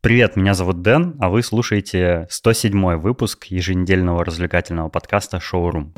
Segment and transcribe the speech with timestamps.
[0.00, 5.92] Привет, меня зовут Дэн, а вы слушаете 107 выпуск еженедельного развлекательного подкаста «Шоурум».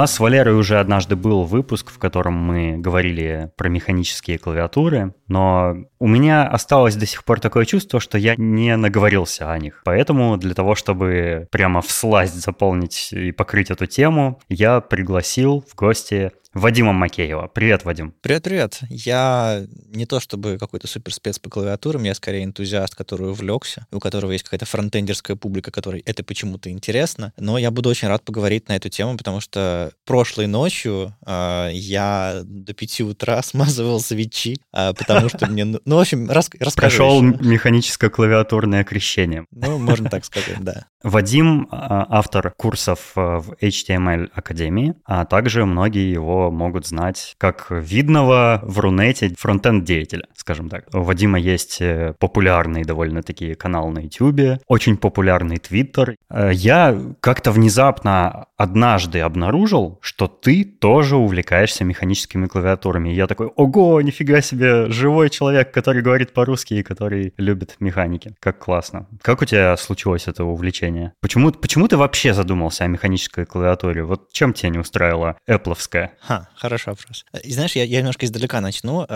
[0.00, 5.76] Нас с Валерой уже однажды был выпуск, в котором мы говорили про механические клавиатуры, но
[5.98, 9.82] у меня осталось до сих пор такое чувство, что я не наговорился о них.
[9.84, 15.74] Поэтому для того, чтобы прямо в сласть заполнить и покрыть эту тему, я пригласил в
[15.74, 17.46] гости Вадима Макеева.
[17.46, 18.12] Привет, Вадим.
[18.22, 18.80] Привет-привет.
[18.88, 24.00] Я не то чтобы какой-то супер спец по клавиатурам, я скорее энтузиаст, который увлекся, у
[24.00, 27.32] которого есть какая-то фронтендерская публика, которой это почему-то интересно.
[27.36, 32.40] Но я буду очень рад поговорить на эту тему, потому что прошлой ночью э, я
[32.42, 35.64] до 5 утра смазывал свечи, э, потому что мне...
[35.64, 39.46] Ну, в общем, рас, расскажу Прошел механическое клавиатурное крещение.
[39.52, 40.86] Ну, можно так сказать, да.
[41.02, 48.78] Вадим— автор курсов в HTML Академии, а также многие его могут знать как видного в
[48.78, 50.84] Рунете фронтенд деятеля, скажем так.
[50.92, 56.16] У Вадима есть э, популярный довольно-таки канал на YouTube, очень популярный Твиттер.
[56.30, 63.08] Э, я как-то внезапно однажды обнаружил, что ты тоже увлекаешься механическими клавиатурами.
[63.08, 68.34] И я такой, ого, нифига себе, живой человек, который говорит по-русски и который любит механики.
[68.38, 69.06] Как классно.
[69.22, 71.14] Как у тебя случилось это увлечение?
[71.22, 74.04] Почему, почему ты вообще задумался о механической клавиатуре?
[74.04, 76.12] Вот чем тебя не устраивала Эппловская?
[76.20, 77.24] Ха, хороший вопрос.
[77.42, 79.06] И знаешь, я, я немножко издалека начну.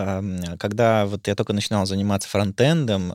[0.57, 3.13] Когда вот я только начинал заниматься фронтендом,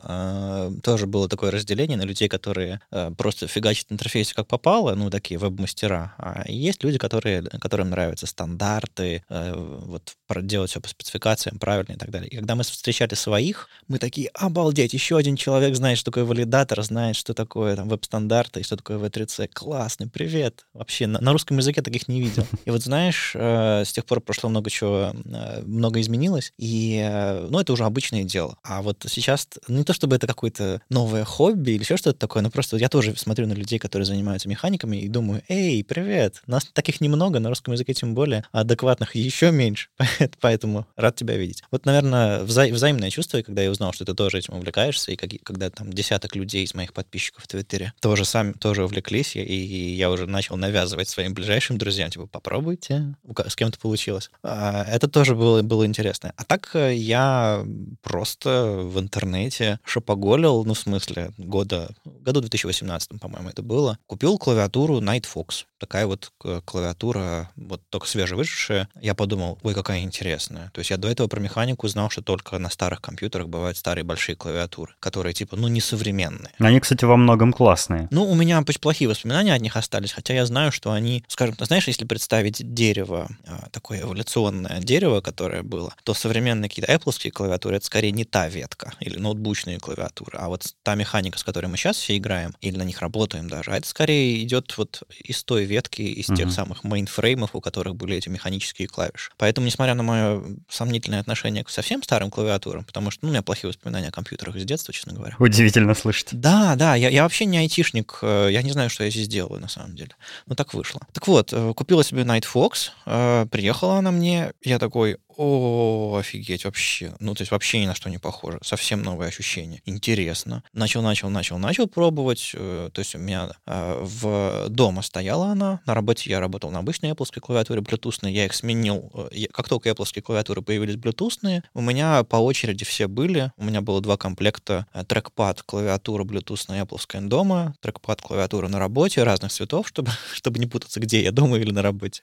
[0.81, 5.37] тоже было такое разделение на людей, которые а, просто фигачат интерфейсы как попало, ну, такие
[5.37, 6.13] веб-мастера.
[6.21, 11.97] А есть люди, которые, которым нравятся стандарты, а, вот делать все по спецификациям правильно и
[11.97, 12.29] так далее.
[12.29, 16.81] И когда мы встречали своих, мы такие, обалдеть, еще один человек знает, что такое валидатор,
[16.83, 19.49] знает, что такое там веб-стандарты и что такое V3C.
[19.51, 20.65] Классный, привет.
[20.73, 22.45] Вообще, на, на русском языке таких не видел.
[22.65, 27.59] И вот знаешь, с тех пор прошло много чего, э, много изменилось, и, э, ну,
[27.59, 28.57] это уже обычное дело.
[28.63, 32.49] А вот сейчас не то, чтобы это какое-то новое хобби или еще что-то такое, но
[32.49, 36.10] просто я тоже смотрю на людей, которые занимаются механиками, и думаю, эй, привет,
[36.47, 39.89] нас таких немного, на русском языке тем более, а адекватных еще меньше,
[40.39, 41.63] поэтому рад тебя видеть.
[41.71, 45.29] Вот, наверное, вза- взаимное чувство, когда я узнал, что ты тоже этим увлекаешься, и как,
[45.43, 49.95] когда там десяток людей из моих подписчиков в Твиттере тоже сами тоже увлеклись, и, и
[49.95, 53.15] я уже начал навязывать своим ближайшим друзьям, типа, попробуйте,
[53.47, 54.29] с кем-то получилось.
[54.43, 56.33] А, это тоже было, было интересно.
[56.35, 57.65] А так э, я
[58.01, 63.97] просто в интернете шопоголил, ну, в смысле, года, году 2018, по-моему, это было.
[64.07, 65.65] Купил клавиатуру Night Fox.
[65.81, 66.31] Такая вот
[66.63, 68.87] клавиатура, вот только свежевышедшая.
[69.01, 70.69] Я подумал, ой, какая интересная.
[70.75, 74.03] То есть я до этого про механику знал, что только на старых компьютерах бывают старые
[74.03, 76.53] большие клавиатуры, которые, типа, ну, несовременные.
[76.59, 78.07] Они, кстати, во многом классные.
[78.11, 81.87] Ну, у меня плохие воспоминания от них остались, хотя я знаю, что они, скажем, знаешь,
[81.87, 87.85] если представить дерево а, такое эволюционное дерево, которое было, то современные какие-то Apple клавиатуры это
[87.85, 91.97] скорее не та ветка или ноутбучные клавиатуры, а вот та механика, с которой мы сейчас
[91.97, 96.01] все играем или на них работаем даже, а это скорее идет вот из той ветки,
[96.01, 96.35] из uh-huh.
[96.35, 99.31] тех самых мейнфреймов, у которых были эти механические клавиши.
[99.37, 103.41] Поэтому, несмотря на мое сомнительное отношение к совсем старым клавиатурам, потому что ну, у меня
[103.41, 105.35] плохие воспоминания о компьютерах с детства, честно говоря.
[105.39, 106.29] Удивительно слышать.
[106.31, 109.61] Да, да, я, я вообще не айтишник, э, я не знаю, что я здесь делаю
[109.61, 110.11] на самом деле.
[110.45, 111.01] Но так вышло.
[111.13, 116.65] Так вот, э, купила себе Night Fox, э, приехала она мне, я такой, о, офигеть,
[116.65, 117.15] вообще.
[117.19, 118.59] Ну, то есть вообще ни на что не похоже.
[118.61, 119.81] Совсем новое ощущение.
[119.85, 120.63] Интересно.
[120.71, 122.51] Начал, начал, начал, начал пробовать.
[122.53, 125.81] Э, то есть у меня э, в дома стояла она.
[125.87, 128.29] На работе я работал на обычной Apple клавиатуре Bluetooth.
[128.29, 129.11] Я их сменил.
[129.31, 133.51] Э, как только Apple клавиатуры появились Bluetooth, у меня по очереди все были.
[133.57, 139.23] У меня было два комплекта трекпад клавиатура Bluetooth на Apple дома, трекпад клавиатура на работе
[139.23, 142.21] разных цветов, чтобы, чтобы не путаться, где я дома или на работе.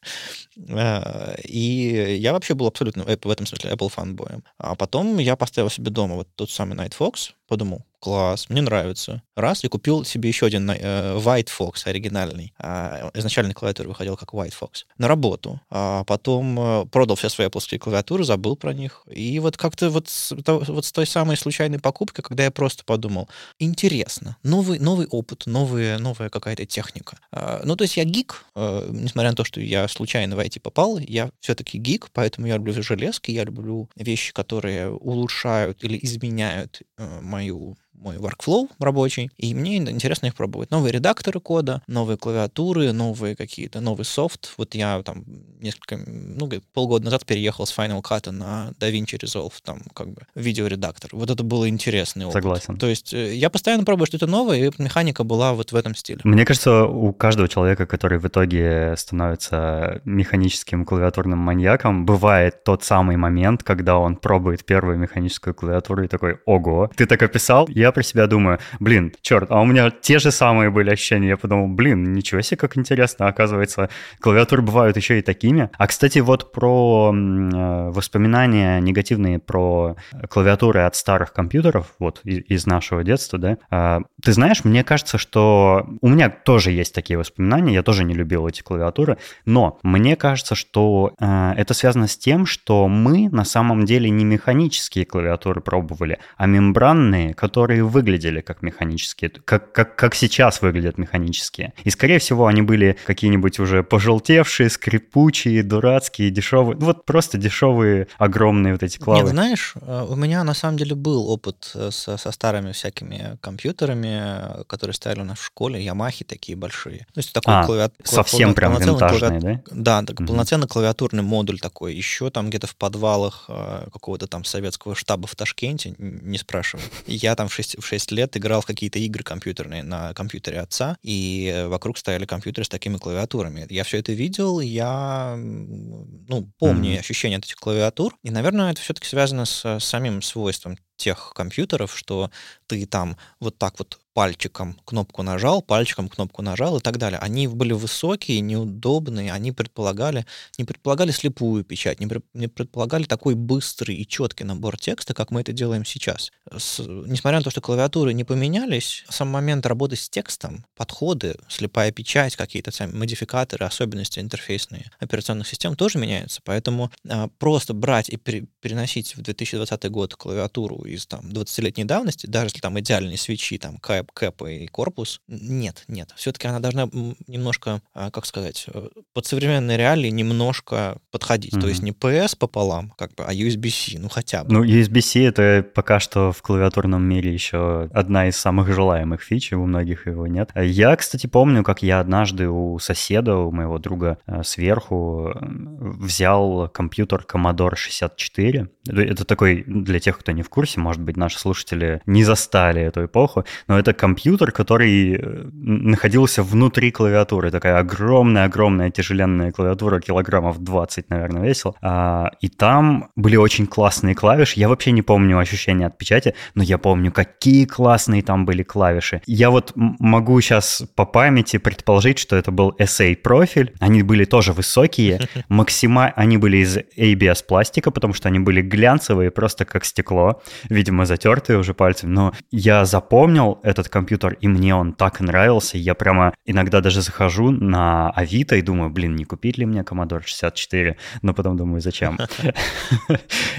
[0.56, 4.44] И я вообще был абсолютно в этом смысле Apple фанбоем.
[4.58, 9.22] А потом я поставил себе дома вот тот самый Night Fox, подумал, класс, мне нравится.
[9.36, 12.52] Раз, и купил себе еще один э, White Fox оригинальный.
[12.58, 14.84] А, изначально клавиатура выходила как White Fox.
[14.98, 15.60] На работу.
[15.70, 19.02] А потом э, продал все свои Apple клавиатуры, забыл про них.
[19.10, 20.08] И вот как-то вот
[20.44, 23.28] то, вот с той самой случайной покупкой, когда я просто подумал,
[23.58, 27.18] интересно, новый, новый опыт, новые, новая какая-то техника.
[27.32, 30.60] А, ну, то есть я гик, э, несмотря на то, что я случайно в IT
[30.60, 36.82] попал, я все-таки гик, поэтому я люблю железки, я люблю вещи, которые улучшают или изменяют
[36.96, 40.70] э, мою мой workflow рабочий, и мне интересно их пробовать.
[40.70, 44.54] Новые редакторы кода, новые клавиатуры, новые какие-то, новый софт.
[44.56, 45.24] Вот я там
[45.60, 51.10] несколько, ну, полгода назад переехал с Final Cut на DaVinci Resolve, там, как бы, видеоредактор.
[51.12, 52.34] Вот это было интересный опыт.
[52.34, 52.76] Согласен.
[52.76, 56.20] То есть э, я постоянно пробую что-то новое, и механика была вот в этом стиле.
[56.24, 63.16] Мне кажется, у каждого человека, который в итоге становится механическим клавиатурным маньяком, бывает тот самый
[63.16, 67.66] момент, когда он пробует первую механическую клавиатуру и такой, ого, ты так описал?
[67.68, 71.28] Я про себя думаю, блин, черт, а у меня те же самые были ощущения.
[71.28, 73.88] Я подумал, блин, ничего себе, как интересно, оказывается,
[74.20, 75.70] клавиатуры бывают еще и такими.
[75.78, 79.96] А, кстати, вот про э, воспоминания негативные про
[80.28, 85.86] клавиатуры от старых компьютеров, вот из нашего детства, да, а, ты знаешь, мне кажется, что
[86.00, 90.54] у меня тоже есть такие воспоминания, я тоже не любил эти клавиатуры, но мне кажется,
[90.54, 96.18] что э, это связано с тем, что мы на самом деле не механические клавиатуры пробовали,
[96.36, 101.72] а мембранные, которые выглядели как механические, как, как, как сейчас выглядят механические.
[101.84, 108.08] И, скорее всего, они были какие-нибудь уже пожелтевшие, скрипучие, дурацкие, дешевые, ну вот просто дешевые,
[108.18, 109.22] огромные вот эти клавы.
[109.22, 113.38] Нет, знаешь, э, у меня на самом деле был опыт э, со, со старыми всякими
[113.40, 117.06] компьютерами, которые стояли у нас в школе, Ямахи такие большие.
[117.14, 117.94] То есть такой а, клавиат...
[118.04, 119.42] совсем прям винтажный, клавиат...
[119.42, 119.62] да?
[119.70, 120.28] Да, так, угу.
[120.28, 121.94] полноценный клавиатурный модуль такой.
[121.94, 126.82] Еще там где-то в подвалах э, какого-то там советского штаба в Ташкенте, не спрашивай.
[127.06, 130.96] Я там в 6, в 6 лет играл в какие-то игры компьютерные на компьютере отца,
[131.02, 133.66] и вокруг стояли компьютеры с такими клавиатурами.
[133.70, 136.98] Я все это видел, я ну, помню mm-hmm.
[137.00, 141.96] ощущение от этих клавиатур, и, наверное, это все-таки связано с, с самим свойством тех компьютеров,
[141.96, 142.30] что
[142.66, 147.20] ты там вот так вот пальчиком кнопку нажал, пальчиком кнопку нажал и так далее.
[147.20, 150.26] Они были высокие, неудобные, они предполагали,
[150.58, 155.42] не предполагали слепую печать, не, не предполагали такой быстрый и четкий набор текста, как мы
[155.42, 156.32] это делаем сейчас.
[156.50, 161.92] С, несмотря на то, что клавиатуры не поменялись, сам момент работы с текстом, подходы, слепая
[161.92, 166.40] печать, какие-то сами модификаторы, особенности интерфейсные операционных систем тоже меняются.
[166.42, 172.26] Поэтому а, просто брать и пере, переносить в 2020 год клавиатуру из там 20-летней давности,
[172.26, 176.12] даже если там идеальные свечи, там кэп, кэп и корпус, нет, нет.
[176.16, 176.88] Все-таки она должна
[177.26, 181.54] немножко, а, как сказать, э, под современные реалии немножко подходить.
[181.54, 181.60] Mm-hmm.
[181.60, 184.52] То есть не PS пополам, как бы, а USB-C, ну хотя бы.
[184.52, 189.64] Ну, USB-C это пока что в клавиатурном мире еще одна из самых желаемых фич, у
[189.64, 190.50] многих его нет.
[190.54, 197.24] Я, кстати, помню, как я однажды у соседа, у моего друга э, сверху взял компьютер
[197.28, 198.68] Commodore 64.
[198.86, 203.04] Это такой, для тех, кто не в курсе, может быть, наши слушатели не застали эту
[203.04, 207.50] эпоху, но это компьютер, который э, находился внутри клавиатуры.
[207.50, 211.76] Такая огромная-огромная тяжеленная клавиатура, килограммов 20, наверное, весил.
[211.82, 214.60] А, и там были очень классные клавиши.
[214.60, 219.22] Я вообще не помню ощущения от печати, но я помню, какие классные там были клавиши.
[219.26, 223.72] Я вот могу сейчас по памяти предположить, что это был SA профиль.
[223.80, 226.12] Они были тоже высокие, максима...
[226.16, 231.58] они были из ABS пластика, потому что они были глянцевые, просто как стекло видимо, затертые
[231.58, 236.80] уже пальцем, но я запомнил этот компьютер, и мне он так нравился, я прямо иногда
[236.80, 241.56] даже захожу на Авито и думаю, блин, не купить ли мне Commodore 64, но потом
[241.56, 242.18] думаю, зачем.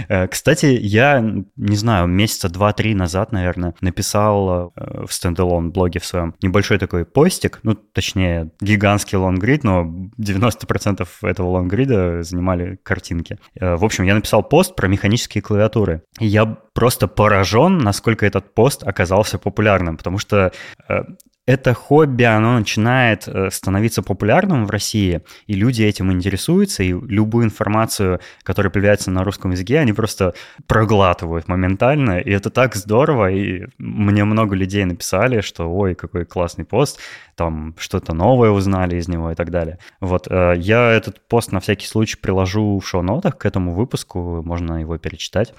[0.07, 1.19] Э, кстати, я,
[1.55, 7.05] не знаю, месяца два-три назад, наверное, написал э, в standalone блоге в своем небольшой такой
[7.05, 9.83] постик, ну, точнее, гигантский лонгрид, но
[10.17, 13.39] 90% этого лонгрида занимали картинки.
[13.59, 16.03] Э, в общем, я написал пост про механические клавиатуры.
[16.19, 20.51] И я просто поражен, насколько этот пост оказался популярным, потому что
[20.87, 21.03] э,
[21.49, 27.45] это хобби, оно начинает э, становиться популярным в России, и люди этим интересуются, и любую
[27.45, 30.35] информацию, которая появляется на русском языке, они просто
[30.67, 36.65] проглатывают моментально, и это так здорово, и мне много людей написали, что ой, какой классный
[36.65, 36.99] пост,
[37.33, 39.79] там что-то новое узнали из него и так далее.
[40.01, 44.81] Вот, э, я этот пост на всякий случай приложу в шоу-нотах к этому выпуску, можно
[44.81, 45.55] его перечитать.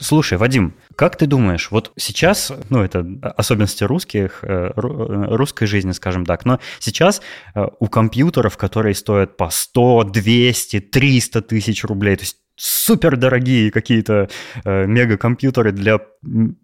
[0.00, 6.24] Слушай, Вадим, как ты думаешь, вот сейчас, ну, это особенности русских, э, русской жизни, скажем
[6.24, 7.20] так, но сейчас
[7.54, 13.70] э, у компьютеров, которые стоят по 100, 200, 300 тысяч рублей, то есть супер дорогие
[13.70, 14.28] какие-то
[14.64, 16.00] э, мегакомпьютеры для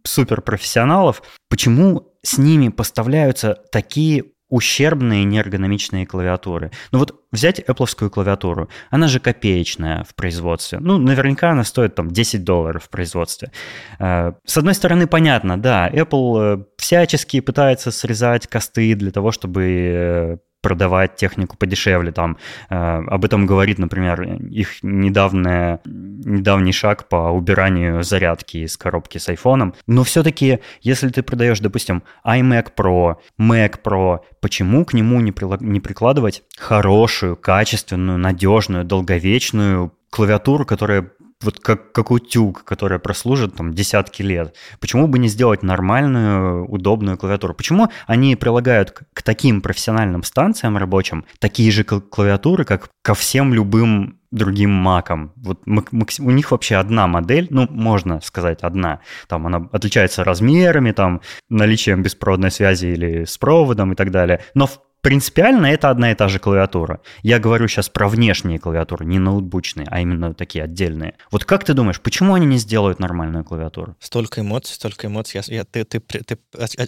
[0.04, 4.24] суперпрофессионалов, почему с ними поставляются такие
[4.54, 6.70] ущербные неэргономичные клавиатуры.
[6.92, 10.78] Ну вот взять Apple клавиатуру, она же копеечная в производстве.
[10.78, 13.50] Ну, наверняка она стоит там 10 долларов в производстве.
[13.99, 19.64] Э, с одной стороны, понятно, да, Apple э, всячески пытается срезать косты для того, чтобы
[19.64, 22.11] э, продавать технику подешевле.
[22.11, 22.38] Там,
[22.71, 24.23] э, об этом говорит, например,
[24.61, 29.75] их недавняя, недавний шаг по убиранию зарядки из коробки с айфоном.
[29.87, 35.62] Но все-таки, если ты продаешь, допустим, iMac Pro, Mac Pro, почему к нему не, прила-
[35.62, 41.11] не прикладывать хорошую, качественную, надежную, долговечную клавиатуру, которая
[41.44, 44.54] вот как, как утюг, которая прослужит там десятки лет.
[44.80, 47.54] Почему бы не сделать нормальную, удобную клавиатуру?
[47.54, 53.54] Почему они прилагают к, к таким профессиональным станциям рабочим такие же клавиатуры, как ко всем
[53.54, 55.32] любым другим макам.
[55.36, 59.00] Вот у них вообще одна модель, ну, можно сказать, одна.
[59.28, 64.40] Там она отличается размерами, там, наличием беспроводной связи или с проводом и так далее.
[64.54, 67.00] Но в принципиально это одна и та же клавиатура.
[67.23, 71.14] Я говорю сейчас про внешние клавиатуры, не ноутбучные, а именно такие отдельные.
[71.30, 73.96] Вот как ты думаешь, почему они не сделают нормальную клавиатуру?
[74.00, 75.42] Столько эмоций, столько эмоций.
[75.46, 76.38] Я, я, ты, ты, ты,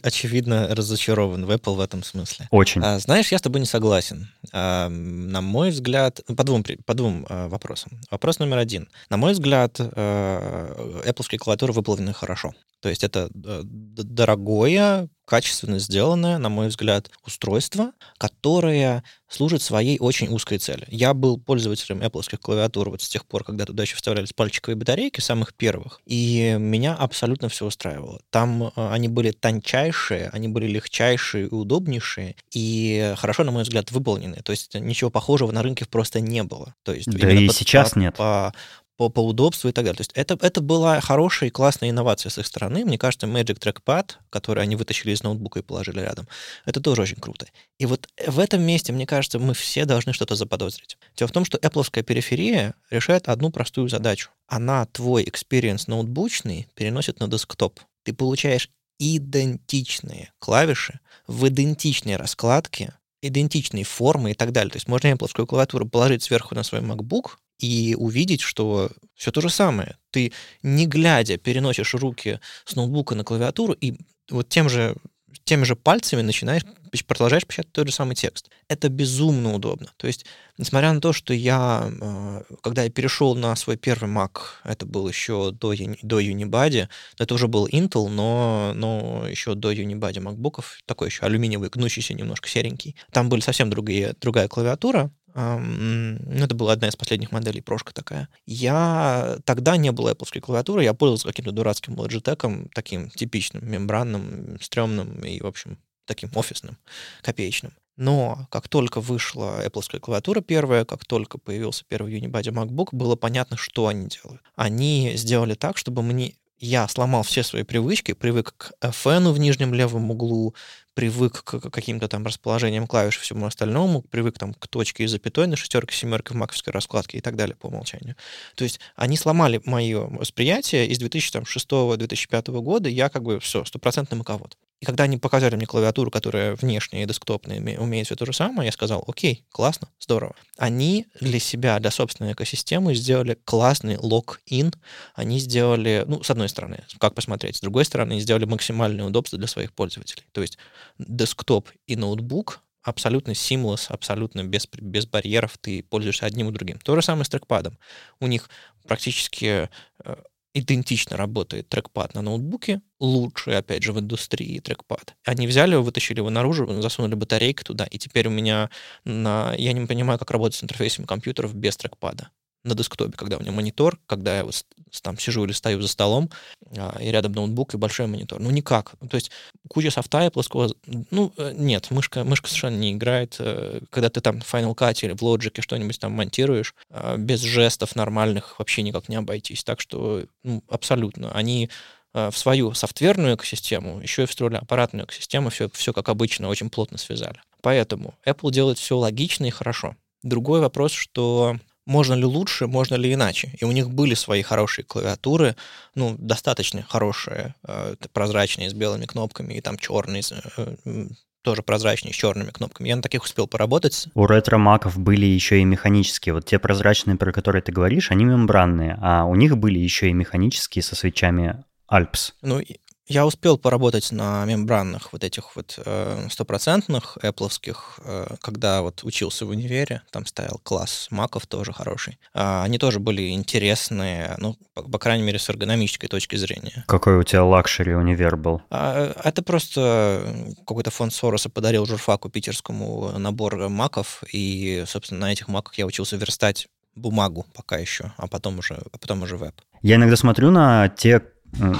[0.02, 2.48] очевидно разочарован в Apple в этом смысле.
[2.50, 2.80] Очень.
[2.82, 4.28] А, знаешь, я с тобой не согласен.
[4.50, 8.00] А, на мой взгляд, по двум, по двум а, вопросам.
[8.10, 8.88] Вопрос номер один.
[9.10, 12.54] На мой взгляд, а, Apple клавиатуры выполнены хорошо.
[12.80, 20.28] То есть это э, дорогое, качественно сделанное, на мой взгляд, устройство, которое служит своей очень
[20.28, 20.86] узкой цели.
[20.88, 25.20] Я был пользователем Apple клавиатур вот с тех пор, когда туда еще вставлялись пальчиковые батарейки,
[25.20, 28.20] самых первых, и меня абсолютно все устраивало.
[28.30, 33.90] Там э, они были тончайшие, они были легчайшие и удобнейшие, и хорошо, на мой взгляд,
[33.90, 34.36] выполнены.
[34.44, 36.74] То есть ничего похожего на рынке просто не было.
[36.84, 38.14] То есть да и по, сейчас по, нет.
[38.14, 38.54] По,
[38.96, 39.96] по, по удобству и так далее.
[39.96, 42.84] То есть это, это была хорошая и классная инновация с их стороны.
[42.84, 46.26] Мне кажется, Magic Trackpad, который они вытащили из ноутбука и положили рядом,
[46.64, 47.46] это тоже очень круто.
[47.78, 50.96] И вот в этом месте, мне кажется, мы все должны что-то заподозрить.
[51.16, 54.30] Дело в том, что Apple периферия решает одну простую задачу.
[54.46, 57.80] Она твой experience ноутбучный переносит на десктоп.
[58.04, 64.70] Ты получаешь идентичные клавиши в идентичной раскладке, идентичные формы и так далее.
[64.70, 69.40] То есть можно Apple клавиатуру положить сверху на свой MacBook, и увидеть, что все то
[69.40, 69.96] же самое.
[70.10, 70.32] Ты,
[70.62, 73.94] не глядя, переносишь руки с ноутбука на клавиатуру и
[74.30, 74.96] вот тем же,
[75.44, 76.62] теми же пальцами начинаешь,
[77.06, 78.50] продолжаешь печатать тот же самый текст.
[78.68, 79.88] Это безумно удобно.
[79.96, 80.24] То есть,
[80.58, 85.08] несмотря на то, что я, а, когда я перешел на свой первый Mac, это был
[85.08, 91.08] еще до, до Unibody, это уже был Intel, но, но еще до Unibody MacBook'ов, такой
[91.08, 92.96] еще алюминиевый, гнущийся немножко серенький.
[93.12, 98.28] Там были совсем другие, другая клавиатура, ну, это была одна из последних моделей, прошка такая.
[98.46, 105.20] Я тогда не было Apple клавиатуры, я пользовался каким-то дурацким Logitech, таким типичным, мембранным, стрёмным
[105.20, 106.78] и, в общем, таким офисным,
[107.22, 107.72] копеечным.
[107.96, 113.56] Но как только вышла Apple клавиатура первая, как только появился первый Unibody MacBook, было понятно,
[113.56, 114.42] что они делают.
[114.54, 119.74] Они сделали так, чтобы мне я сломал все свои привычки, привык к FN в нижнем
[119.74, 120.54] левом углу,
[120.94, 125.46] привык к каким-то там расположениям клавиш и всему остальному, привык там к точке и запятой
[125.46, 128.16] на шестерке, семерке в маковской раскладке и так далее по умолчанию.
[128.54, 134.56] То есть они сломали мое восприятие из 2006-2005 года, я как бы все, стопроцентный маковод.
[134.80, 138.66] И когда они показали мне клавиатуру, которая внешняя и десктопная умеет все то же самое,
[138.66, 140.34] я сказал, окей, классно, здорово.
[140.58, 144.74] Они для себя, для собственной экосистемы сделали классный лог-ин.
[145.14, 149.48] Они сделали, ну, с одной стороны, как посмотреть, с другой стороны, сделали максимальное удобство для
[149.48, 150.24] своих пользователей.
[150.32, 150.58] То есть
[150.98, 156.78] десктоп и ноутбук абсолютно seamless, абсолютно без, без барьеров, ты пользуешься одним и другим.
[156.78, 157.78] То же самое с трекпадом.
[158.20, 158.48] У них
[158.86, 159.68] практически
[160.04, 160.16] э,
[160.58, 165.14] идентично работает трекпад на ноутбуке, лучший, опять же, в индустрии трекпад.
[165.24, 168.70] Они взяли его, вытащили его наружу, засунули батарейку туда, и теперь у меня
[169.04, 169.54] на...
[169.58, 172.30] Я не понимаю, как работать с интерфейсом компьютеров без трекпада
[172.66, 174.64] на десктопе, когда у меня монитор, когда я вот
[175.02, 176.30] там сижу или стою за столом,
[176.76, 178.40] а, и рядом ноутбук и большой монитор.
[178.40, 178.94] Ну, никак.
[179.00, 179.30] Ну, то есть
[179.68, 180.74] куча софта и плоского...
[181.10, 183.36] Ну, э, нет, мышка, мышка совершенно не играет.
[183.38, 187.40] Э, когда ты там в Final Cut или в Logic что-нибудь там монтируешь, а, без
[187.40, 189.64] жестов нормальных вообще никак не обойтись.
[189.64, 191.32] Так что, ну, абсолютно.
[191.32, 191.70] Они
[192.14, 196.70] э, в свою софтверную экосистему, еще и встроили аппаратную экосистему, все, все как обычно, очень
[196.70, 197.40] плотно связали.
[197.62, 199.96] Поэтому Apple делает все логично и хорошо.
[200.22, 201.56] Другой вопрос, что
[201.86, 203.52] можно ли лучше, можно ли иначе.
[203.58, 205.56] И у них были свои хорошие клавиатуры,
[205.94, 210.22] ну, достаточно хорошие, э, прозрачные, с белыми кнопками, и там черные,
[210.56, 211.06] э,
[211.42, 212.88] тоже прозрачные, с черными кнопками.
[212.88, 214.08] Я на таких успел поработать.
[214.14, 216.34] У ретро-маков были еще и механические.
[216.34, 220.12] Вот те прозрачные, про которые ты говоришь, они мембранные, а у них были еще и
[220.12, 222.32] механические со свечами Alps.
[222.42, 222.60] Ну,
[223.08, 229.04] Я успел поработать на мембранных вот этих вот э, стопроцентных э, эпловских, э, когда вот
[229.04, 232.18] учился в универе, там стоял класс маков тоже хороший.
[232.34, 236.84] Э, они тоже были интересные, ну, по, по крайней мере, с эргономической точки зрения.
[236.88, 238.62] Какой у тебя luxury универ был?
[238.70, 245.46] А, это просто какой-то фонд Сороса подарил журфаку питерскому набор маков, и, собственно, на этих
[245.46, 249.54] маках я учился верстать бумагу пока еще, а потом уже, а потом уже веб.
[249.82, 251.22] Я иногда смотрю на те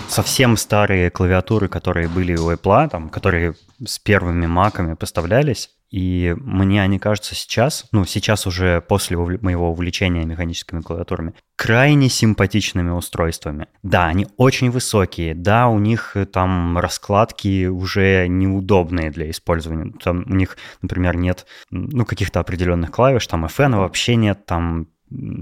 [0.09, 3.55] совсем старые клавиатуры, которые были у Apple, там, которые
[3.85, 10.25] с первыми маками поставлялись, и мне они кажутся сейчас, ну, сейчас уже после моего увлечения
[10.25, 13.69] механическими клавиатурами, крайне симпатичными устройствами.
[13.83, 19.93] Да, они очень высокие, да, у них э, там раскладки уже неудобные для использования.
[20.03, 24.89] Там у них, например, нет, ну, каких-то определенных клавиш, там FN вообще нет, там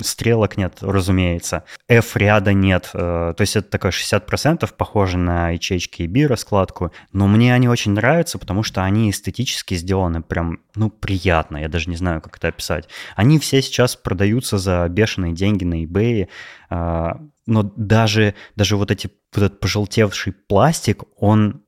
[0.02, 1.64] Стрелок нет, разумеется.
[1.88, 2.90] F-ряда нет.
[2.92, 6.92] Э, то есть это такое 60% похоже на HHK и B раскладку.
[7.12, 11.56] Но мне они очень нравятся, потому что они эстетически сделаны прям, ну, приятно.
[11.56, 12.88] Я даже не знаю, как это описать.
[13.16, 16.28] Они все сейчас продаются за бешеные деньги на eBay.
[16.68, 17.12] Э,
[17.46, 21.63] но даже, даже вот, эти, вот этот пожелтевший пластик, он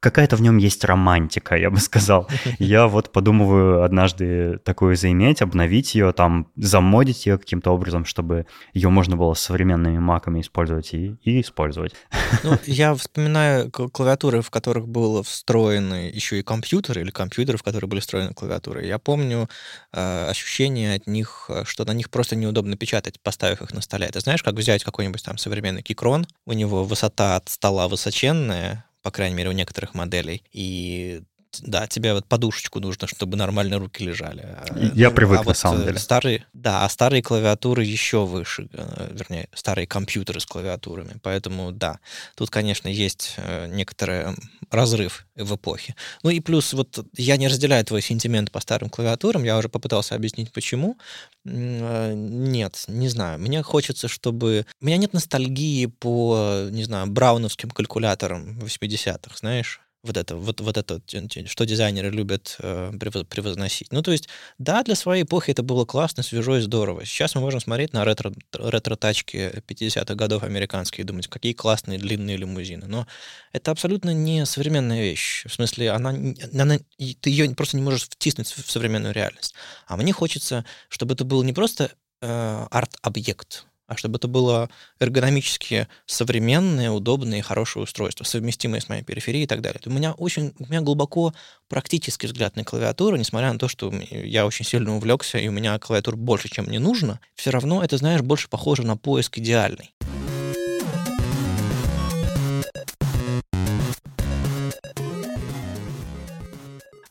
[0.00, 2.28] какая-то в нем есть романтика, я бы сказал.
[2.58, 8.90] Я вот подумываю однажды такую заиметь, обновить ее, там, замодить ее каким-то образом, чтобы ее
[8.90, 11.94] можно было с современными маками использовать и, и использовать.
[12.42, 17.88] Ну, я вспоминаю клавиатуры, в которых было встроены еще и компьютеры, или компьютеры, в которые
[17.88, 18.84] были встроены клавиатуры.
[18.84, 19.48] Я помню
[19.92, 24.08] э, ощущение от них, что на них просто неудобно печатать, поставив их на столе.
[24.08, 29.10] Ты знаешь, как взять какой-нибудь там современный кикрон, у него высота от стола высоченная, по
[29.10, 30.42] крайней мере, у некоторых моделей.
[30.50, 31.22] И
[31.62, 34.42] да, тебе вот подушечку нужно, чтобы нормально руки лежали.
[34.42, 35.98] А, я ну, привык, а на вот самом деле.
[35.98, 41.16] Старые, да, а старые клавиатуры еще выше, э, вернее, старые компьютеры с клавиатурами.
[41.22, 42.00] Поэтому, да,
[42.34, 44.36] тут, конечно, есть э, некоторый
[44.70, 45.94] разрыв в эпохе.
[46.22, 50.14] Ну и плюс, вот я не разделяю твой сентимент по старым клавиатурам, я уже попытался
[50.14, 50.98] объяснить, почему.
[51.44, 53.38] Э, нет, не знаю.
[53.38, 54.66] Мне хочется, чтобы...
[54.80, 59.80] У меня нет ностальгии по, не знаю, брауновским калькуляторам 80-х, знаешь?
[60.04, 61.00] Вот это, вот, вот это,
[61.46, 63.90] что дизайнеры любят э, превозносить.
[63.90, 67.04] Ну, то есть, да, для своей эпохи это было классно, свежо и здорово.
[67.06, 72.36] Сейчас мы можем смотреть на ретро, ретро-тачки 50-х годов американские и думать, какие классные длинные
[72.36, 72.86] лимузины.
[72.86, 73.06] Но
[73.52, 75.44] это абсолютно не современная вещь.
[75.46, 76.10] В смысле, она,
[76.52, 76.78] она,
[77.20, 79.54] ты ее просто не можешь втиснуть в современную реальность.
[79.86, 85.88] А мне хочется, чтобы это был не просто э, арт-объект, а чтобы это было эргономически
[86.06, 89.80] современное, удобное и хорошее устройство, совместимое с моей периферией и так далее.
[89.86, 91.34] У меня очень, у меня глубоко
[91.68, 95.78] практический взгляд на клавиатуру, несмотря на то, что я очень сильно увлекся, и у меня
[95.78, 99.94] клавиатур больше, чем мне нужно, все равно это, знаешь, больше похоже на поиск идеальный.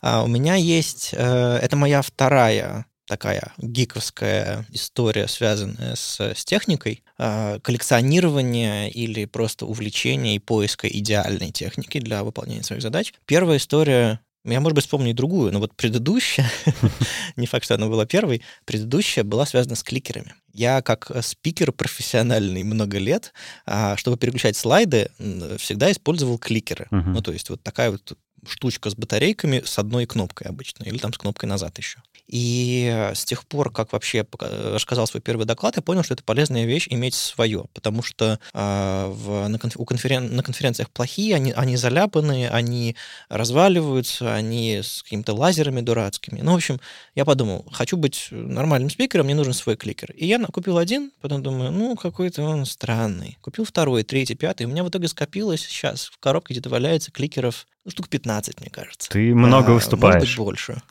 [0.05, 7.03] А у меня есть, э, это моя вторая такая гиковская история, связанная с, с техникой,
[7.17, 13.13] э, коллекционирование или просто увлечение и поиска идеальной техники для выполнения своих задач.
[13.25, 16.49] Первая история я, может быть, вспомню и другую, но вот предыдущая,
[17.37, 20.35] не факт, что она была первой, предыдущая была связана с кликерами.
[20.51, 23.33] Я как спикер профессиональный много лет,
[23.65, 25.09] а, чтобы переключать слайды,
[25.57, 26.87] всегда использовал кликеры.
[26.91, 27.03] Uh-huh.
[27.05, 31.13] Ну, то есть вот такая вот штучка с батарейками с одной кнопкой обычно, или там
[31.13, 32.01] с кнопкой назад еще.
[32.33, 36.65] И с тех пор, как вообще рассказал свой первый доклад, я понял, что это полезная
[36.65, 41.51] вещь иметь свое, потому что э, в, на, конф, у конферен, на конференциях плохие, они,
[41.51, 42.95] они заляпанные, они
[43.29, 46.41] разваливаются, они с какими-то лазерами дурацкими.
[46.41, 46.81] Ну, в общем,
[47.13, 50.11] я подумал, хочу быть нормальным спикером, мне нужен свой кликер.
[50.13, 53.37] И я купил один, потом думаю, ну, какой-то он странный.
[53.41, 54.65] Купил второй, третий, пятый.
[54.65, 58.69] У меня в итоге скопилось сейчас в коробке где-то валяется кликеров ну, штук 15, мне
[58.69, 59.09] кажется.
[59.09, 60.15] Ты много а, выступаешь.
[60.15, 60.81] Может быть, больше.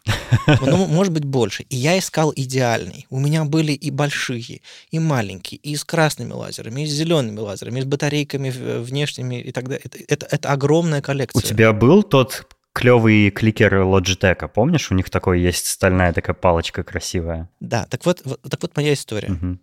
[0.60, 1.62] Ну, может быть, больше.
[1.64, 3.06] И я искал идеальный.
[3.08, 7.78] У меня были и большие, и маленькие, и с красными лазерами, и с зелеными лазерами,
[7.78, 9.82] и с батарейками внешними и так далее.
[9.84, 11.38] Это, это, это огромная коллекция.
[11.38, 14.90] У тебя был тот клевый кликер Logitech, помнишь?
[14.90, 17.48] У них такой есть стальная такая палочка красивая.
[17.60, 19.30] Да, так вот, вот так вот моя история.
[19.32, 19.58] Угу.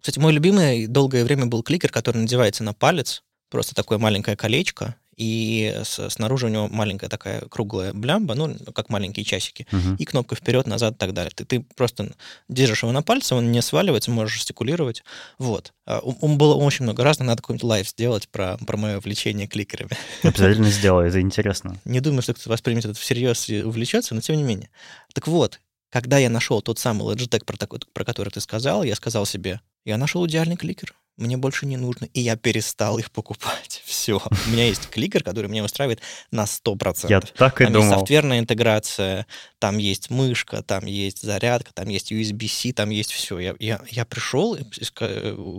[0.00, 4.96] Кстати, мой любимый долгое время был кликер, который надевается на палец, просто такое маленькое колечко,
[5.18, 9.96] и снаружи у него маленькая такая круглая блямба, ну, как маленькие часики, uh-huh.
[9.98, 11.32] и кнопка вперед, назад и так далее.
[11.34, 12.12] Ты, ты просто
[12.48, 15.02] держишь его на пальце, он не сваливается, можешь жестикулировать.
[15.38, 15.72] Вот.
[15.86, 19.90] А, он было очень много разных, надо какой-нибудь лайв сделать про, про мое увлечение кликерами.
[20.22, 21.76] Обязательно сделай, это интересно.
[21.84, 24.70] Не думаю, что кто-то воспримет это всерьез и увлечется, но тем не менее.
[25.14, 28.94] Так вот, когда я нашел тот самый Logitech, про, такой, про который ты сказал, я
[28.94, 30.94] сказал себе, я нашел идеальный кликер.
[31.18, 33.82] Мне больше не нужно, и я перестал их покупать.
[33.84, 34.22] Все.
[34.46, 36.00] У меня есть кликер, который меня устраивает
[36.30, 37.06] на 100%.
[37.08, 37.86] Я так и там думал.
[37.86, 39.26] есть софтверная интеграция,
[39.58, 43.38] там есть мышка, там есть зарядка, там есть USB-C, там есть все.
[43.38, 44.56] Я, я, я пришел,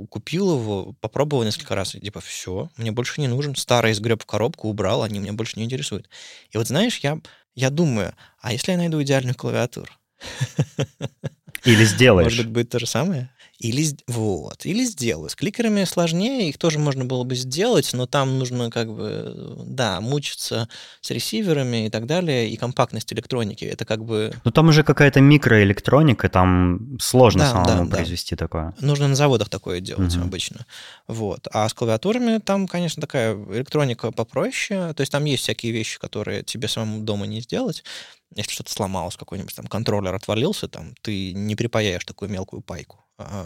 [0.10, 3.56] купил его, попробовал несколько раз, и типа, все, мне больше не нужен.
[3.56, 6.10] Старый сгреб в коробку, убрал, они меня больше не интересуют.
[6.52, 7.20] И вот знаешь, я,
[7.54, 9.92] я думаю, а если я найду идеальную клавиатуру?
[11.66, 12.26] Или сделаешь.
[12.26, 13.30] Может быть, будет то же самое?
[13.60, 15.30] Или, вот, или сделаю.
[15.30, 20.00] С кликерами сложнее, их тоже можно было бы сделать, но там нужно как бы, да,
[20.00, 20.70] мучиться
[21.02, 23.66] с ресиверами и так далее, и компактность электроники.
[23.66, 24.34] Это как бы...
[24.46, 28.46] Ну там уже какая-то микроэлектроника, там сложно да, самому да, произвести да.
[28.46, 28.74] такое.
[28.80, 30.24] Нужно на заводах такое делать угу.
[30.24, 30.66] обычно.
[31.08, 31.50] Вот.
[31.52, 34.94] А с клавиатурами там, конечно, такая электроника попроще.
[34.94, 37.84] То есть там есть всякие вещи, которые тебе самому дома не сделать
[38.36, 43.04] если что-то сломалось, какой-нибудь там контроллер отвалился, там ты не припаяешь такую мелкую пайку.
[43.20, 43.46] А,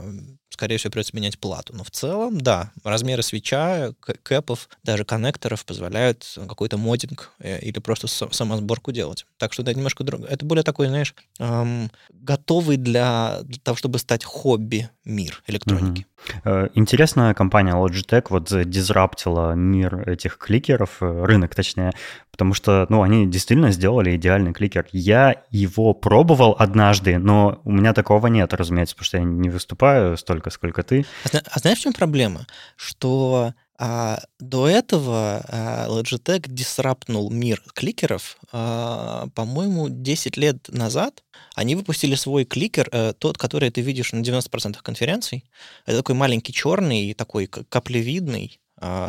[0.54, 1.74] скорее всего, придется менять плату.
[1.76, 8.08] Но в целом, да, размеры свеча, кэпов, даже коннекторов позволяют какой-то моддинг э, или просто
[8.08, 9.26] самосборку делать.
[9.38, 10.22] Так что это немножко друг...
[10.22, 16.06] Это более такой, знаешь, эм, готовый для, для того, чтобы стать хобби мир электроники.
[16.46, 16.70] Угу.
[16.76, 21.92] Интересная компания Logitech вот дизраптила мир этих кликеров, э, рынок точнее,
[22.32, 24.88] потому что, ну, они действительно сделали идеальный кликер.
[24.92, 30.18] Я его пробовал однажды, но у меня такого нет, разумеется, потому что я не выступаю
[30.18, 31.06] столько, сколько ты.
[31.32, 32.47] А, а знаешь, в чем проблема?
[32.75, 41.23] Что а, до этого а, Logitech дисраптнул мир кликеров, а, по-моему, 10 лет назад.
[41.56, 45.43] Они выпустили свой кликер, а, тот, который ты видишь на 90% конференций.
[45.86, 48.60] Это такой маленький черный, такой каплевидный,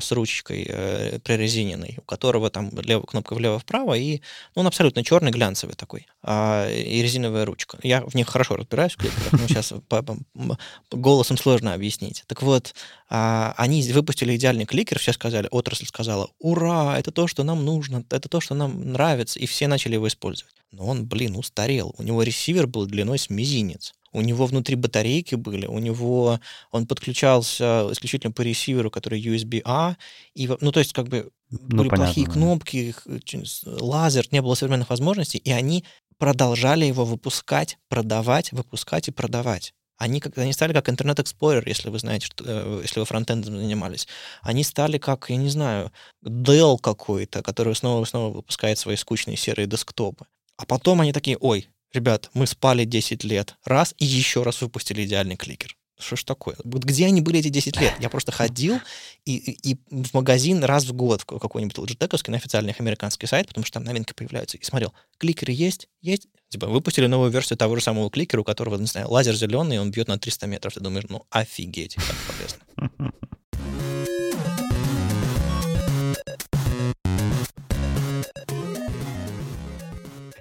[0.00, 4.20] с ручкой э, прорезиненной, у которого там лев, кнопка влево-вправо, и
[4.54, 7.78] ну, он абсолютно черный, глянцевый такой, а, и резиновая ручка.
[7.82, 8.96] Я в них хорошо разбираюсь,
[9.32, 9.72] но сейчас
[10.92, 12.22] голосом сложно объяснить.
[12.26, 12.74] Так вот,
[13.08, 18.04] а, они выпустили идеальный кликер, все сказали, отрасль сказала, ура, это то, что нам нужно,
[18.10, 20.54] это то, что нам нравится, и все начали его использовать.
[20.70, 21.94] Но он, блин, устарел.
[21.98, 26.86] У него ресивер был длиной с мизинец у него внутри батарейки были, у него он
[26.86, 29.96] подключался исключительно по ресиверу, который USB-A,
[30.34, 32.32] и, ну, то есть, как бы, ну, были понятно, плохие да.
[32.32, 32.94] кнопки,
[33.66, 35.84] лазер, не было современных возможностей, и они
[36.18, 39.74] продолжали его выпускать, продавать, выпускать и продавать.
[39.96, 43.56] Они, как, они стали как Internet Explorer, если вы знаете, что, э, если вы фронтендом
[43.56, 44.08] занимались.
[44.42, 45.92] Они стали как, я не знаю,
[46.24, 50.26] Dell какой-то, который снова и снова выпускает свои скучные серые десктопы.
[50.56, 55.04] А потом они такие, ой, ребят, мы спали 10 лет, раз, и еще раз выпустили
[55.04, 55.76] идеальный кликер.
[55.98, 56.56] Что ж такое?
[56.64, 57.94] Вот где они были эти 10 лет?
[58.00, 58.80] Я просто ходил
[59.24, 63.46] и, и, и в магазин раз в год какой-нибудь Logitech на официальный их американский сайт,
[63.46, 65.88] потому что там новинки появляются, и смотрел, кликеры есть?
[66.00, 66.26] Есть?
[66.48, 69.92] Типа, выпустили новую версию того же самого кликера, у которого, не знаю, лазер зеленый, он
[69.92, 70.74] бьет на 300 метров.
[70.74, 73.12] Ты думаешь, ну офигеть, как полезно.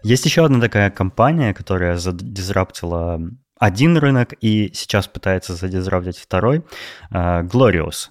[0.03, 3.21] Есть еще одна такая компания, которая задизраптила
[3.57, 6.63] один рынок и сейчас пытается задизраптить второй.
[7.09, 8.09] Э, Glorious.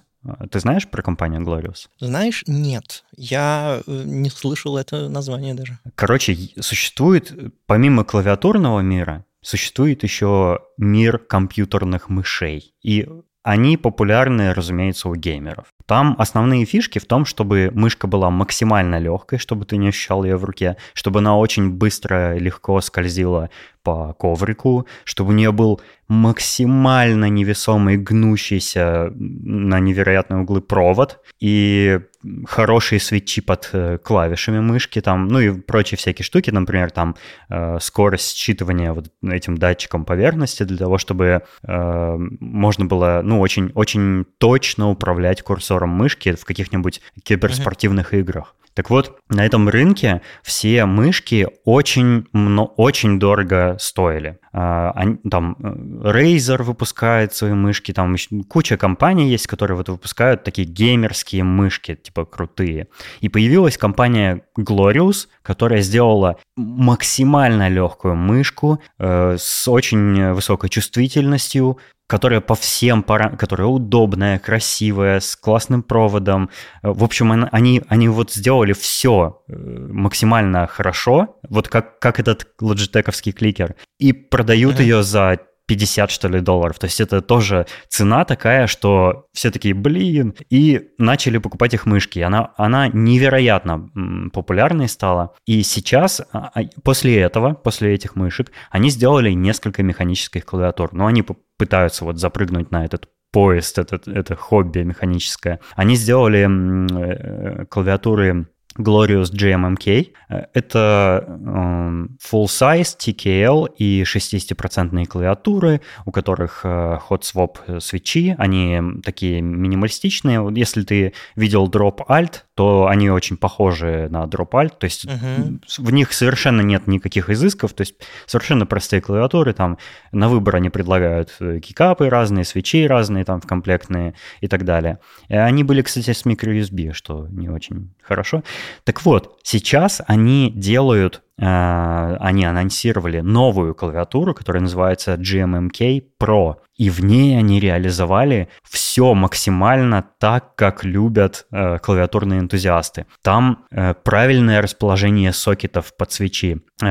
[0.49, 1.87] Ты знаешь про компанию Glorious?
[1.99, 3.03] Знаешь, нет.
[3.15, 5.77] Я э, не слышал это название даже.
[5.95, 7.33] Короче, существует,
[7.67, 12.73] помимо клавиатурного мира, существует еще мир компьютерных мышей.
[12.81, 13.07] И
[13.43, 15.67] они популярны, разумеется, у геймеров.
[15.85, 20.37] Там основные фишки в том, чтобы мышка была максимально легкой, чтобы ты не ощущал ее
[20.37, 23.49] в руке, чтобы она очень быстро, легко скользила
[23.83, 31.99] по коврику, чтобы у нее был максимально невесомый, гнущийся на невероятные углы провод и
[32.45, 37.15] хорошие свечи под э, клавишами мышки, там, ну и прочие всякие штуки, например, там
[37.49, 43.71] э, скорость считывания вот этим датчиком поверхности для того, чтобы э, можно было, ну, очень,
[43.73, 48.19] очень точно управлять курсором мышки в каких-нибудь киберспортивных mm-hmm.
[48.19, 48.55] играх.
[48.73, 54.39] Так вот, на этом рынке все мышки очень, очень дорого стоили.
[54.51, 58.15] А, они, там э, Razer выпускает свои мышки, там
[58.49, 62.87] куча компаний есть, которые вот выпускают такие геймерские мышки, типа крутые.
[63.21, 71.77] И появилась компания Glorious, которая сделала максимально легкую мышку э, с очень высокой чувствительностью,
[72.13, 76.51] которая по всем параметрам, которая удобная, красивая, с классным проводом.
[76.83, 83.31] В общем, они, они вот сделали все э, максимально хорошо, вот как, как этот лоджитековский
[83.31, 84.83] кликер, и продают mm-hmm.
[84.83, 85.39] ее за
[85.73, 86.77] 50, что ли, долларов.
[86.77, 92.19] То есть это тоже цена такая, что все такие, блин, и начали покупать их мышки.
[92.19, 93.89] Она, она невероятно
[94.31, 95.33] популярной стала.
[95.47, 100.93] И сейчас, а, а, после этого, после этих мышек, они сделали несколько механических клавиатур.
[100.93, 101.25] Но они
[101.57, 105.59] пытаются вот запрыгнуть на этот поезд, это, это хобби механическое.
[105.75, 110.13] Они сделали э, клавиатуры Glorious GMMK.
[110.53, 118.35] Это э, full-size TKL и 60% клавиатуры, у которых э, hot swap свечи.
[118.37, 120.51] Они такие минималистичные.
[120.55, 124.77] Если ты видел Drop Alt, то они очень похожи на Drop Alt.
[124.79, 125.59] То есть uh-huh.
[125.77, 127.73] в них совершенно нет никаких изысков.
[127.73, 129.53] То есть совершенно простые клавиатуры.
[129.53, 129.77] Там
[130.11, 134.99] на выбор они предлагают кикапы разные, свечи разные там в комплектные и так далее.
[135.29, 138.43] Они были, кстати, с microUSB, что не очень хорошо.
[138.83, 146.57] Так вот, сейчас они делают, они анонсировали новую клавиатуру, которая называется GMMK Pro.
[146.75, 153.05] И в ней они реализовали все максимально так, как любят э, клавиатурные энтузиасты.
[153.21, 156.85] Там э, правильное расположение сокетов под свечи, э,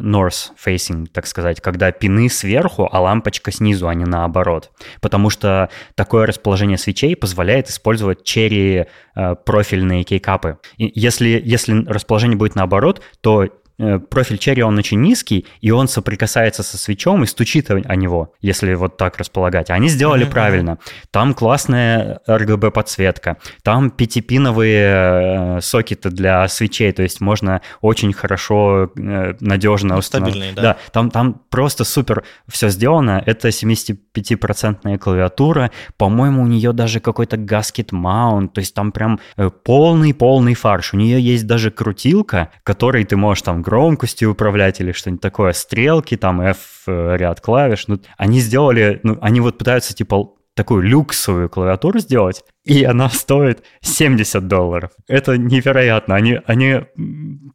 [0.00, 4.70] north facing, так сказать, когда пины сверху, а лампочка снизу, а не наоборот.
[5.02, 10.58] Потому что такое расположение свечей позволяет использовать черри э, профильные кейкапы.
[10.78, 13.48] И если, если расположение будет наоборот, то Э,
[13.78, 18.74] профиль черри, он очень низкий, и он соприкасается со свечом и стучит о него, если
[18.74, 19.70] вот так располагать.
[19.70, 20.30] Они сделали mm-hmm.
[20.30, 20.78] правильно.
[21.10, 28.90] Там классная RGB подсветка, там пятипиновые э, сокеты для свечей, то есть можно очень хорошо,
[28.96, 30.54] э, надежно ну, установить.
[30.54, 30.62] да.
[30.62, 33.22] Да, там, там просто супер все сделано.
[33.24, 39.20] Это 75% клавиатура, по-моему, у нее даже какой-то гаскет маунт, то есть там прям
[39.64, 40.94] полный-полный фарш.
[40.94, 46.16] У нее есть даже крутилка, которой ты можешь там громкостью управлять или что-нибудь такое, стрелки,
[46.16, 47.86] там F э, ряд клавиш.
[47.86, 53.64] Ну, они сделали, ну, они вот пытаются типа такую люксовую клавиатуру сделать, и она стоит
[53.80, 54.90] 70 долларов.
[55.08, 56.14] Это невероятно.
[56.14, 56.82] Они, они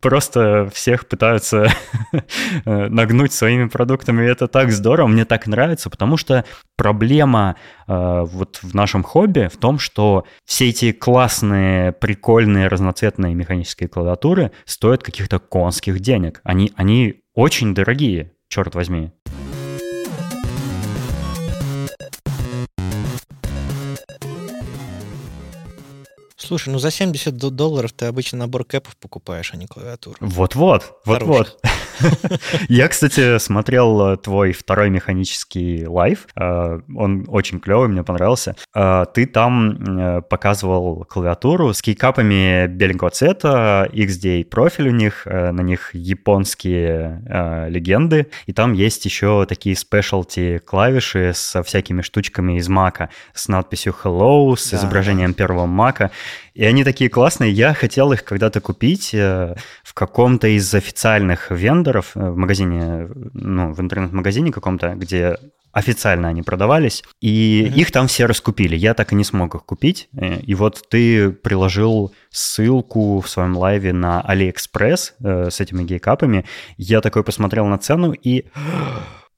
[0.01, 1.67] просто всех пытаются
[2.65, 6.45] нагнуть своими продуктами, и это так здорово, мне так нравится, потому что
[6.75, 13.89] проблема э, вот в нашем хобби в том, что все эти классные, прикольные, разноцветные механические
[13.89, 16.41] клавиатуры стоят каких-то конских денег.
[16.43, 19.11] Они, они очень дорогие, черт возьми.
[26.45, 30.17] Слушай, ну за 70 долларов ты обычно набор кэпов покупаешь, а не клавиатуру.
[30.19, 31.57] Вот-вот, вот-вот.
[32.69, 36.27] Я, кстати, смотрел э, твой второй механический лайв.
[36.35, 38.55] Э, он очень клевый, мне понравился.
[38.75, 45.91] Э, ты там показывал клавиатуру с кейкапами беленького цвета, XDA профиль у них, на них
[45.93, 47.21] японские
[47.69, 53.95] легенды, и там есть еще такие specialty клавиши со всякими штучками из Мака, с надписью
[54.03, 56.11] Hello, с изображением первого Мака.
[56.53, 57.51] И они такие классные.
[57.51, 63.73] Я хотел их когда-то купить э, в каком-то из официальных вендоров, э, в магазине, ну,
[63.73, 65.37] в интернет-магазине каком-то, где
[65.73, 67.75] официально они продавались, и mm-hmm.
[67.79, 68.75] их там все раскупили.
[68.75, 70.07] Я так и не смог их купить.
[70.15, 76.45] Э, и вот ты приложил ссылку в своем лайве на AliExpress э, с этими гейкапами.
[76.77, 78.45] Я такой посмотрел на цену и...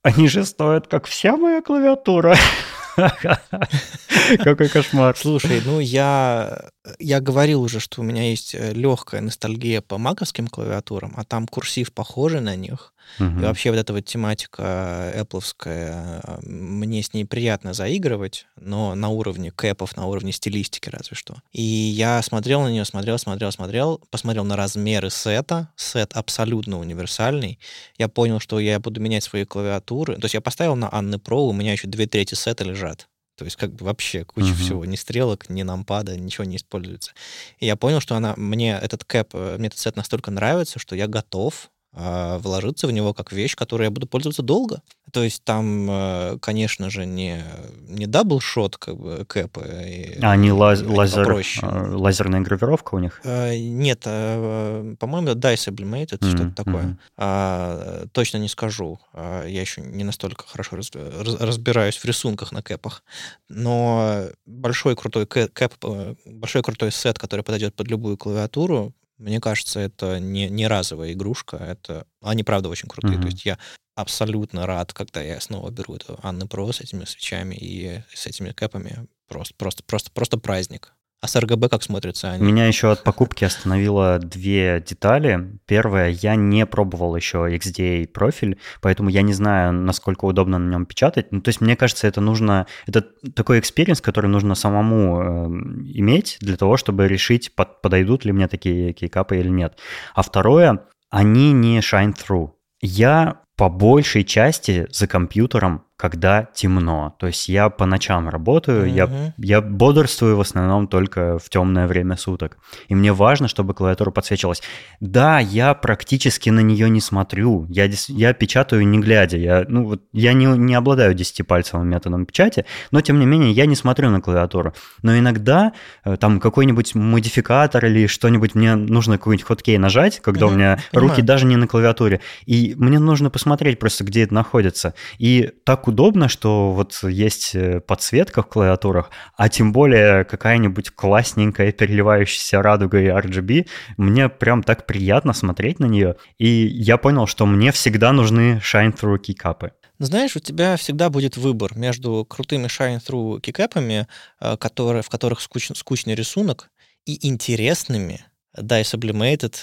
[0.04, 2.36] Они же стоят, как вся моя клавиатура.
[4.43, 5.15] Какой кошмар.
[5.17, 10.47] Слушай, ну я, я говорил уже, что у меня есть э, легкая ностальгия по маковским
[10.47, 12.93] клавиатурам, а там курсив похожий на них.
[13.20, 13.39] Угу.
[13.39, 19.52] И вообще вот эта вот тематика Apple, мне с ней приятно заигрывать, но на уровне
[19.52, 21.36] кэпов, на уровне стилистики разве что.
[21.52, 27.60] И я смотрел на нее, смотрел, смотрел, смотрел, посмотрел на размеры сета, сет абсолютно универсальный.
[27.98, 30.15] Я понял, что я буду менять свои клавиатуры.
[30.15, 33.08] То есть я поставил на Анны Pro, у меня еще две трети сета лежат.
[33.36, 34.54] То есть как бы вообще куча uh-huh.
[34.54, 37.12] всего, ни стрелок, ни нампада, ничего не используется.
[37.60, 40.96] И я понял, что она, мне этот кэп, э, мне этот сет настолько нравится, что
[40.96, 44.81] я готов вложиться в него как вещь, которой я буду пользоваться долго.
[45.12, 47.41] То есть там, э, конечно же, не,
[47.88, 50.17] не double-shot как бы кэпы.
[50.21, 53.21] А они лаз, лазер, а, лазерная гравировка у них?
[53.23, 56.36] А, нет, по-моему, dye-sublimated, м-хм.
[56.36, 56.84] что-то такое.
[56.84, 56.97] Mm-hmm.
[57.17, 58.99] А, точно не скажу.
[59.13, 60.91] Я еще не настолько хорошо раз,
[61.39, 63.03] разбираюсь в рисунках на кэпах.
[63.47, 69.80] Но большой крутой кэп, э, большой крутой сет, который подойдет под любую клавиатуру, мне кажется,
[69.80, 72.06] это не, не разовая игрушка, это...
[72.21, 73.17] Они, правда, очень крутые.
[73.17, 73.21] Mm-hmm.
[73.21, 73.60] То есть я
[73.95, 78.51] абсолютно рад, когда я снова беру эту Анны Про с этими свечами и с этими
[78.51, 79.08] кэпами.
[79.28, 80.93] Просто, просто, просто, просто праздник.
[81.21, 82.43] А с РГБ как смотрятся они?
[82.43, 85.60] Меня еще от покупки остановило две детали.
[85.65, 90.86] Первое, я не пробовал еще XDA профиль, поэтому я не знаю, насколько удобно на нем
[90.86, 91.32] печатать.
[91.32, 92.67] Ну, то есть мне кажется, это нужно...
[92.86, 93.01] Это
[93.36, 95.47] такой experience, который нужно самому э,
[95.95, 99.80] иметь для того, чтобы решить, под, подойдут ли мне такие кейкапы или нет.
[100.13, 102.51] А второе, они не shine through.
[102.82, 107.15] Я по большей части за компьютером когда темно.
[107.19, 109.34] То есть я по ночам работаю, mm-hmm.
[109.38, 112.58] я, я бодрствую в основном только в темное время суток.
[112.89, 114.62] И мне важно, чтобы клавиатура подсвечивалась.
[114.99, 117.65] Да, я практически на нее не смотрю.
[117.69, 119.38] Я, я печатаю не глядя.
[119.38, 123.65] Я, ну, вот, я не, не обладаю десятипальцевым методом печати, но тем не менее я
[123.65, 124.73] не смотрю на клавиатуру.
[125.01, 125.71] Но иногда
[126.03, 130.49] э, там какой-нибудь модификатор или что-нибудь, мне нужно какой-нибудь хоткей нажать, когда mm-hmm.
[130.49, 131.10] у меня Понимаю.
[131.10, 132.19] руки даже не на клавиатуре.
[132.45, 134.93] И мне нужно посмотреть просто, где это находится.
[135.19, 141.71] И так удобно, что вот есть э, подсветка в клавиатурах, а тем более какая-нибудь классненькая
[141.71, 143.67] переливающаяся радугой RGB,
[143.98, 146.15] мне прям так приятно смотреть на нее.
[146.38, 149.71] И я понял, что мне всегда нужны shine-through кикапы.
[149.98, 154.08] Знаешь, у тебя всегда будет выбор между крутыми shine-through кикэпами,
[154.39, 156.69] э, которые, в которых скуч, скучный рисунок,
[157.06, 159.56] и интересными, да, и sublimated,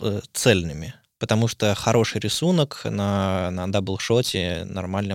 [0.00, 4.66] э, цельными потому что хороший рисунок на, на даблшоте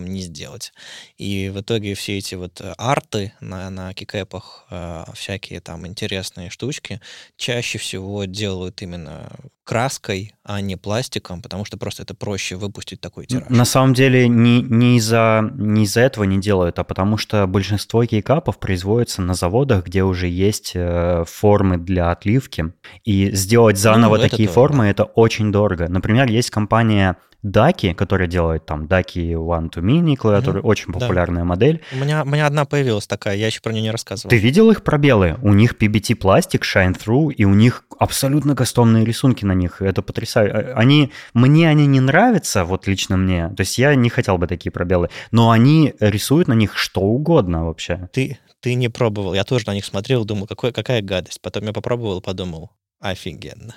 [0.07, 0.73] не сделать.
[1.19, 6.49] И в итоге все эти вот э, арты на, на кикэпах, э, всякие там интересные
[6.49, 6.99] штучки,
[7.37, 9.29] чаще всего делают именно
[9.69, 13.49] краской, а не пластиком, потому что просто это проще выпустить такой тираж.
[13.49, 18.03] На самом деле не, не из-за не из этого не делают, а потому что большинство
[18.03, 22.73] кейкапов производится на заводах, где уже есть э, формы для отливки.
[23.03, 24.89] И сделать заново ну, такие формы да.
[24.89, 25.87] это очень дорого.
[25.87, 30.65] Например, есть компания Даки, которая делает там Даки One to Mini клавиатуры, mm-hmm.
[30.65, 31.45] очень популярная да.
[31.45, 31.81] модель.
[31.93, 34.29] У меня, у меня одна появилась такая, я еще про нее не рассказывал.
[34.29, 35.37] Ты видел их пробелы?
[35.41, 39.81] У них PBT пластик, Shine Through, и у них абсолютно кастомные рисунки на них.
[39.81, 40.53] Это потрясающе.
[40.53, 43.49] А, они, мне они не нравятся, вот лично мне.
[43.49, 47.65] То есть я не хотел бы такие пробелы, но они рисуют на них что угодно
[47.65, 48.09] вообще.
[48.11, 49.33] Ты, ты не пробовал.
[49.33, 51.39] Я тоже на них смотрел, думал, какой, какая гадость.
[51.41, 53.75] Потом я попробовал, подумал, Офигенно.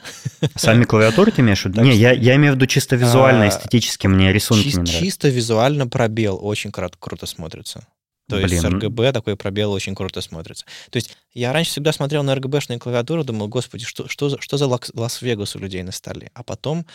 [0.56, 1.82] Сами клавиатуры ты имеешь в виду?
[1.82, 4.98] Не, я, я имею в виду чисто визуально, а, эстетически, мне рисунки не нравятся.
[4.98, 7.86] Чисто визуально пробел очень круто смотрится.
[8.28, 8.48] То Блин.
[8.48, 10.64] есть RGB такой пробел очень круто смотрится.
[10.90, 14.66] То есть я раньше всегда смотрел на RGB-шные клавиатуры, думал, господи, что, что, что за
[14.66, 16.30] Лас-Вегас у людей на столе?
[16.34, 16.86] А потом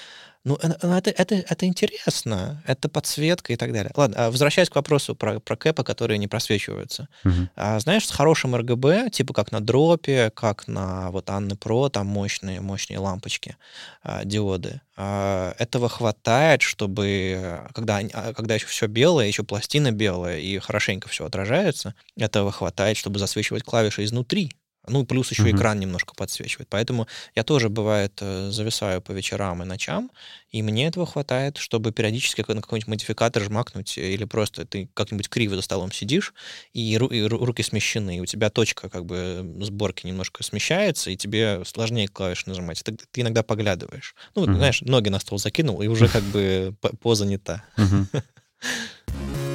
[0.48, 3.92] ну, э, ну, это, это, это интересно, это подсветка и так далее.
[3.96, 7.10] Ладно, а возвращаясь к вопросу про, про кэпы, которые не просвечиваются.
[7.26, 7.50] Uh-huh.
[7.56, 12.08] А, знаешь, с хорошим РГБ, типа как на дропе, как на вот Анны Про, там
[12.08, 13.58] мощные, мощные лампочки,
[14.04, 18.02] а, диоды, а, этого хватает, чтобы, когда,
[18.34, 23.64] когда еще все белое, еще пластина белая и хорошенько все отражается, этого хватает, чтобы засвечивать
[23.64, 24.54] клавиши изнутри.
[24.88, 25.56] Ну, плюс еще uh-huh.
[25.56, 26.70] экран немножко подсвечивает.
[26.70, 30.12] Поэтому я тоже, бывает, э, зависаю по вечерам и ночам,
[30.52, 35.56] и мне этого хватает, чтобы периодически на какой-нибудь модификатор жмакнуть, или просто ты как-нибудь криво
[35.56, 36.34] за столом сидишь,
[36.74, 41.18] и, ру- и руки смещены, и у тебя точка как бы сборки немножко смещается, и
[41.18, 42.84] тебе сложнее клавиши нажимать.
[42.84, 44.16] Ты, ты иногда поглядываешь.
[44.36, 44.56] Ну, uh-huh.
[44.56, 47.64] знаешь, ноги на стол закинул, и уже как бы поза не та.
[47.78, 48.24] Uh-huh.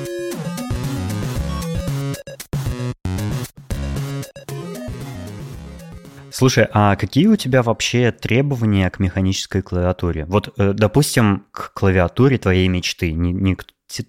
[6.43, 10.25] Слушай, а какие у тебя вообще требования к механической клавиатуре?
[10.25, 13.65] Вот, э, допустим, к клавиатуре твоей мечты, не, не, к,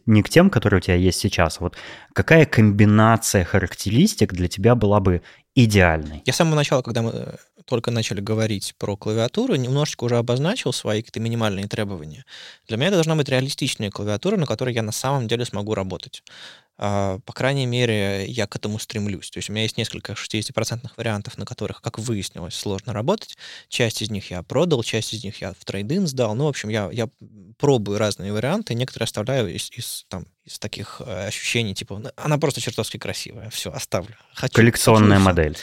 [0.08, 1.76] не к тем, которые у тебя есть сейчас, вот
[2.12, 5.22] какая комбинация характеристик для тебя была бы
[5.54, 6.24] идеальной?
[6.26, 10.74] Я с самого начала, когда мы э, только начали говорить про клавиатуру, немножечко уже обозначил
[10.74, 12.26] свои какие-то минимальные требования.
[12.68, 16.24] Для меня это должна быть реалистичная клавиатура, на которой я на самом деле смогу работать.
[16.78, 19.30] А, по крайней мере, я к этому стремлюсь.
[19.30, 23.38] То есть у меня есть несколько 60% вариантов, на которых, как выяснилось, сложно работать.
[23.70, 26.36] Часть из них я продал, часть из них я в трейдин сдал.
[26.36, 27.10] Ну, в общем, я, я
[27.58, 32.38] пробую разные варианты, некоторые оставляю из, из, там, из таких э, ощущений, типа, «Ну, она
[32.38, 34.16] просто чертовски красивая, все, оставлю.
[34.34, 35.58] Хочу, Коллекционная хочу, модель.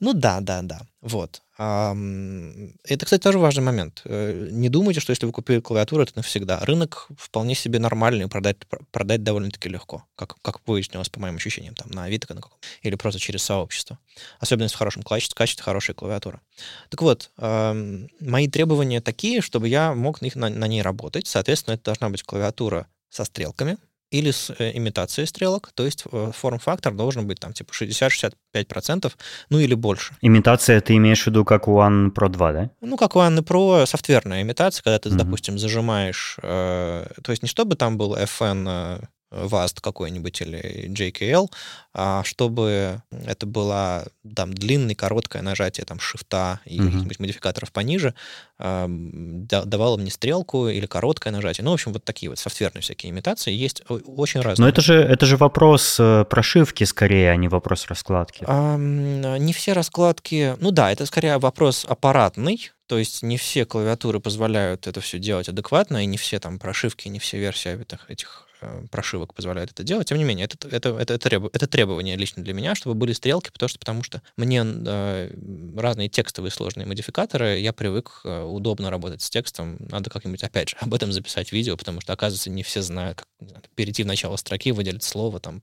[0.00, 0.80] Ну да, да, да.
[1.00, 1.42] Вот.
[1.58, 4.02] Это, кстати, тоже важный момент.
[4.04, 6.60] Э, не думайте, что если вы купили клавиатуру, это навсегда.
[6.60, 8.58] Рынок вполне себе нормальный, продать,
[8.90, 12.94] продать довольно-таки легко, как, как выяснилось, по моим ощущениям, там, на Авито на каком или
[12.96, 13.98] просто через сообщество.
[14.38, 16.42] Особенно в хорошем качестве, качестве хорошая клавиатура.
[16.90, 21.26] Так вот, мои требования такие, чтобы я мог на, на ней работать.
[21.26, 23.78] Соответственно, это должна быть клавиатура со стрелками,
[24.18, 29.12] или с э, имитацией стрелок, то есть э, форм-фактор должен быть там типа 60-65%,
[29.50, 30.14] ну или больше.
[30.22, 32.70] Имитация ты имеешь в виду как у One Pro 2, да?
[32.80, 35.16] Ну, как у One Pro софтверная имитация, когда ты, mm-hmm.
[35.16, 39.06] допустим, зажимаешь, э, то есть не чтобы там был FN э,
[39.44, 41.50] VAST какой-нибудь или JKL,
[41.94, 46.84] а чтобы это было там длинное, короткое нажатие там шифта и uh-huh.
[46.84, 48.14] каких-нибудь модификаторов пониже,
[48.58, 51.64] э, давало мне стрелку или короткое нажатие.
[51.64, 54.64] Ну, в общем, вот такие вот софтверные всякие имитации есть очень разные.
[54.64, 58.44] Но это же, это же вопрос э, прошивки скорее, а не вопрос раскладки.
[58.46, 60.56] А, не все раскладки...
[60.60, 65.48] Ну да, это скорее вопрос аппаратный, то есть не все клавиатуры позволяют это все делать
[65.48, 68.45] адекватно, и не все там прошивки, не все версии этих э,
[68.90, 70.08] прошивок позволяют это делать.
[70.08, 73.12] Тем не менее, это, это, это, это, требу, это требование лично для меня, чтобы были
[73.12, 75.30] стрелки, потому что, потому что мне э,
[75.76, 79.76] разные текстовые сложные модификаторы, я привык э, удобно работать с текстом.
[79.80, 83.28] Надо как-нибудь, опять же, об этом записать видео, потому что, оказывается, не все знают, как
[83.40, 85.62] знаю, перейти в начало строки, выделить слово, там,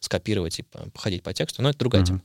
[0.00, 1.62] скопировать и походить по тексту.
[1.62, 2.06] Но это другая mm-hmm.
[2.06, 2.22] тема.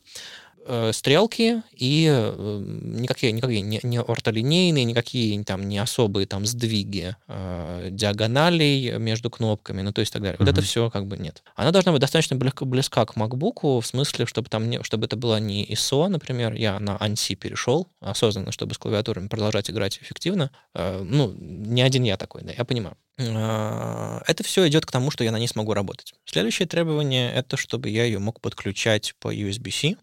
[0.69, 7.15] Э, стрелки и э, никакие, никакие не, не ортолинейные, никакие там не особые там сдвиги
[7.29, 10.35] э, диагоналей между кнопками, ну то есть так далее.
[10.35, 10.45] Mm-hmm.
[10.45, 11.41] Вот это все как бы нет.
[11.55, 15.15] Она должна быть достаточно близка, близка к MacBook, в смысле, чтобы там не, чтобы это
[15.15, 20.51] было не ISO, например, я на ANSI перешел осознанно, чтобы с клавиатурами продолжать играть эффективно.
[20.73, 22.97] Э, ну, не один я такой, да, я понимаю.
[23.17, 26.13] Э, это все идет к тому, что я на ней смогу работать.
[26.25, 29.95] Следующее требование— это чтобы я ее мог подключать по USB-C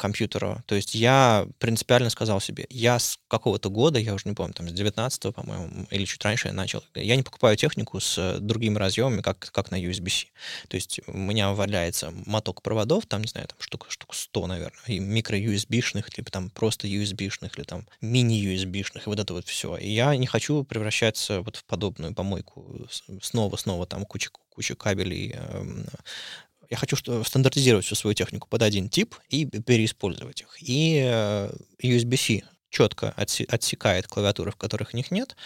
[0.00, 0.62] компьютеру.
[0.66, 4.68] То есть я принципиально сказал себе, я с какого-то года, я уже не помню, там
[4.68, 8.78] с 19 по-моему, или чуть раньше я начал, я не покупаю технику с э, другими
[8.78, 10.28] разъемами, как, как на USB-C.
[10.68, 14.84] То есть у меня валяется моток проводов, там, не знаю, там штук, штук 100, наверное,
[14.86, 19.76] и микро-USB-шных, либо там просто USB-шных, или там мини-USB-шных, и вот это вот все.
[19.76, 22.88] И я не хочу превращаться вот в подобную помойку
[23.20, 25.86] снова-снова, там куча, куча кабелей, эм,
[26.70, 30.56] я хочу стандартизировать всю свою технику под один тип и переиспользовать их.
[30.60, 31.52] И э,
[31.82, 35.36] USB-C четко отсекает клавиатуры, в которых них нет.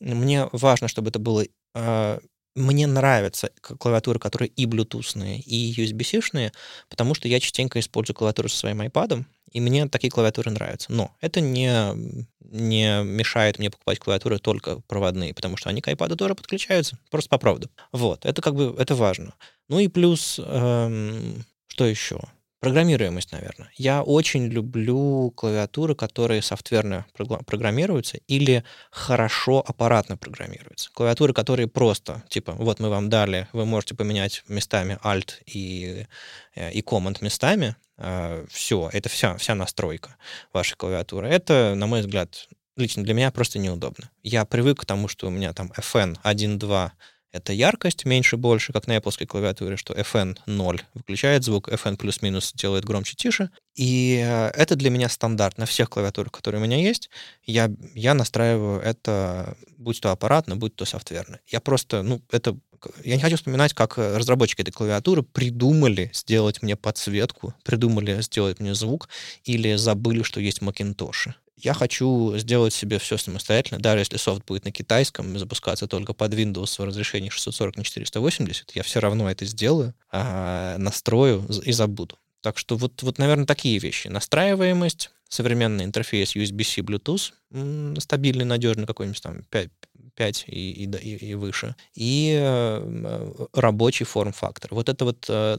[0.00, 1.44] Мне важно, чтобы это было...
[1.74, 2.18] Э,
[2.56, 6.52] мне нравятся клавиатуры, которые и Bluetooth, и USB-C-шные,
[6.88, 10.92] потому что я частенько использую клавиатуру со своим iPad, и мне такие клавиатуры нравятся.
[10.92, 11.92] Но это не,
[12.40, 17.28] не мешает мне покупать клавиатуры только проводные, потому что они к iPad тоже подключаются, просто
[17.28, 17.70] по проводу.
[17.92, 19.34] Вот, это как бы, это важно.
[19.68, 22.20] Ну и плюс, эм, что еще?
[22.60, 23.70] Программируемость, наверное.
[23.74, 27.06] Я очень люблю клавиатуры, которые софтверно
[27.46, 30.90] программируются или хорошо аппаратно программируются.
[30.92, 36.06] Клавиатуры, которые просто, типа, вот мы вам дали, вы можете поменять местами Alt и,
[36.54, 40.16] э, и Command местами, э, все, это вся, вся настройка
[40.52, 41.28] вашей клавиатуры.
[41.28, 42.46] Это, на мой взгляд,
[42.76, 44.10] лично для меня просто неудобно.
[44.22, 46.90] Я привык к тому, что у меня там FN 1.2
[47.32, 52.84] это яркость меньше-больше, как на Apple клавиатуре, что FN 0 выключает звук, FN плюс-минус делает
[52.84, 53.50] громче-тише.
[53.74, 57.08] И э, это для меня стандарт на всех клавиатурах, которые у меня есть.
[57.44, 61.40] Я, я настраиваю это, будь то аппаратно, будь то софтверно.
[61.46, 62.56] Я просто, ну, это...
[63.04, 68.74] Я не хочу вспоминать, как разработчики этой клавиатуры придумали сделать мне подсветку, придумали сделать мне
[68.74, 69.10] звук,
[69.44, 74.64] или забыли, что есть Макинтоши я хочу сделать себе все самостоятельно, даже если софт будет
[74.64, 79.44] на китайском, запускаться только под Windows в разрешении 640 на 480, я все равно это
[79.44, 82.18] сделаю, а, настрою и забуду.
[82.40, 84.08] Так что вот, вот, наверное, такие вещи.
[84.08, 89.70] Настраиваемость, современный интерфейс USB-C, Bluetooth, стабильный, надежный какой-нибудь там 5,
[90.14, 94.74] 5 и, и, и выше, и э, рабочий форм-фактор.
[94.74, 95.58] Вот это вот э,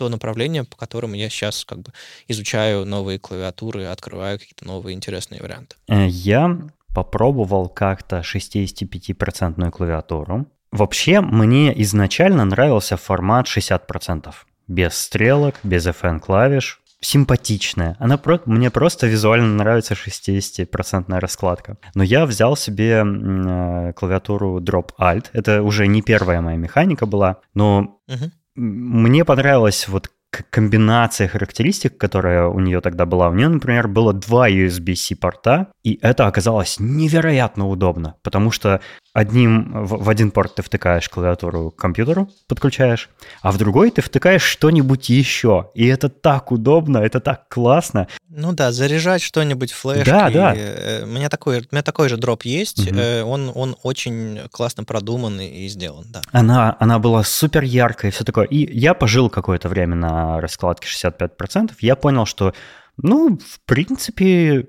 [0.00, 1.92] то направление, по которому я сейчас как бы
[2.26, 5.76] изучаю новые клавиатуры, открываю какие-то новые интересные варианты.
[5.88, 6.58] Э, я
[6.94, 10.46] попробовал как-то 65% клавиатуру.
[10.72, 14.32] Вообще, мне изначально нравился формат 60%.
[14.68, 16.80] Без стрелок, без FN-клавиш.
[17.02, 17.96] Симпатичная.
[17.98, 18.40] Она про...
[18.46, 21.76] Мне просто визуально нравится 60% раскладка.
[21.94, 25.26] Но я взял себе э, клавиатуру Drop Alt.
[25.34, 30.10] Это уже не первая моя механика была, но uh-huh мне понравилась вот
[30.50, 33.28] комбинация характеристик, которая у нее тогда была.
[33.28, 38.80] У нее, например, было два USB-C порта, и это оказалось невероятно удобно, потому что
[39.12, 43.08] одним в, в один порт ты втыкаешь клавиатуру к компьютеру, подключаешь,
[43.42, 45.70] а в другой ты втыкаешь что-нибудь еще.
[45.74, 48.08] И это так удобно, это так классно.
[48.28, 50.04] Ну да, заряжать что-нибудь флешкой.
[50.04, 50.54] Да, да.
[50.56, 53.00] Э, у меня такой, у меня такой же дроп есть, угу.
[53.26, 56.22] он, он очень классно продуман и сделан, да.
[56.32, 58.46] Она, она была супер яркая и все такое.
[58.46, 62.54] И я пожил какое-то время на раскладке 65%, я понял, что
[63.02, 64.68] ну, в принципе,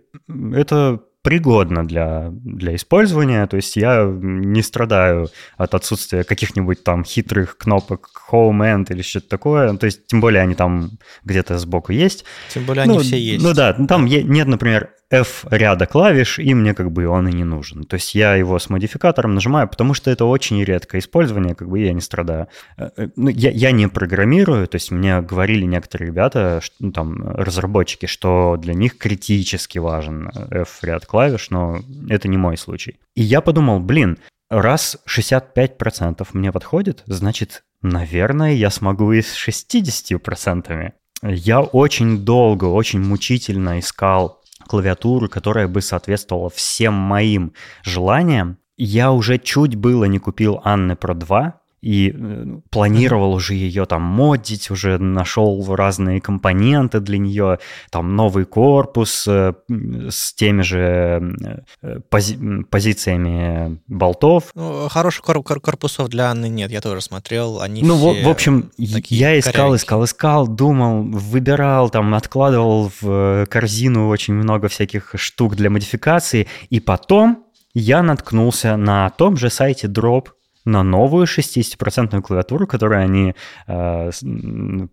[0.53, 7.57] это пригодно для, для использования, то есть я не страдаю от отсутствия каких-нибудь там хитрых
[7.57, 10.91] кнопок Home End или что-то такое, то есть тем более они там
[11.23, 12.25] где-то сбоку есть.
[12.49, 13.43] Тем более ну, они все есть.
[13.43, 14.21] Ну да, там да.
[14.21, 17.83] нет, например, F ряда клавиш, и мне как бы он и не нужен.
[17.83, 21.79] То есть я его с модификатором нажимаю, потому что это очень редкое использование, как бы
[21.79, 22.47] я не страдаю.
[22.77, 26.91] Э, э, ну, я, я не программирую, то есть мне говорили некоторые ребята, что, ну,
[26.93, 32.97] там, разработчики, что для них критически важен F ряд клавиш, но это не мой случай.
[33.13, 34.17] И я подумал, блин,
[34.49, 40.93] раз 65% мне подходит, значит, наверное, я смогу и с 60%.
[41.23, 47.53] Я очень долго, очень мучительно искал клавиатуру, которая бы соответствовала всем моим
[47.83, 48.57] желаниям.
[48.77, 54.03] Я уже чуть было не купил Анны Pro 2, и э, планировал уже ее там
[54.03, 57.59] модить, уже нашел разные компоненты для нее,
[57.89, 61.35] там новый корпус э, с теми же
[61.81, 62.37] э, пози
[62.69, 64.51] позициями болтов.
[64.53, 68.25] Ну, хороших кор кор корпусов для Анны нет, я тоже смотрел, они Ну, все в,
[68.25, 69.77] в общем, я искал, корявенькие.
[69.77, 76.79] искал, искал, думал, выбирал, там, откладывал в корзину очень много всяких штук для модификации, и
[76.79, 80.27] потом я наткнулся на том же сайте Drop
[80.65, 83.35] на новую 60% клавиатуру, которую они
[83.67, 84.09] э,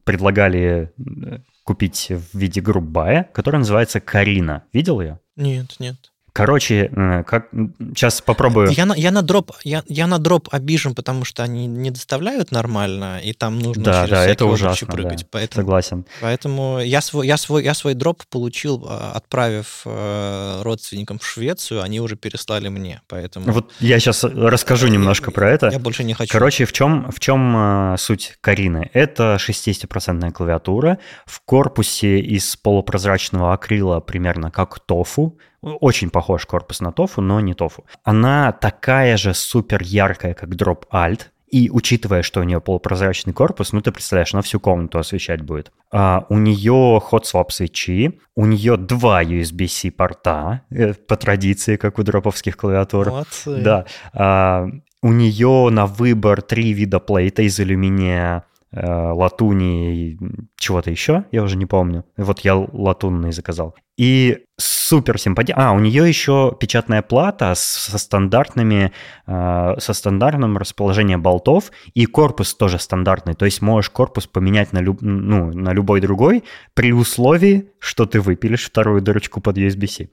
[0.04, 4.64] предлагали э, купить в виде грубая, которая называется Карина.
[4.72, 5.20] Видел ее?
[5.36, 6.12] Нет, нет.
[6.38, 7.48] Короче, э, как
[7.94, 8.70] сейчас попробую.
[8.70, 12.52] Я на, я на дроп, я, я на дроп обижен, потому что они не доставляют
[12.52, 15.22] нормально, и там нужно да, через да, это ужасно, прыгать.
[15.22, 16.06] да, Поэтому, согласен.
[16.20, 21.82] поэтому я свой, я свой, я свой дроп получил, а, отправив э, родственникам в Швецию,
[21.82, 23.50] они уже переслали мне, поэтому.
[23.50, 25.70] Вот я сейчас расскажу немножко про это.
[25.72, 26.30] Я больше не хочу.
[26.30, 28.90] Короче, в чем, в чем э, суть Карины?
[28.92, 35.36] Это 60% клавиатура в корпусе из полупрозрачного акрила, примерно как тофу.
[35.76, 37.84] Очень похож корпус на тофу, но не тофу.
[38.04, 41.26] Она такая же супер яркая, как Drop Alt.
[41.50, 45.72] И учитывая, что у нее полупрозрачный корпус, ну ты представляешь, она всю комнату освещать будет.
[45.90, 51.98] А, у нее hot swap свечи, у нее два USB-C порта, э, по традиции, как
[51.98, 53.08] у дроповских клавиатур.
[53.08, 53.62] Молодцы.
[53.62, 53.86] Да.
[54.12, 54.66] А,
[55.00, 60.18] у нее на выбор три вида плейта из алюминия, латуни и
[60.56, 62.04] чего-то еще, я уже не помню.
[62.16, 63.74] Вот я латунный заказал.
[63.98, 65.70] И супер симпатично.
[65.70, 68.92] А, у нее еще печатная плата со стандартными,
[69.26, 73.34] э, со стандартным расположением болтов, и корпус тоже стандартный.
[73.34, 76.44] То есть можешь корпус поменять на, люб, ну, на любой другой
[76.74, 80.08] при условии, что ты выпилишь вторую дырочку под USB-C.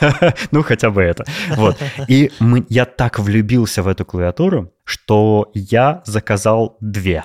[0.52, 1.24] ну, хотя бы это.
[1.56, 1.76] Вот.
[2.06, 7.24] И мы, я так влюбился в эту клавиатуру, что я заказал две.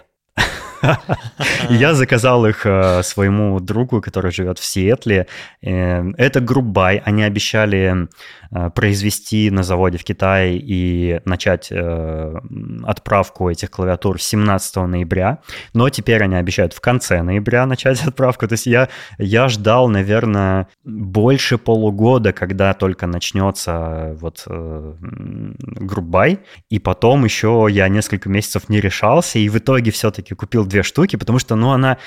[1.70, 5.28] Я заказал их э, своему другу, который живет в Сиэтле.
[5.62, 7.02] Э, это Грубай.
[7.06, 8.08] Они обещали
[8.76, 12.40] произвести на заводе в Китае и начать э,
[12.84, 15.40] отправку этих клавиатур 17 ноября.
[15.74, 18.48] Но теперь они обещают в конце ноября начать отправку.
[18.48, 26.40] То есть я, я ждал, наверное, больше полугода, когда только начнется вот э, Грубай.
[26.70, 29.40] И потом еще я несколько месяцев не решался.
[29.40, 31.98] И в итоге все-таки купил две штуки, потому что, ну, она,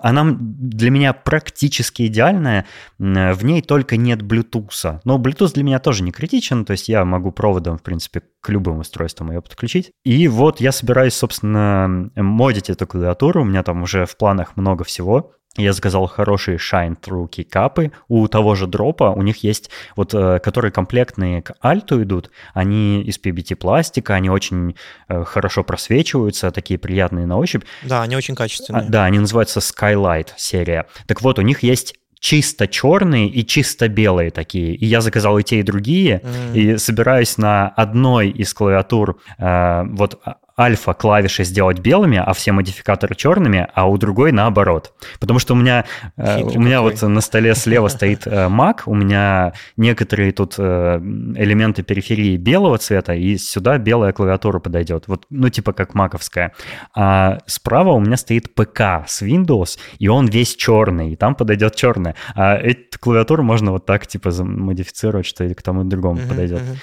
[0.00, 2.64] она для меня практически идеальная,
[2.98, 5.00] в ней только нет Bluetooth.
[5.04, 8.48] Но Bluetooth для меня тоже не критичен, то есть я могу проводом, в принципе, к
[8.48, 9.92] любым устройствам ее подключить.
[10.04, 14.84] И вот я собираюсь, собственно, модить эту клавиатуру, у меня там уже в планах много
[14.84, 15.32] всего.
[15.56, 17.92] Я заказал хорошие Shine Through кейкапы.
[18.08, 22.30] У того же дропа у них есть, вот, э, которые комплектные к альту идут.
[22.54, 24.76] Они из PBT пластика, они очень
[25.08, 27.64] э, хорошо просвечиваются, такие приятные на ощупь.
[27.82, 28.84] Да, они очень качественные.
[28.84, 30.86] А, да, они называются Skylight серия.
[31.06, 34.76] Так вот, у них есть чисто черные и чисто белые такие.
[34.76, 36.56] И я заказал и те, и другие, mm.
[36.56, 40.22] и собираюсь на одной из клавиатур э, вот
[40.62, 44.92] альфа клавиши сделать белыми, а все модификаторы черными, а у другой наоборот.
[45.18, 45.84] Потому что у меня,
[46.16, 50.98] э, у меня вот на столе слева стоит э, Mac, у меня некоторые тут э,
[51.36, 55.04] элементы периферии белого цвета, и сюда белая клавиатура подойдет.
[55.08, 56.52] Вот, ну, типа как маковская.
[56.94, 61.74] А справа у меня стоит ПК с Windows, и он весь черный, и там подойдет
[61.74, 62.14] черная.
[62.34, 66.60] А эту клавиатуру можно вот так, типа, модифицировать, что и к тому другому uh-huh, подойдет.
[66.60, 66.76] Uh-huh.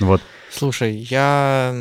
[0.00, 0.22] Вот.
[0.50, 1.74] Слушай, я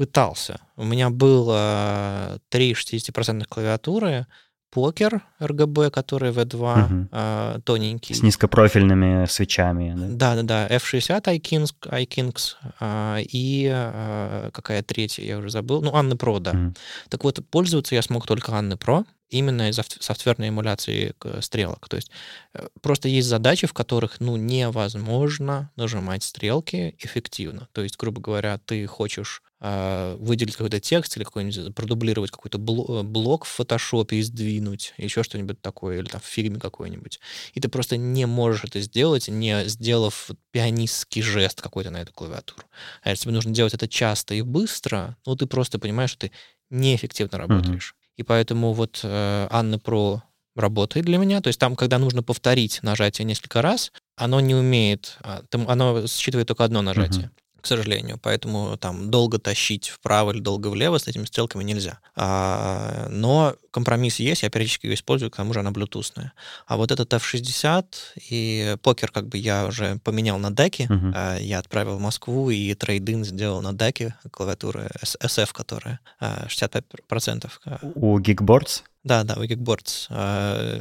[0.00, 0.60] пытался.
[0.76, 4.26] У меня было три 60% клавиатуры,
[4.70, 7.08] покер RGB, который V2, угу.
[7.12, 8.14] э, тоненький.
[8.14, 9.94] С низкопрофильными свечами.
[9.94, 16.40] Да-да-да, F60 iKings, iKings э, и э, какая третья, я уже забыл, ну, Анны Pro,
[16.40, 16.52] да.
[16.52, 16.74] Угу.
[17.10, 21.88] Так вот, пользоваться я смог только Анны Pro, именно из софтверной эмуляции стрелок.
[21.88, 22.10] То есть
[22.82, 27.68] просто есть задачи, в которых ну, невозможно нажимать стрелки эффективно.
[27.72, 33.44] То есть, грубо говоря, ты хочешь э, выделить какой-то текст или какой-нибудь продублировать какой-то блок
[33.44, 37.20] в фотошопе и сдвинуть, еще что-нибудь такое, или там в фильме какой-нибудь.
[37.54, 42.62] И ты просто не можешь это сделать, не сделав пианистский жест какой-то на эту клавиатуру.
[43.02, 46.32] А если тебе нужно делать это часто и быстро, ну ты просто понимаешь, что ты
[46.70, 47.94] неэффективно работаешь.
[48.20, 50.22] И поэтому вот э, Анна Про
[50.54, 51.40] работает для меня.
[51.40, 56.48] То есть там, когда нужно повторить нажатие несколько раз, оно не умеет, а, оно считывает
[56.48, 57.24] только одно нажатие.
[57.24, 57.39] Uh-huh.
[57.60, 58.18] К сожалению.
[58.22, 62.00] Поэтому там долго тащить вправо или долго влево с этими стрелками нельзя.
[62.16, 66.32] А, но компромисс есть, я периодически ее использую, к тому же она блютусная.
[66.66, 67.84] А вот этот F60
[68.28, 70.86] и покер как бы я уже поменял на деке.
[70.90, 71.12] Uh-huh.
[71.14, 77.50] А, я отправил в Москву и трейдинг сделал на деке клавиатуры SF, которая 65%.
[77.64, 78.82] А, У Geekboards?
[79.02, 80.08] Да, да, у Geekboards.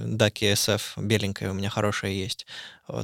[0.06, 2.46] Даки SF беленькая у меня хорошая есть.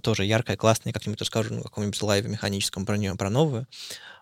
[0.01, 0.91] Тоже яркая, классная.
[0.91, 3.65] Как-нибудь расскажу на каком-нибудь лайве механическом про нее, про новую.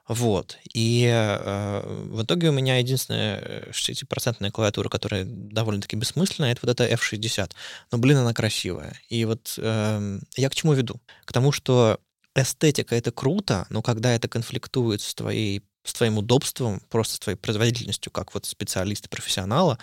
[0.07, 0.57] Вот.
[0.73, 6.93] И э, в итоге у меня единственная 60% клавиатура, которая довольно-таки бессмысленная, это вот эта
[6.93, 7.51] F60.
[7.91, 8.99] Но, блин, она красивая.
[9.07, 10.99] И вот э, я к чему веду?
[11.23, 11.99] К тому, что
[12.35, 17.37] эстетика— это круто, но когда это конфликтует с твоей с твоим удобством, просто с твоей
[17.37, 19.77] производительностью, как вот специалиста, профессионала,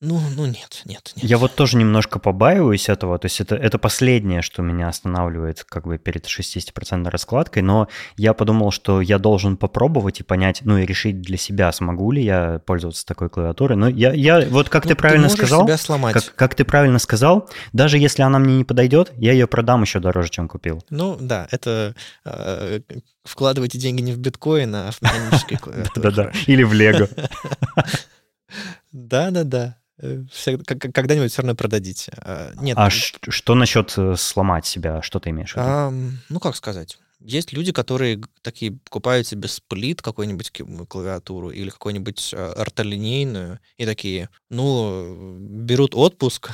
[0.00, 1.24] ну, ну нет, нет, нет.
[1.24, 5.86] Я вот тоже немножко побаиваюсь этого, то есть это, это последнее, что меня останавливает как
[5.86, 10.84] бы перед 60% раскладкой, но я подумал, что я должен попробовать и понять, ну и
[10.84, 13.78] решить для себя, смогу ли я пользоваться такой клавиатурой.
[13.78, 16.12] Но я, я вот как ну, ты правильно ты сказал, себя сломать.
[16.12, 20.00] Как, как ты правильно сказал, даже если она мне не подойдет, я ее продам еще
[20.00, 20.84] дороже, чем купил.
[20.90, 21.94] Ну да, это
[22.26, 22.80] э,
[23.24, 26.10] вкладывайте деньги не в биткоин, а в механические клавиатуры.
[26.10, 27.08] Да-да, или в лего.
[28.92, 29.78] Да-да-да.
[29.98, 30.24] Э,
[30.66, 32.12] когда-нибудь все равно продадите.
[32.18, 32.76] А, нет.
[32.78, 35.02] А что насчет э, сломать себя?
[35.02, 35.66] Что ты имеешь в виду?
[35.66, 35.92] А,
[36.28, 36.98] ну, как сказать?
[37.20, 40.52] Есть люди, которые такие покупают себе сплит, какую-нибудь
[40.88, 46.50] клавиатуру или какую-нибудь а, ортолинейную, и такие, ну, берут отпуск,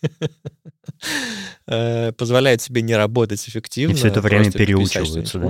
[1.66, 3.92] э, позволяют себе не работать эффективно.
[3.92, 5.48] И все это время переучиваются, да?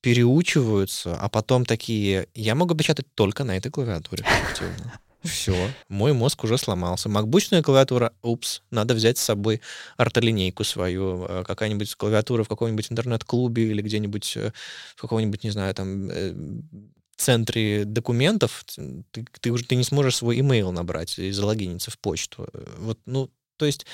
[0.00, 4.24] переучиваются, а потом такие, я могу печатать только на этой клавиатуре.
[5.28, 7.08] Все, мой мозг уже сломался.
[7.08, 9.60] Макбучная клавиатура, упс, надо взять с собой
[9.96, 14.52] артолинейку свою, э, какая-нибудь клавиатура в каком-нибудь интернет-клубе или где-нибудь э,
[14.96, 16.34] в каком-нибудь, не знаю, там э,
[17.18, 18.64] центре документов,
[19.10, 22.48] ты, ты уже ты не сможешь свой имейл набрать и залогиниться в почту.
[22.78, 23.84] Вот, ну, то есть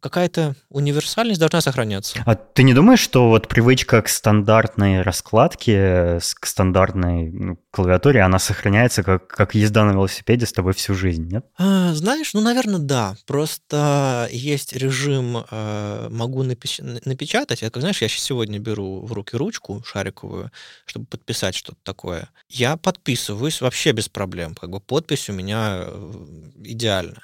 [0.00, 2.22] какая-то универсальность должна сохраняться.
[2.26, 8.38] А ты не думаешь, что вот привычка к стандартной раскладке, к стандартной ну, клавиатуре, она
[8.38, 11.46] сохраняется как, как езда на велосипеде с тобой всю жизнь, нет?
[11.56, 13.16] А, знаешь, ну, наверное, да.
[13.26, 17.60] Просто есть режим э, «могу напи- напечатать».
[17.60, 20.50] Как знаешь, я сегодня беру в руки ручку шариковую,
[20.84, 22.28] чтобы подписать что-то такое.
[22.48, 24.54] Я подписываюсь вообще без проблем.
[24.54, 26.26] Как бы подпись у меня э,
[26.64, 27.22] идеальна.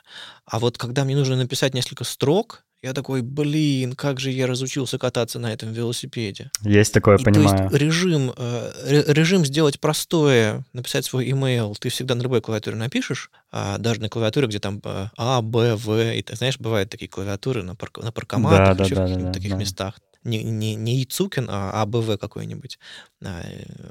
[0.50, 4.98] А вот когда мне нужно написать несколько строк, я такой, блин, как же я разучился
[4.98, 6.50] кататься на этом велосипеде.
[6.62, 7.56] Есть такое, и, понимаю.
[7.56, 12.76] То есть режим, э, режим сделать простое, написать свой email, ты всегда на любой клавиатуре
[12.76, 16.88] напишешь, а даже на клавиатуре, где там э, А, Б, В, и ты знаешь, бывают
[16.88, 19.56] такие клавиатуры на, парк, на паркоматах, да, еще да, в да, таких да.
[19.56, 19.98] местах.
[20.22, 22.78] Не, не, не Ицукин, а АБВ какой-нибудь.
[23.24, 23.42] А,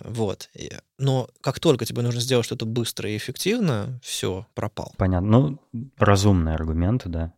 [0.05, 0.49] вот.
[0.97, 4.93] Но как только тебе нужно сделать что-то быстро и эффективно, все, пропал.
[4.97, 5.57] Понятно.
[5.73, 7.33] Ну, разумные аргументы, да.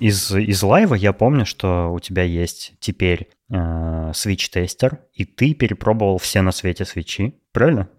[0.00, 6.18] Из, из лайва я помню, что у тебя есть теперь э, Switch-тестер, и ты перепробовал
[6.18, 7.88] все на свете свечи, правильно?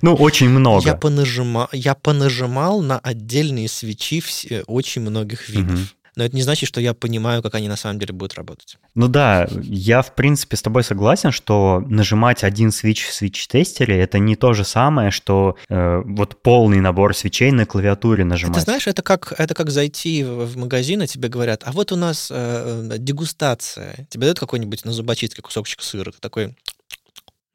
[0.00, 0.86] Ну, очень много.
[0.86, 5.96] Я понажимал, я понажимал на отдельные свечи все, очень многих видов.
[6.14, 8.76] Но это не значит, что я понимаю, как они на самом деле будут работать.
[8.94, 14.18] Ну да, я в принципе с тобой согласен, что нажимать один свич в свич-тестере это
[14.18, 18.56] не то же самое, что э, вот полный набор свечей на клавиатуре нажимать.
[18.56, 21.96] Ты знаешь, это как, это как зайти в, магазин, и тебе говорят, а вот у
[21.96, 24.06] нас э, э дегустация.
[24.10, 26.12] Тебе дают какой-нибудь на зубочистке кусочек сыра.
[26.12, 26.54] Ты такой,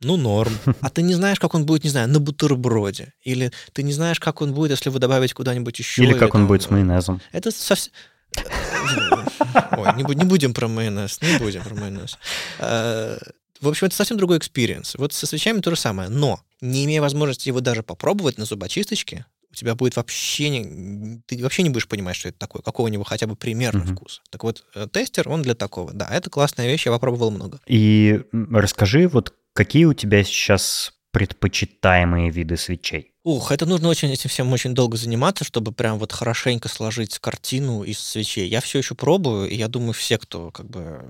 [0.01, 0.53] ну, норм.
[0.81, 3.13] А ты не знаешь, как он будет, не знаю, на бутерброде.
[3.23, 6.03] Или ты не знаешь, как он будет, если вы добавите куда-нибудь еще.
[6.03, 7.21] Или, или как там, он будет с майонезом.
[7.31, 7.91] Это совсем...
[9.77, 12.17] Ой, не, не будем про майонез, не будем про майонез.
[12.59, 13.17] Э,
[13.61, 14.95] в общем, это совсем другой experience.
[14.95, 16.09] Вот со свечами то же самое.
[16.09, 21.21] Но, не имея возможности его даже попробовать на зубочисточке, у тебя будет вообще не...
[21.25, 23.95] Ты вообще не будешь понимать, что это такое, какого у него хотя бы примерно mm-hmm.
[23.95, 24.21] вкуса.
[24.29, 25.91] Так вот, э, тестер, он для такого.
[25.93, 27.59] Да, это классная вещь, я попробовал много.
[27.65, 33.15] И расскажи, вот Какие у тебя сейчас предпочитаемые виды свечей?
[33.27, 37.83] Ух, это нужно очень этим всем очень долго заниматься, чтобы прям вот хорошенько сложить картину
[37.83, 38.47] из свечей.
[38.47, 41.01] Я все еще пробую, и я думаю, все, кто как бы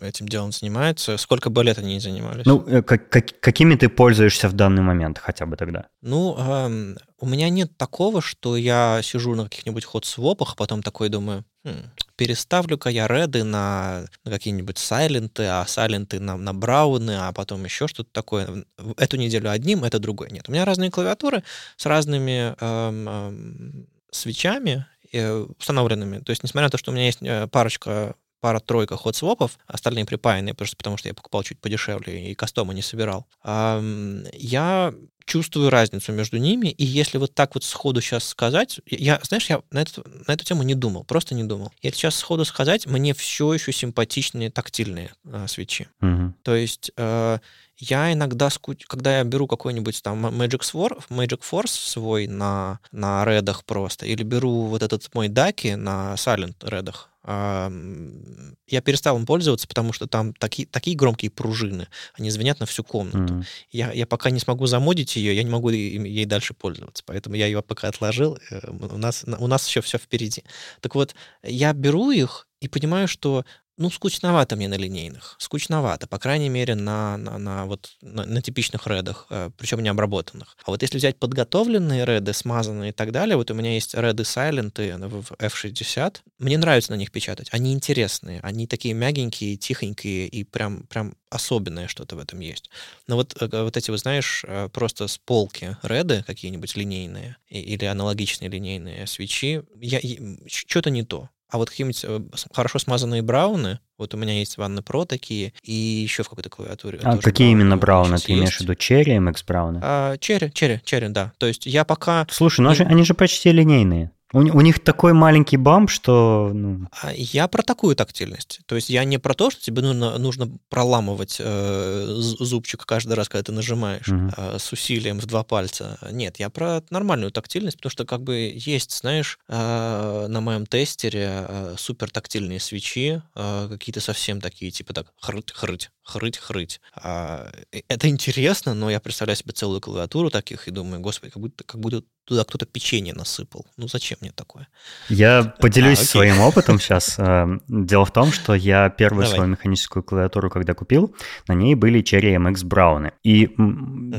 [0.00, 2.46] этим делом занимается, сколько бы лет они не занимались.
[2.46, 5.88] Ну, э, как, как, какими ты пользуешься в данный момент хотя бы тогда?
[6.00, 11.08] Ну, эм, у меня нет такого, что я сижу на каких-нибудь ход-свопах, а потом такой
[11.08, 17.32] думаю, хм, переставлю-ка я реды на, на какие-нибудь сайленты, а сайленты на, на брауны, а
[17.32, 18.64] потом еще что-то такое.
[18.96, 20.30] Эту неделю одним, это другой.
[20.30, 21.42] Нет, у меня разные клавиатуры
[21.76, 26.18] с разными эм, эм, свечами, э, установленными.
[26.18, 30.52] То есть, несмотря на то, что у меня есть э, парочка пара-тройка ход-свопов, остальные припаянные,
[30.52, 33.26] просто потому что я покупал чуть подешевле и кастомы не собирал.
[33.42, 34.92] Я
[35.24, 39.62] чувствую разницу между ними, и если вот так вот сходу сейчас сказать, я, знаешь, я
[39.70, 41.72] на эту, на эту тему не думал, просто не думал.
[41.80, 45.88] И сейчас сходу сказать, мне все еще симпатичные тактильные э, свечи.
[46.00, 46.34] Угу.
[46.42, 47.38] То есть э,
[47.78, 48.48] я иногда,
[48.86, 54.22] когда я беру какой-нибудь там Magic Force, Magic Force свой на, на редах просто, или
[54.22, 60.34] беру вот этот мой даки на Silent редах, я перестал им пользоваться, потому что там
[60.34, 63.34] такие, такие громкие пружины, они звенят на всю комнату.
[63.34, 63.44] Mm-hmm.
[63.70, 67.02] Я, я пока не смогу замодить ее, я не могу ей дальше пользоваться.
[67.06, 68.38] Поэтому я ее пока отложил.
[68.50, 70.44] Э, у нас, у нас еще все впереди.
[70.80, 73.44] Так вот, я беру их и понимаю, что
[73.76, 75.36] ну, скучновато мне на линейных.
[75.38, 79.88] Скучновато, по крайней мере, на, на, на, вот, на, на типичных редах, э, причем не
[79.88, 80.56] обработанных.
[80.64, 84.22] А вот если взять подготовленные реды, смазанные и так далее, вот у меня есть реды
[84.22, 87.48] Silent в F60, мне нравится на них печатать.
[87.50, 92.70] Они интересные, они такие мягенькие, тихонькие и прям, прям особенное что-то в этом есть.
[93.08, 97.84] Но вот, э, вот эти, вы знаешь, э, просто с полки реды какие-нибудь линейные или
[97.84, 100.00] аналогичные линейные свечи, я,
[100.46, 101.28] что-то не то.
[101.50, 102.20] А вот какие-нибудь э,
[102.52, 106.98] хорошо смазанные брауны, вот у меня есть ванны Pro такие, и еще в какой-то клавиатуре.
[107.02, 108.18] А какие именно брауны?
[108.18, 109.80] Ты имеешь в виду Cherry, MX брауны?
[109.82, 111.32] А, Cherry, Cherry, Cherry, да.
[111.38, 112.26] То есть я пока...
[112.30, 112.80] Слушай, ну не...
[112.80, 114.10] они же почти линейные.
[114.32, 116.50] У, у них такой маленький бамп, что...
[116.52, 116.88] Ну...
[117.02, 118.60] А я про такую тактильность.
[118.66, 123.28] То есть я не про то, что тебе нужно, нужно проламывать э, зубчик каждый раз,
[123.28, 124.30] когда ты нажимаешь угу.
[124.36, 125.98] э, с усилием в два пальца.
[126.10, 131.46] Нет, я про нормальную тактильность, потому что как бы есть, знаешь, э, на моем тестере
[131.48, 136.80] э, супер тактильные свечи, э, какие-то совсем такие, типа так, хрыть-хрыть, хрыть-хрыть.
[136.96, 137.52] А,
[137.88, 141.80] это интересно, но я представляю себе целую клавиатуру таких и думаю, господи, как будто, как
[141.80, 143.66] будто туда кто-то печенье насыпал.
[143.76, 144.68] Ну зачем мне такое?
[145.08, 147.16] Я поделюсь а, своим опытом сейчас.
[147.18, 149.36] Э, дело в том, что я первую Давай.
[149.36, 151.14] свою механическую клавиатуру, когда купил,
[151.48, 153.12] на ней были Cherry MX Брауны.
[153.22, 153.54] И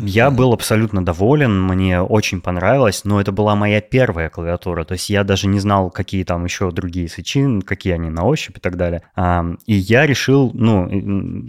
[0.01, 4.83] я был абсолютно доволен, мне очень понравилось, но это была моя первая клавиатура.
[4.85, 8.57] То есть я даже не знал, какие там еще другие свечи, какие они на ощупь
[8.57, 9.01] и так далее.
[9.65, 10.85] И я решил, ну,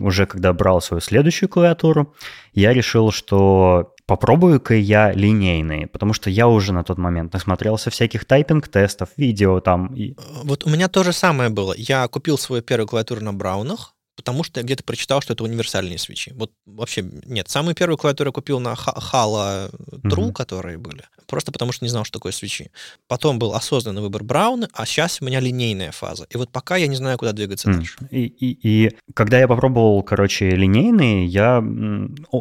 [0.05, 2.15] уже когда брал свою следующую клавиатуру,
[2.55, 8.25] я решил, что попробую-ка я линейные, потому что я уже на тот момент насмотрелся всяких
[8.25, 9.95] тайпинг-тестов, видео там.
[9.95, 10.17] И...
[10.45, 11.75] Вот у меня то же самое было.
[11.77, 15.99] Я купил свою первую клавиатуру на Браунах, потому что я где-то прочитал, что это универсальные
[15.99, 16.33] свечи.
[16.37, 17.49] Вот вообще нет.
[17.49, 19.71] Самую первую клавиатуру я купил на Hala
[20.03, 20.33] True, mm-hmm.
[20.33, 22.71] которые были просто потому что не знал, что такое свечи.
[23.09, 26.27] Потом был осознанный выбор Брауна, а сейчас у меня линейная фаза.
[26.31, 27.75] И вот пока я не знаю, куда двигаться mm.
[27.75, 27.97] дальше.
[28.11, 31.63] И, и, и когда я попробовал, короче, линейные, я,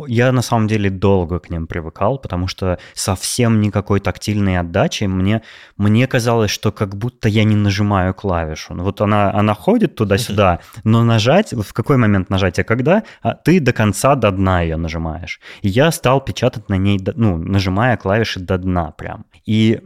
[0.07, 5.05] я на самом деле долго к ним привыкал, потому что совсем никакой тактильной отдачи.
[5.05, 5.41] Мне,
[5.77, 8.73] мне казалось, что как будто я не нажимаю клавишу.
[8.73, 13.33] Ну, вот она, она ходит туда-сюда, но нажать, в какой момент нажать, а когда а
[13.33, 15.39] ты до конца, до дна ее нажимаешь.
[15.61, 19.25] И я стал печатать на ней, ну, нажимая клавиши до дна одна прям.
[19.45, 19.79] И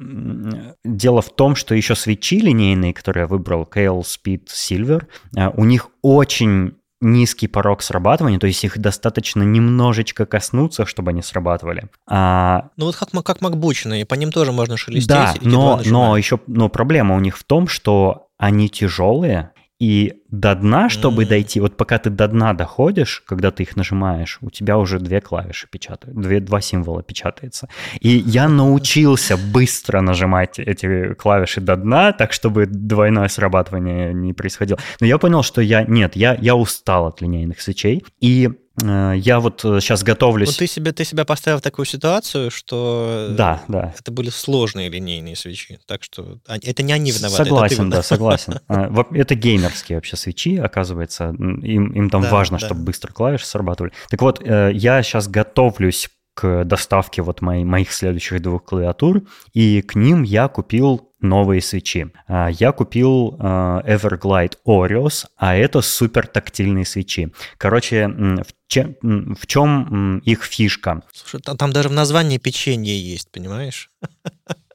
[0.84, 5.04] дело в том, что еще свечи линейные, которые я выбрал, Kale Speed Silver,
[5.36, 11.22] э, у них очень низкий порог срабатывания, то есть их достаточно немножечко коснуться, чтобы они
[11.22, 11.88] срабатывали.
[12.10, 12.70] А...
[12.76, 15.08] Ну вот как, как макбучные, по ним тоже можно шелестеть.
[15.08, 20.56] Да, но, но еще но проблема у них в том, что они тяжелые, и до
[20.56, 21.30] дна, чтобы mm-hmm.
[21.30, 25.22] дойти, вот пока ты до дна доходишь, когда ты их нажимаешь, у тебя уже две
[25.22, 27.70] клавиши печатают, две, два символа печатается.
[28.02, 34.80] И я научился быстро нажимать эти клавиши до дна, так чтобы двойное срабатывание не происходило.
[35.00, 38.50] Но я понял, что я, нет, я, я устал от линейных свечей, и
[38.82, 40.50] я вот сейчас э, готовлюсь.
[40.50, 43.94] Ну, ты, себе, ты себя поставил в такую ситуацию, что да, да.
[43.98, 45.80] это были сложные линейные свечи.
[45.86, 47.44] Так что это не они виноваты.
[47.44, 48.60] Согласен, да, согласен.
[48.70, 51.30] А, это геймерские вообще свечи, оказывается.
[51.30, 52.66] Им, им там да, важно, да.
[52.66, 53.94] чтобы быстро клавиши срабатывали.
[54.10, 56.10] Так вот, э, я сейчас готовлюсь
[56.40, 62.14] к доставке вот моей, моих следующих двух клавиатур, и к ним я купил новые свечи.
[62.28, 67.34] А, я купил а, Everglide Oreos, а это супер тактильные свечи.
[67.58, 68.96] Короче, в чем,
[69.36, 71.04] в чем их фишка?
[71.12, 73.92] Слушай, там даже в названии печенье есть, понимаешь?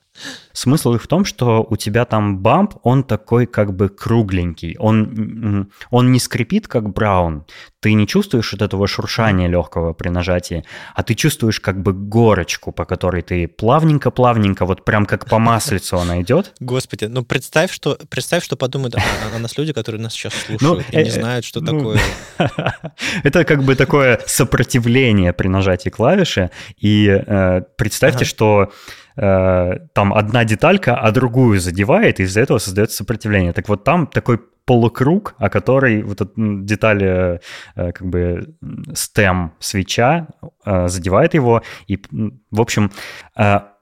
[0.53, 5.71] Смысл их в том, что у тебя там бамп, он такой как бы кругленький, он,
[5.91, 7.45] он не скрипит, как браун,
[7.81, 12.71] ты не чувствуешь вот этого шуршания легкого при нажатии, а ты чувствуешь как бы горочку,
[12.71, 16.55] по которой ты плавненько-плавненько, вот прям как по маслицу она идет.
[16.61, 19.03] Господи, ну представь, что, представь, что подумают о,
[19.35, 21.79] о нас люди, которые нас сейчас ну, слушают ну, и не э, знают, что ну,
[21.79, 22.01] такое.
[23.25, 28.71] Это как бы такое сопротивление при нажатии клавиши, и э, представьте, что
[29.17, 33.53] э, там одна деталька, а другую задевает, и из-за этого создается сопротивление.
[33.53, 37.39] Так вот там такой полукруг, о которой вот эта деталь э,
[37.75, 38.57] как бы
[38.95, 40.29] стем свеча
[40.65, 41.63] э, задевает его.
[41.87, 42.03] И,
[42.51, 42.91] в общем,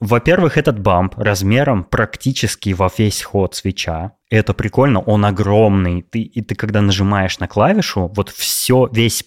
[0.01, 4.13] во-первых, этот бамп размером практически во весь ход свеча.
[4.31, 6.03] Это прикольно, он огромный.
[6.03, 9.25] Ты, и ты когда нажимаешь на клавишу, вот все, весь,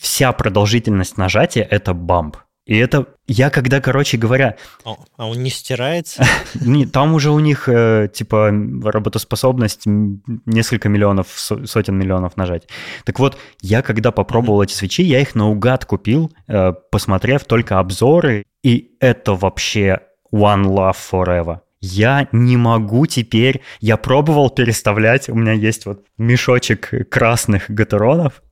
[0.00, 2.36] вся продолжительность нажатия— это бамп.
[2.68, 4.56] И это я когда, короче говоря...
[4.84, 6.22] А, а он не стирается?
[6.54, 8.52] Не, там уже у них, э, типа,
[8.84, 12.68] работоспособность несколько миллионов, сотен миллионов нажать.
[13.04, 18.44] Так вот, я когда попробовал эти свечи, я их наугад купил, э, посмотрев только обзоры,
[18.62, 20.00] и это вообще
[20.30, 21.60] one love forever.
[21.80, 23.62] Я не могу теперь...
[23.80, 28.42] Я пробовал переставлять, у меня есть вот мешочек красных гатеронов,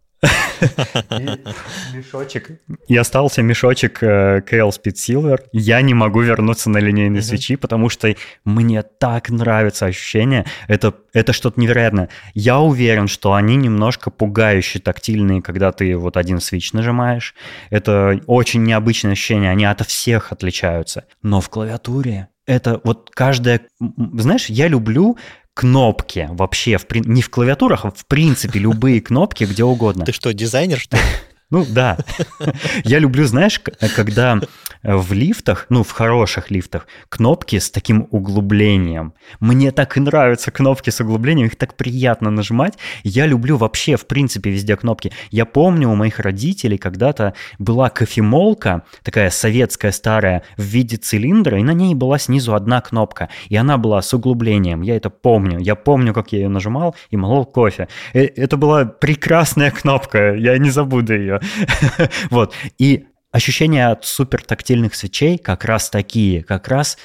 [1.93, 2.61] мешочек.
[2.89, 5.41] И остался мешочек KL Speed Silver.
[5.53, 8.15] Я не могу вернуться на линейные свечи, потому что
[8.45, 10.47] мне так нравится ощущение.
[10.69, 12.09] Это, это что-то невероятное.
[12.35, 17.35] Я уверен, что они немножко пугающие тактильные, когда ты вот один свич нажимаешь.
[17.71, 19.51] Это очень необычное ощущение.
[19.51, 21.05] Они от всех отличаются.
[21.23, 23.61] Но в клавиатуре это вот каждая...
[23.81, 25.19] Знаешь, я люблю
[25.57, 30.05] кнопки вообще, в, не в клавиатурах, а в принципе любые кнопки где угодно.
[30.05, 31.03] Ты что, дизайнер, что ли?
[31.51, 31.97] Ну да.
[32.85, 33.61] Я люблю, знаешь,
[33.95, 34.41] когда
[34.83, 39.15] в лифтах, ну в хороших лифтах, кнопки с таким углублением.
[39.41, 42.79] Мне так и нравятся кнопки с углублением, их так приятно нажимать.
[43.03, 45.13] Я люблю вообще, в принципе, везде кнопки.
[45.31, 51.63] Я помню у моих родителей когда-то была кофемолка, такая советская старая, в виде цилиндра, и
[51.63, 54.83] на ней была снизу одна кнопка, и она была с углублением.
[54.83, 55.59] Я это помню.
[55.59, 57.89] Я помню, как я ее нажимал и молол кофе.
[58.15, 61.36] Э, это была прекрасная кнопка, я не забуду ее.
[62.31, 62.55] Вот.
[62.79, 66.97] И ощущения от супер тактильных свечей как раз такие, как раз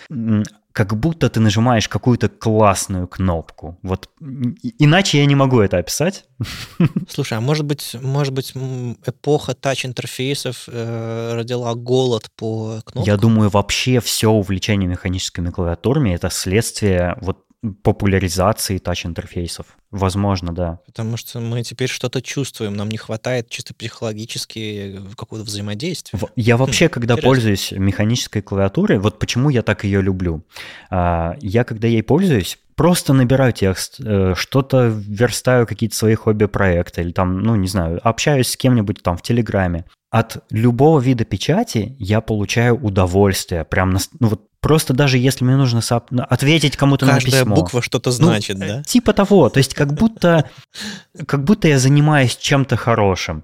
[0.74, 3.78] как будто ты нажимаешь какую-то классную кнопку.
[3.82, 4.10] Вот
[4.80, 6.26] иначе я не могу это описать.
[7.10, 8.54] Слушай, а может быть, может быть,
[9.06, 13.04] эпоха тач-интерфейсов э, родила голод по кнопкам?
[13.04, 17.40] Я думаю, вообще все увлечение механическими клавиатурами это следствие вот
[17.84, 19.78] популяризации тач-интерфейсов.
[19.92, 20.80] Возможно, да.
[20.86, 26.20] Потому что мы теперь что-то чувствуем, нам не хватает чисто психологически какого-то взаимодействия.
[26.36, 27.30] Я вообще, хм, когда интересно.
[27.30, 30.44] пользуюсь механической клавиатурой, вот почему я так ее люблю.
[30.90, 37.12] А, я, когда ей пользуюсь, просто набираю текст, э, что-то верстаю, какие-то свои хобби-проекты, или
[37.12, 39.86] там, ну, не знаю, общаюсь с кем-нибудь там в Телеграме.
[40.10, 43.64] От любого вида печати я получаю удовольствие.
[43.66, 45.82] Прям, ну вот Просто даже если мне нужно.
[46.12, 47.32] Ну, ответить кому-то на письмо.
[47.32, 48.84] Каждая буква что-то ну, значит, ну, да?
[48.84, 49.50] Типа того.
[49.50, 50.50] То есть как будто,
[51.26, 53.44] как будто я занимаюсь чем-то хорошим.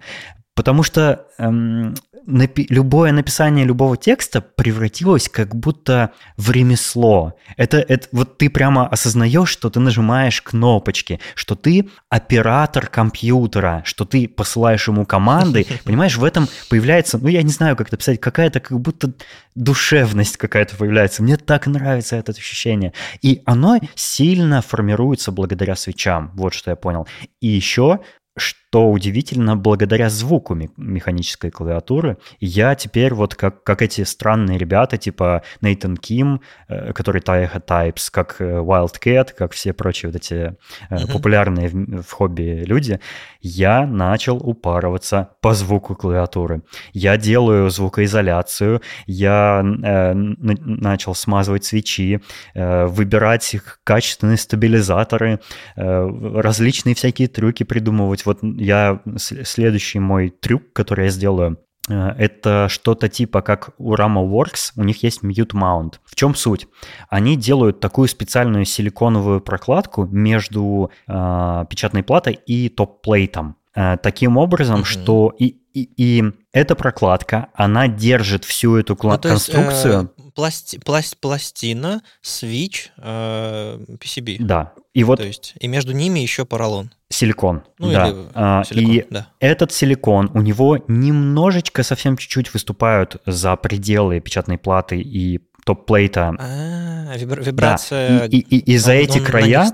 [0.58, 1.93] Потому что эм,
[2.26, 7.36] напи- любое написание любого текста превратилось как будто в ремесло.
[7.58, 14.03] Это, это вот ты прямо осознаешь, что ты нажимаешь кнопочки, что ты оператор компьютера, что
[14.03, 15.68] ты посылаешь ему команды.
[15.84, 19.14] Понимаешь, в этом появляется, ну я не знаю, как это писать, какая-то как будто
[19.53, 21.22] душевность какая-то появляется.
[21.22, 22.93] Мне так нравится это ощущение.
[23.22, 26.32] И оно сильно формируется благодаря свечам.
[26.34, 27.08] Вот что я понял.
[27.41, 27.99] И еще
[28.38, 35.41] что удивительно, благодаря звуку механической клавиатуры, я теперь вот как, как эти странные ребята, типа
[35.61, 40.55] Нейтан Ким, э, который Taiha Types, как э, Wildcat, как все прочие вот эти
[40.89, 41.13] mm-hmm.
[41.13, 42.99] популярные в, в хобби люди,
[43.41, 46.63] я начал упарываться по звуку клавиатуры.
[46.91, 52.22] Я делаю звукоизоляцию, я э, начал смазывать свечи,
[52.53, 53.55] э, выбирать
[53.86, 55.39] качественные стабилизаторы,
[55.78, 62.68] э, различные всякие трюки придумывать вот я следующий мой трюк, который я сделаю, э, это
[62.70, 65.95] что-то типа как у RamaWorks, у них есть Mute Mount.
[66.03, 66.68] В чем суть?
[67.10, 73.55] Они делают такую специальную силиконовую прокладку между э, печатной платой и топ-плейтом.
[73.76, 74.86] Э, таким образом, mm-hmm.
[74.86, 79.93] что и, и, и эта прокладка, она держит всю эту ну, конструкцию.
[79.93, 84.38] Есть, э, пласти, пласт, пластина, свич, э, PCB.
[84.40, 84.74] Да.
[84.94, 85.18] И вот.
[85.18, 86.92] То есть и между ними еще поролон.
[87.10, 87.64] Силикон.
[87.80, 88.08] Ну, да.
[88.10, 89.28] Или а, силикон, и да.
[89.40, 96.36] этот силикон, у него немножечко, совсем чуть-чуть выступают за пределы печатной платы и топ-плейта.
[96.38, 98.20] А, вибрация.
[98.20, 98.26] Да.
[98.28, 99.66] И, и, и, и за эти края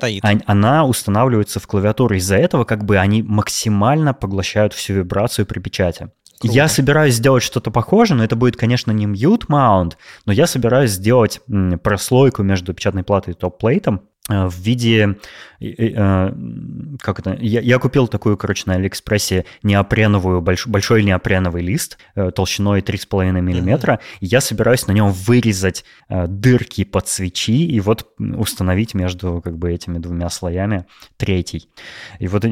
[0.46, 2.16] она устанавливается в клавиатуру.
[2.16, 6.10] Из-за этого как бы они максимально поглощают всю вибрацию при печати.
[6.44, 6.56] Круто.
[6.56, 9.94] Я собираюсь сделать что-то похожее, но это будет, конечно, не mute mount,
[10.26, 11.42] но я собираюсь сделать
[11.82, 15.18] прослойку между печатной платой и топ-плейтом, Э, в виде,
[15.60, 16.34] э,
[17.02, 22.32] как это, я, я купил такую, короче, на Алиэкспрессе неопреновую, больш, большой неопреновый лист э,
[22.32, 24.18] толщиной 3,5 миллиметра, mm-hmm.
[24.22, 29.74] и я собираюсь на нем вырезать дырки под свечи и вот установить между как бы
[29.74, 30.86] этими двумя слоями
[31.18, 31.68] третий.
[32.20, 32.46] И вот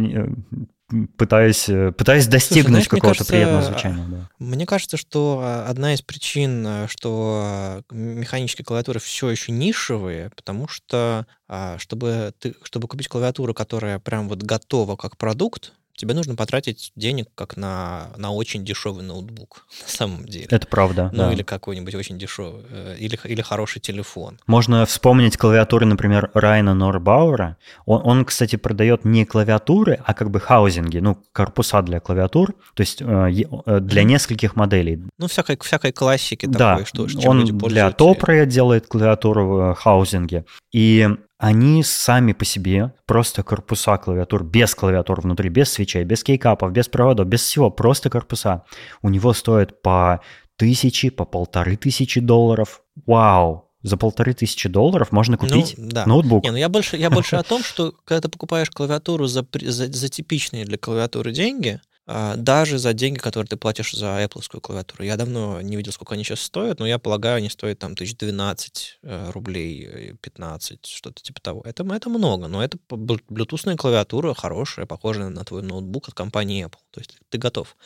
[1.18, 4.06] пытаюсь, э, пытаюсь достигнуть какого-то приятного звучания.
[4.08, 4.30] Да.
[4.40, 11.26] Мне кажется, что одна из причин, э, что механические клавиатуры все еще нишевые, потому что
[11.48, 16.92] а, чтобы, ты, чтобы купить клавиатуру, которая прям вот готова как продукт, тебе нужно потратить
[16.96, 20.48] денег как на, на очень дешевый ноутбук, на самом деле.
[20.50, 21.34] Это правда, Ну, да.
[21.34, 24.40] или какой-нибудь очень дешевый, э, или, или хороший телефон.
[24.48, 27.58] Можно вспомнить клавиатуры, например, Райна Норбауэра.
[27.86, 32.82] Он, он, кстати, продает не клавиатуры, а как бы хаузинги, ну, корпуса для клавиатур, то
[32.82, 35.04] есть э, э, для нескольких моделей.
[35.20, 40.46] Ну, всякой, всякой классики да, такой, что, что он для Топра делает клавиатуру в хаузинге.
[40.72, 41.08] И
[41.42, 46.88] они сами по себе, просто корпуса клавиатур, без клавиатур внутри, без свечей, без кейкапов, без
[46.88, 48.64] проводов, без всего, просто корпуса,
[49.02, 50.22] у него стоят по
[50.56, 52.84] тысячи, по полторы тысячи долларов.
[53.08, 53.72] Вау!
[53.82, 56.06] За полторы тысячи долларов можно ну, купить ну, да.
[56.06, 56.44] ноутбук.
[56.44, 59.92] Не, ну я больше, я больше о том, что когда ты покупаешь клавиатуру за, за,
[59.92, 65.04] за типичные для клавиатуры деньги, даже за деньги, которые ты платишь за Apple клавиатуру.
[65.04, 68.18] Я давно не видел, сколько они сейчас стоят, но я полагаю, они стоят там тысяч
[68.18, 71.62] 12 э, рублей, 15, э, что-то типа того.
[71.64, 76.80] Это, это много, но это Bluetooth клавиатура хорошая, похожая на твой ноутбук от компании Apple.
[76.92, 77.78] То есть ты готов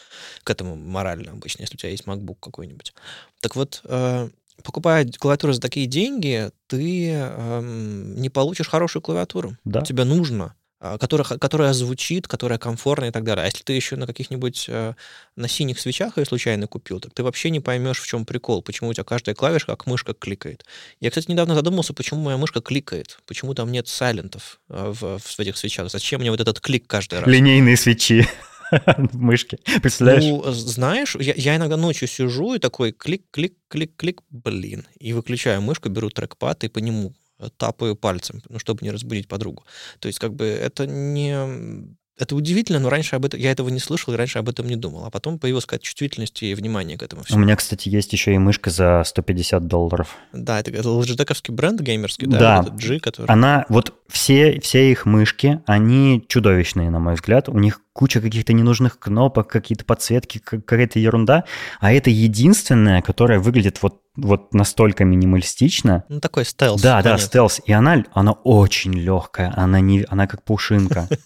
[0.44, 2.94] к этому морально обычно, если у тебя есть MacBook какой-нибудь.
[3.42, 4.30] Так вот, э,
[4.64, 9.58] покупая клавиатуру за такие деньги, ты эм, не получишь хорошую клавиатуру.
[9.66, 9.82] Да.
[9.82, 10.56] Тебе нужно
[10.86, 13.44] а, которая, которая звучит, которая комфортная и так далее.
[13.44, 14.94] А если ты еще на каких-нибудь э,
[15.36, 18.90] на синих свечах ее случайно купил, так ты вообще не поймешь, в чем прикол, почему
[18.90, 20.64] у тебя каждая клавиша как мышка кликает.
[21.00, 25.40] Я, кстати, недавно задумался, почему моя мышка кликает, почему там нет сайлентов э, в, в
[25.40, 27.28] этих свечах, зачем мне вот этот клик каждый раз.
[27.28, 28.28] Линейные свечи
[28.72, 30.24] в мышке, представляешь?
[30.24, 35.14] Ну, знаешь, я, я иногда ночью сижу и такой клик, клик, клик, клик, блин, и
[35.14, 37.16] выключаю мышку, беру трекпад и по нему
[37.58, 39.64] тапаю пальцем, ну, чтобы не разбудить подругу.
[40.00, 41.96] То есть, как бы, это не...
[42.18, 44.78] Это удивительно, но раньше об этом, я этого не слышал и раньше об этом не
[44.78, 45.04] думал.
[45.04, 47.40] А потом появилась какая-то чувствительность и внимание к этому всему.
[47.40, 50.16] У меня, кстати, есть еще и мышка за 150 долларов.
[50.32, 52.40] Да, это, это лжедековский бренд геймерский, да?
[52.40, 52.62] Да.
[52.62, 53.28] Этот G, который...
[53.28, 57.50] Она, вот все, все их мышки, они чудовищные, на мой взгляд.
[57.50, 61.46] У них куча каких-то ненужных кнопок, какие-то подсветки, какая-то ерунда.
[61.80, 66.06] А это единственная, которая выглядит вот вот настолько минималистично.
[66.08, 66.82] Ну, такой стелс.
[66.82, 67.62] Да, да, стелс.
[67.66, 71.08] И она, она очень легкая, она, не, она как пушинка.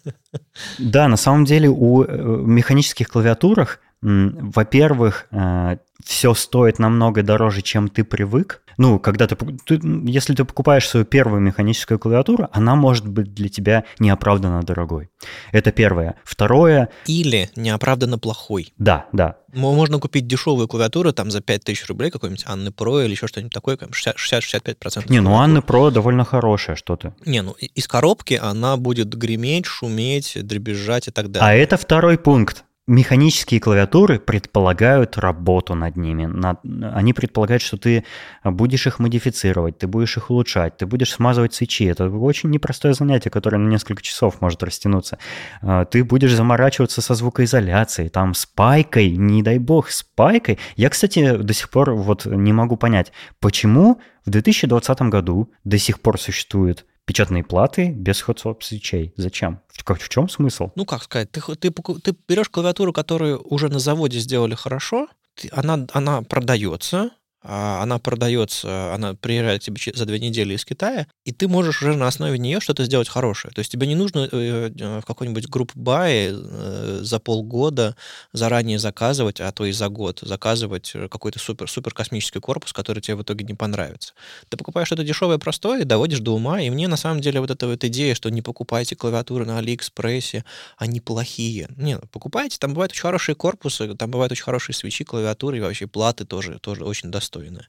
[0.77, 7.89] Да, на самом деле у э, механических клавиатурах, во-первых, э, все стоит намного дороже, чем
[7.89, 8.61] ты привык.
[8.77, 13.49] Ну, когда ты, ты, если ты покупаешь свою первую механическую клавиатуру, она может быть для
[13.49, 15.09] тебя неоправданно дорогой.
[15.51, 16.15] Это первое.
[16.23, 16.87] Второе...
[17.05, 18.73] Или неоправданно плохой.
[18.77, 19.35] Да, да.
[19.53, 23.75] Можно купить дешевую клавиатуру там за 5000 рублей, какой-нибудь Анны Про или еще что-нибудь такое,
[23.75, 25.11] 60-65%.
[25.11, 27.13] Не, ну Анны Про довольно хорошая что-то.
[27.25, 31.49] Не, ну из коробки она будет греметь, шуметь, дребезжать и так далее.
[31.49, 32.63] А это второй пункт.
[32.89, 36.25] Механические клавиатуры предполагают работу над ними.
[36.25, 36.57] Над,
[36.95, 38.03] они предполагают, что ты
[38.43, 41.85] будешь их модифицировать, ты будешь их улучшать, ты будешь смазывать свечи.
[41.85, 45.19] Это очень непростое занятие, которое на несколько часов может растянуться.
[45.61, 50.57] А, ты будешь заморачиваться со звукоизоляцией, там с пайкой, не дай бог, с пайкой.
[50.75, 55.99] Я, кстати, до сих пор вот не могу понять, почему в 2020 году до сих
[55.99, 59.13] пор существует печатные платы без hot свечей.
[59.17, 59.61] Зачем?
[59.69, 60.69] В, в чем смысл?
[60.75, 65.07] Ну, как сказать, ты, ты, ты берешь клавиатуру, которую уже на заводе сделали хорошо,
[65.51, 67.09] она, она продается,
[67.41, 72.07] она продается, она приезжает тебе за две недели из Китая, и ты можешь уже на
[72.07, 73.53] основе нее что-то сделать хорошее.
[73.53, 77.95] То есть тебе не нужно э, э, в какой-нибудь групп бай э, за полгода
[78.33, 83.15] заранее заказывать, а то и за год заказывать какой-то супер, супер космический корпус, который тебе
[83.15, 84.13] в итоге не понравится.
[84.49, 87.67] Ты покупаешь что-то дешевое, простое, доводишь до ума, и мне на самом деле вот эта
[87.67, 90.43] вот идея, что не покупайте клавиатуры на Алиэкспрессе,
[90.77, 91.69] они плохие.
[91.77, 95.87] Нет, покупайте, там бывают очень хорошие корпусы, там бывают очень хорошие свечи, клавиатуры и вообще
[95.87, 97.67] платы тоже, тоже очень достойные достойны.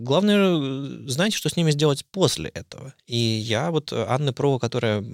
[0.00, 2.94] Главное, э, знаете, что с ними сделать после этого.
[3.06, 5.04] И я вот э, Анны Про, которая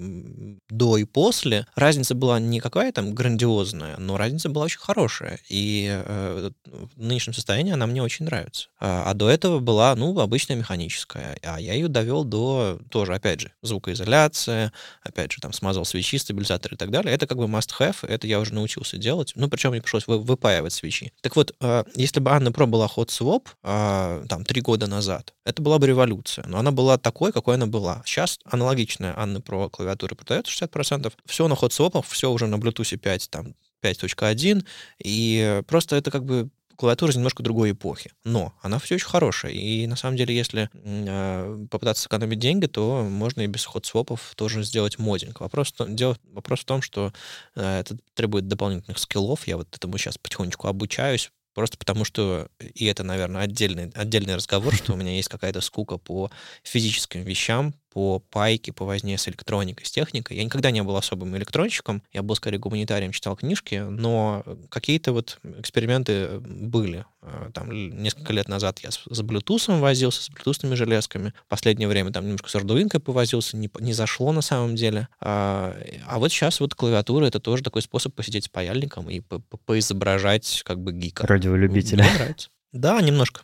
[0.69, 5.39] до и после, разница была не какая там грандиозная, но разница была очень хорошая.
[5.49, 8.69] И э, в нынешнем состоянии она мне очень нравится.
[8.79, 11.37] А, а до этого была, ну, обычная механическая.
[11.43, 14.71] А я ее довел до, тоже, опять же, звукоизоляция,
[15.03, 17.13] опять же, там, смазал свечи, стабилизатор и так далее.
[17.13, 19.33] Это как бы must-have, это я уже научился делать.
[19.35, 21.13] Ну, причем мне пришлось выпаивать свечи.
[21.21, 21.55] Так вот,
[21.95, 23.47] если бы Анна Про была hot swap,
[23.83, 26.45] а, там три года назад, это была бы революция.
[26.47, 28.03] Но она была такой, какой она была.
[28.05, 31.11] Сейчас аналогичная Анны Про клавиатура продается 60%.
[31.25, 34.63] Все на ход свопах, все уже на Bluetooth 5, там 5.1,
[35.03, 38.11] и просто это как бы клавиатура из немножко другой эпохи.
[38.23, 39.51] Но она все еще хорошая.
[39.51, 44.63] И на самом деле, если э, попытаться сэкономить деньги, то можно и без ход-свопов тоже
[44.63, 45.41] сделать модинг.
[45.41, 47.13] Вопрос, дело, вопрос в том, что
[47.55, 49.47] э, это требует дополнительных скиллов.
[49.47, 54.73] Я вот этому сейчас потихонечку обучаюсь, Просто потому что, и это, наверное, отдельный, отдельный разговор,
[54.75, 56.31] что у меня есть какая-то скука по
[56.63, 60.37] физическим вещам, по пайке, по возне с электроникой, с техникой.
[60.37, 65.39] Я никогда не был особым электронщиком, я был скорее гуманитарием, читал книжки, но какие-то вот
[65.59, 67.05] эксперименты были.
[67.21, 71.33] А, там несколько лет назад я с, с Bluetooth возился, с Bluetooth железками.
[71.45, 75.09] В последнее время там немножко с Arduino повозился, не, не зашло на самом деле.
[75.19, 75.75] А,
[76.07, 80.63] а вот сейчас вот клавиатура— это тоже такой способ посидеть с паяльником и по поизображать
[80.65, 81.27] как бы гика.
[81.27, 82.03] Радиолюбителя.
[82.03, 82.49] Мне нравится.
[82.71, 83.41] Да, немножко.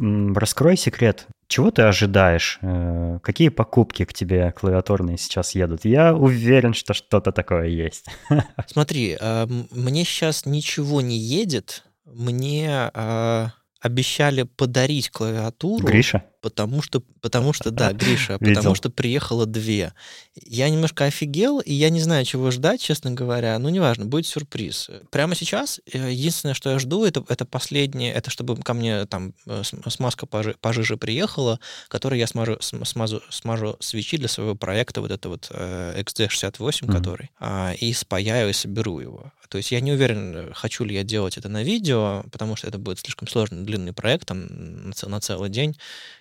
[0.00, 1.26] Раскрой секрет.
[1.46, 2.58] Чего ты ожидаешь?
[2.62, 5.84] Э, какие покупки к тебе клавиатурные сейчас едут?
[5.84, 8.06] Я уверен, что что-то такое есть.
[8.66, 11.84] Смотри, а, мне сейчас ничего не едет.
[12.06, 13.50] Мне а,
[13.80, 15.86] обещали подарить клавиатуру.
[15.86, 16.24] Гриша?
[16.42, 19.92] Потому что, потому что, да, Гриша, потому что приехало две.
[20.34, 23.58] Я немножко офигел, и я не знаю, чего ждать, честно говоря.
[23.58, 24.90] Ну, неважно, будет сюрприз.
[25.10, 29.34] Прямо сейчас э, единственное, что я жду, это, это последнее, это чтобы ко мне там
[29.46, 35.10] э, смазка пожи, пожиже приехала, которой я смажу, смазу, смажу свечи для своего проекта, вот
[35.10, 36.92] это вот э, XD68, mm-hmm.
[36.92, 39.32] который, а, и спаяю и соберу его.
[39.50, 42.78] То есть я не уверен, хочу ли я делать это на видео, потому что это
[42.78, 45.76] будет слишком сложный, длинный проект, там, на, на целый день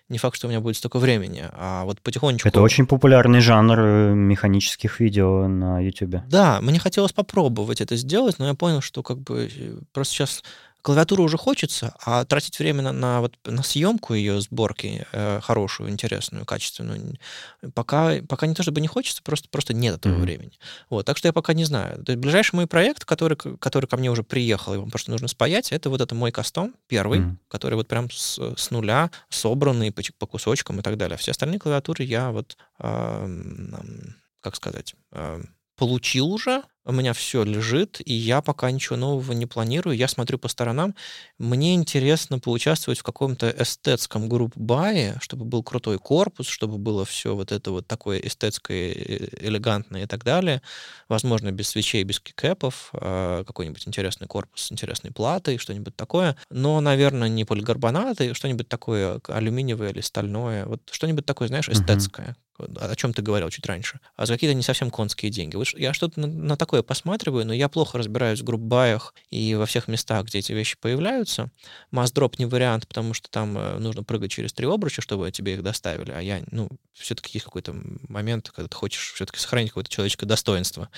[0.09, 1.43] не факт, что у меня будет столько времени.
[1.53, 2.47] А вот потихонечку...
[2.47, 6.23] Это очень популярный жанр э, механических видео на YouTube.
[6.27, 10.43] Да, мне хотелось попробовать это сделать, но я понял, что как бы э, просто сейчас
[10.81, 15.89] клавиатуру уже хочется, а тратить время на, на, вот, на съемку ее сборки э, хорошую,
[15.89, 17.17] интересную, качественную,
[17.73, 20.21] пока, пока не то чтобы не хочется, просто, просто нет этого mm-hmm.
[20.21, 20.51] времени.
[20.89, 22.03] Вот, так что я пока не знаю.
[22.03, 25.71] То есть ближайший мой проект, который, который ко мне уже приехал, его просто нужно спаять,
[25.71, 27.37] это вот это мой кастом, первый, mm-hmm.
[27.47, 31.17] который вот прям с, с нуля собранный по, по кусочкам и так далее.
[31.17, 33.39] Все остальные клавиатуры я вот, э,
[34.41, 34.95] как сказать...
[35.11, 35.41] Э,
[35.79, 39.95] получил уже, у меня все лежит, и я пока ничего нового не планирую.
[39.95, 40.95] Я смотрю по сторонам.
[41.37, 47.51] Мне интересно поучаствовать в каком-то эстетском групп-бае, чтобы был крутой корпус, чтобы было все вот
[47.51, 50.63] это вот такое эстетское, э, элегантное и так далее.
[51.07, 56.37] Возможно, без свечей, без кикэпов, а какой-нибудь интересный корпус с интересной платой, что-нибудь такое.
[56.49, 60.65] Но, наверное, не поликарбонаты, что-нибудь такое алюминиевое или стальное.
[60.65, 64.63] Вот что-нибудь такое, знаешь, эстетское, о чем ты говорил чуть раньше, а за какие-то не
[64.63, 65.55] совсем конские деньги.
[65.55, 69.65] Вот я что-то на, на такое посматриваю, но я плохо разбираюсь в группбаях и во
[69.65, 71.51] всех местах, где эти вещи появляются.
[71.91, 75.63] Маздроп не вариант, потому что там э, нужно прыгать через три обруча, чтобы тебе их
[75.63, 77.75] доставили, а я, ну, все-таки есть какой-то
[78.07, 80.89] момент, когда ты хочешь все-таки сохранить какое-то человеческое достоинство.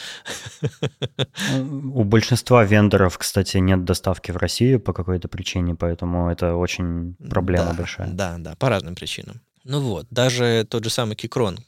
[1.59, 7.71] У большинства вендоров, кстати, нет доставки в Россию по какой-то причине, поэтому это очень проблема
[7.71, 8.07] да, большая.
[8.09, 9.41] Да, да, по разным причинам.
[9.63, 11.59] Ну вот, даже тот же самый Кикрон,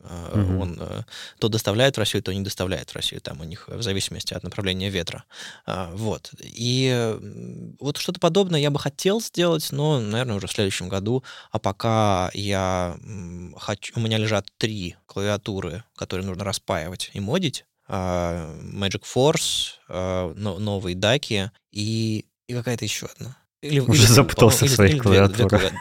[0.00, 0.60] Uh-huh.
[0.60, 1.02] Он э,
[1.38, 3.20] то доставляет в Россию, то не доставляет в Россию.
[3.20, 5.24] Там у них в зависимости от направления ветра.
[5.66, 6.30] А, вот.
[6.40, 7.16] И
[7.78, 11.22] вот что-то подобное я бы хотел сделать, но, наверное, уже в следующем году.
[11.50, 12.96] А пока я
[13.58, 13.92] хочу...
[13.96, 17.66] У меня лежат три клавиатуры, которые нужно распаивать и модить.
[17.88, 19.74] Magic Force,
[20.34, 23.36] новые даки и, и какая-то еще одна.
[23.62, 25.72] Или, уже или, запутался в своих клавиатурах.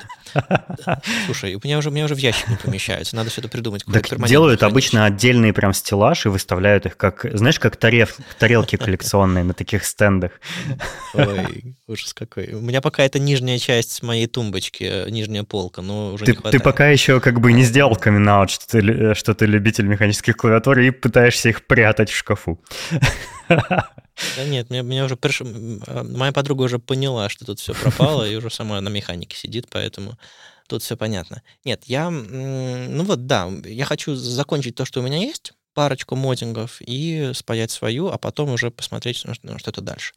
[1.26, 3.86] Слушай, у меня уже, у меня уже в ящик не помещается, надо что-то придумать.
[3.86, 8.08] Так делают обычно отдельные прям стеллаж и выставляют их как, знаешь, как тарел,
[8.38, 10.34] тарелки коллекционные на таких стендах.
[11.14, 12.54] Ой, ужас какой.
[12.54, 16.62] У меня пока это нижняя часть моей тумбочки, нижняя полка, но уже ты, не хватает.
[16.62, 20.80] Ты пока еще как бы не сделал камин что ты, что ты любитель механических клавиатур
[20.80, 22.60] и пытаешься их прятать в шкафу.
[24.36, 25.42] Да нет, меня, меня уже приш...
[25.42, 29.68] А, моя подруга уже поняла, что тут все пропало, и уже сама на механике сидит,
[29.70, 30.18] поэтому
[30.68, 31.42] тут все понятно.
[31.66, 36.82] Нет, я, ну вот да, я хочу закончить то, что у меня есть, парочку модингов
[36.82, 40.14] и спаять свою, а потом уже посмотреть на что-то дальше.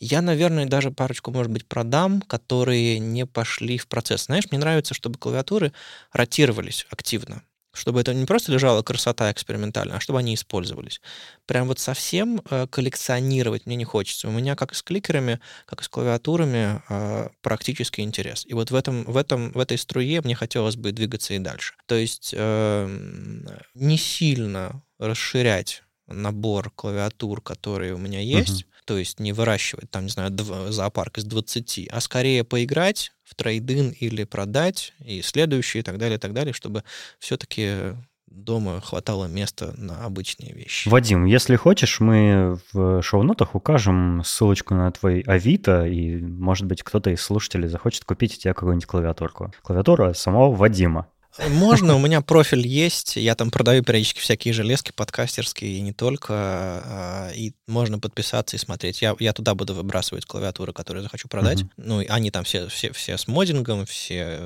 [0.00, 4.24] Я, наверное, даже парочку, может быть, продам, которые не пошли в процесс.
[4.24, 5.72] Знаешь, мне нравится, чтобы клавиатуры
[6.12, 7.42] ротировались активно.
[7.74, 11.00] Чтобы это не просто лежала красота экспериментальная, а чтобы они использовались.
[11.46, 14.28] Прям вот совсем э, коллекционировать мне не хочется.
[14.28, 18.46] У меня как и с кликерами, как и с клавиатурами э, практический интерес.
[18.46, 21.74] И вот в, этом, в, этом, в этой струе мне хотелось бы двигаться и дальше.
[21.86, 28.73] То есть э, не сильно расширять набор клавиатур, которые у меня есть, uh-huh.
[28.84, 30.36] То есть не выращивать там, не знаю,
[30.70, 36.16] зоопарк из 20, а скорее поиграть в трейдин или продать, и следующие, и так далее,
[36.16, 36.84] и так далее, чтобы
[37.18, 37.94] все-таки
[38.26, 40.88] дома хватало места на обычные вещи.
[40.88, 47.10] Вадим, если хочешь, мы в шоу-нотах укажем ссылочку на твой Авито, и, может быть, кто-то
[47.10, 49.52] из слушателей захочет купить у тебя какую-нибудь клавиатурку.
[49.62, 51.08] Клавиатура самого Вадима.
[51.38, 56.32] Можно, у меня профиль есть, я там продаю периодически всякие железки подкастерские, и не только,
[56.32, 59.02] а, и можно подписаться и смотреть.
[59.02, 61.62] Я, я туда буду выбрасывать клавиатуры, которые захочу продать.
[61.62, 61.68] Uh-huh.
[61.76, 64.40] Ну, они там все, все, все с модингом, все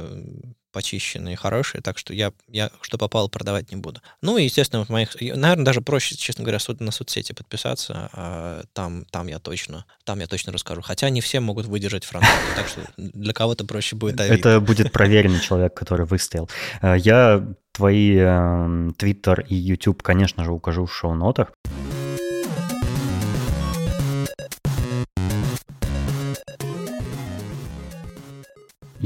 [0.73, 4.01] почищенные, хорошие, так что я, я что попало продавать не буду.
[4.23, 5.15] Ну и, естественно, в моих...
[5.21, 8.11] Наверное, даже проще, честно говоря, на соцсети подписаться.
[8.13, 10.81] А там, там я точно там я точно расскажу.
[10.81, 14.49] Хотя не все могут выдержать фронтал, так что для кого-то проще будет Авито.
[14.49, 16.49] Это будет проверенный человек, который выстоял.
[16.81, 18.19] Э, я твои
[18.97, 21.53] Твиттер и YouTube, конечно же, укажу в шоу-нотах.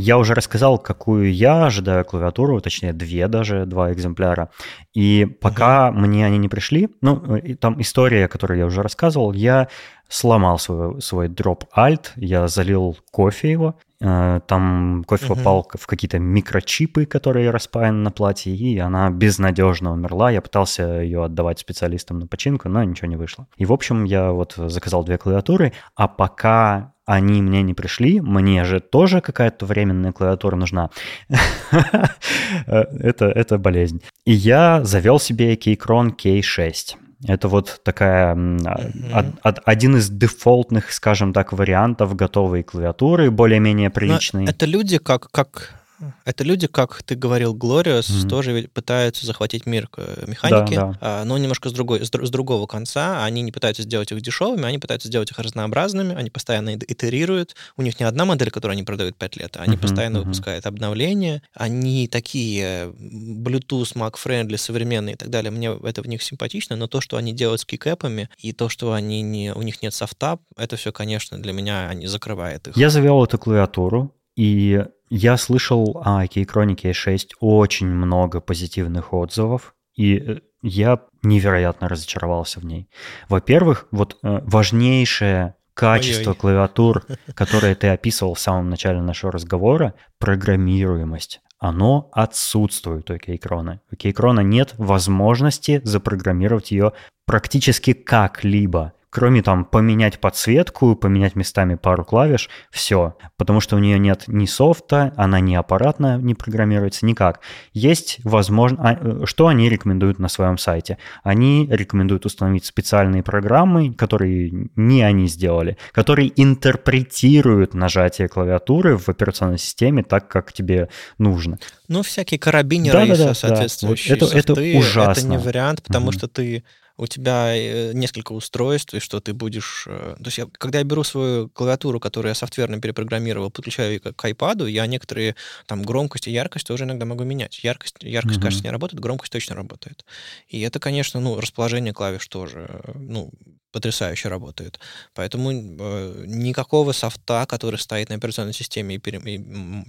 [0.03, 4.51] Я уже рассказал, какую я ожидаю клавиатуру, точнее, две даже, два экземпляра.
[4.95, 5.93] И пока uh-huh.
[5.93, 9.69] мне они не пришли, ну, э, там история, которую я уже рассказывал, я
[10.09, 15.37] сломал свой, свой дроп alt, я залил кофе его, э, там кофе uh-huh.
[15.37, 20.33] попал в какие-то микрочипы, которые распаяны на платье, и она безнадежно умерла.
[20.33, 23.47] Я пытался ее отдавать специалистам на починку, но ничего не вышло.
[23.57, 28.65] И, в общем, я вот заказал две клавиатуры, а пока они мне не пришли, мне
[28.65, 30.91] же тоже какая-то временная клавиатура нужна.
[32.67, 34.03] это, это болезнь.
[34.25, 36.97] И я завел себе Keychron K6.
[37.27, 39.61] Это вот такая mm-hmm.
[39.65, 44.47] один из дефолтных, скажем так, вариантов готовой клавиатуры, более-менее приличной.
[44.47, 45.82] это люди как, как
[46.25, 48.29] это люди, как ты говорил, Glorious, mm-hmm.
[48.29, 50.99] тоже пытаются захватить мир э, механики, да, да.
[51.01, 53.25] А, но немножко с, другой, с, с другого конца.
[53.25, 57.55] Они не пытаются сделать их дешевыми, они пытаются сделать их разнообразными, они постоянно итерируют.
[57.77, 60.25] У них не одна модель, которую они продают 5 лет, а они mm-hmm, постоянно mm-hmm.
[60.25, 61.43] выпускают обновления.
[61.55, 65.51] Они такие Bluetooth, Mac-friendly, современные и так далее.
[65.51, 68.93] Мне это в них симпатично, но то, что они делают с кикэпами, и то, что
[68.93, 72.77] они не, у них нет софта, это все, конечно, для меня они закрывает их.
[72.77, 80.17] Я завел эту клавиатуру, и я слышал о Keychronik 6 очень много позитивных отзывов, и
[80.17, 82.89] э, я невероятно разочаровался в ней.
[83.29, 86.41] Во-первых, вот э, важнейшее качество Ой-ой.
[86.41, 87.05] клавиатур,
[87.35, 91.41] которое ты описывал в самом начале нашего разговора, программируемость.
[91.59, 93.81] Оно отсутствует у Кейкрона.
[93.91, 96.93] У Кейкрона нет возможности запрограммировать ее
[97.27, 103.15] практически как-либо кроме там поменять подсветку, поменять местами пару клавиш, все.
[103.37, 107.41] Потому что у нее нет ни софта, она не аппаратно не программируется, никак.
[107.75, 108.79] Есть возможно...
[108.81, 110.97] А, э, что они рекомендуют на своем сайте?
[111.23, 119.59] Они рекомендуют установить специальные программы, которые не они сделали, которые интерпретируют нажатие клавиатуры в операционной
[119.59, 121.59] системе так, как тебе нужно.
[121.87, 124.27] Ну, всякие карабинеры да, да, да, соответствующие да.
[124.27, 125.21] Это, это ужасно.
[125.21, 126.13] Это не вариант, потому угу.
[126.13, 126.65] что ты
[126.97, 129.85] у тебя э, несколько устройств, и что ты будешь...
[129.87, 134.01] Э, то есть я, когда я беру свою клавиатуру, которую я софтверно перепрограммировал, подключаю ее
[134.01, 135.37] к, iPad, я некоторые
[135.67, 137.63] там громкость и яркость тоже иногда могу менять.
[137.63, 138.43] Яркость, яркость mm-hmm.
[138.43, 140.05] кажется, не работает, громкость точно работает.
[140.49, 143.31] И это, конечно, ну, расположение клавиш тоже, э, ну,
[143.73, 144.79] потрясающе работает.
[145.15, 149.39] Поэтому э, никакого софта, который стоит на операционной системе и, пере, и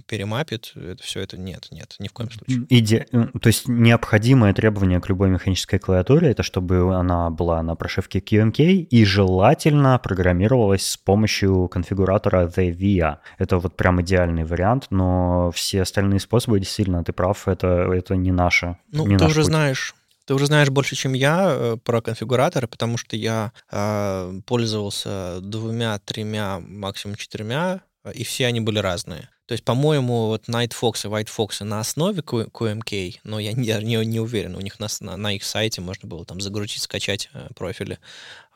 [0.06, 2.66] перемапит, это, все это нет, нет, ни в коем случае.
[2.70, 3.06] Иде...
[3.40, 8.62] То есть необходимое требование к любой механической клавиатуре это чтобы она была на прошивке QMK
[8.90, 13.16] и желательно программировалась с помощью конфигуратора The VIA.
[13.38, 18.32] Это вот прям идеальный вариант, но все остальные способы действительно, ты прав, это, это не
[18.32, 18.76] наше.
[18.92, 19.46] Ну, не ты уже путь.
[19.46, 19.94] знаешь,
[20.26, 25.98] ты уже знаешь больше, чем я э, про конфигураторы, потому что я э, пользовался двумя,
[25.98, 27.80] тремя, максимум четырьмя,
[28.12, 29.30] и все они были разные.
[29.46, 33.84] То есть, по-моему, вот Night Fox и White Fox на основе QMK, но я не,
[33.84, 37.28] не, не уверен, у них на, на, на их сайте можно было там загрузить, скачать
[37.34, 37.98] э, профили.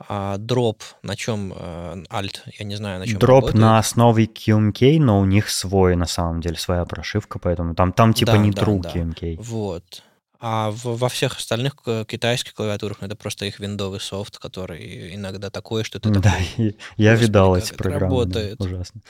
[0.09, 3.61] А Drop, на чем э, Alt, я не знаю, на чем Drop работает.
[3.61, 8.15] на основе QMK, но у них свой, на самом деле, своя прошивка, поэтому там, там
[8.15, 8.91] типа да, не да, true да.
[8.91, 9.43] QMK.
[9.43, 10.03] Вот.
[10.41, 15.83] А в, во всех остальных китайских клавиатурах это просто их виндовый софт, который иногда такое,
[15.83, 18.05] что ты Да, такой, я видал эти программы.
[18.05, 18.59] Работает.
[18.59, 19.01] Да, ужасно.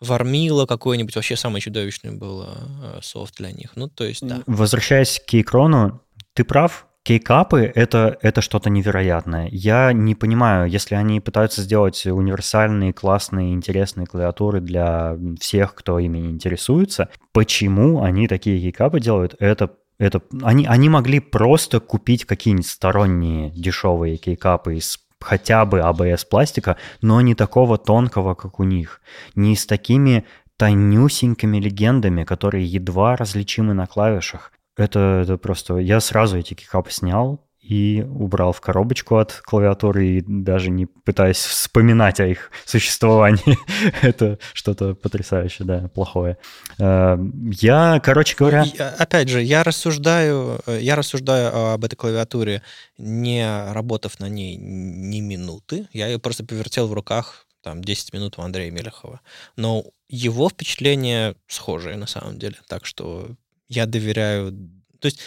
[0.00, 3.72] Вармила какой-нибудь, вообще самый чудовищный был э, софт для них.
[3.76, 4.42] Ну, то есть, да.
[4.46, 6.00] Возвращаясь к Кейкрону,
[6.32, 9.48] ты прав, кейкапы это, это что-то невероятное.
[9.50, 16.18] Я не понимаю, если они пытаются сделать универсальные, классные, интересные клавиатуры для всех, кто ими
[16.18, 23.50] интересуется, почему они такие кейкапы делают, это это, они, они могли просто купить какие-нибудь сторонние
[23.50, 29.00] дешевые кейкапы из хотя бы ABS пластика, но не такого тонкого, как у них.
[29.34, 30.24] Не с такими
[30.56, 34.52] тонюсенькими легендами, которые едва различимы на клавишах.
[34.76, 35.78] Это, это просто...
[35.78, 41.36] Я сразу эти кикапы снял, и убрал в коробочку от клавиатуры, и даже не пытаясь
[41.36, 43.58] вспоминать о их существовании.
[44.02, 46.38] Это что-то потрясающее, да, плохое.
[46.78, 47.18] Э,
[47.60, 48.64] я, короче говоря...
[48.98, 52.62] Опять же, я рассуждаю, э, я рассуждаю об этой клавиатуре,
[52.96, 55.88] не работав на ней ни минуты.
[55.92, 59.20] Я ее просто повертел в руках там 10 минут у Андрея Мелехова.
[59.56, 62.56] Но его впечатления схожие на самом деле.
[62.66, 63.28] Так что
[63.68, 64.54] я доверяю
[65.00, 65.20] то есть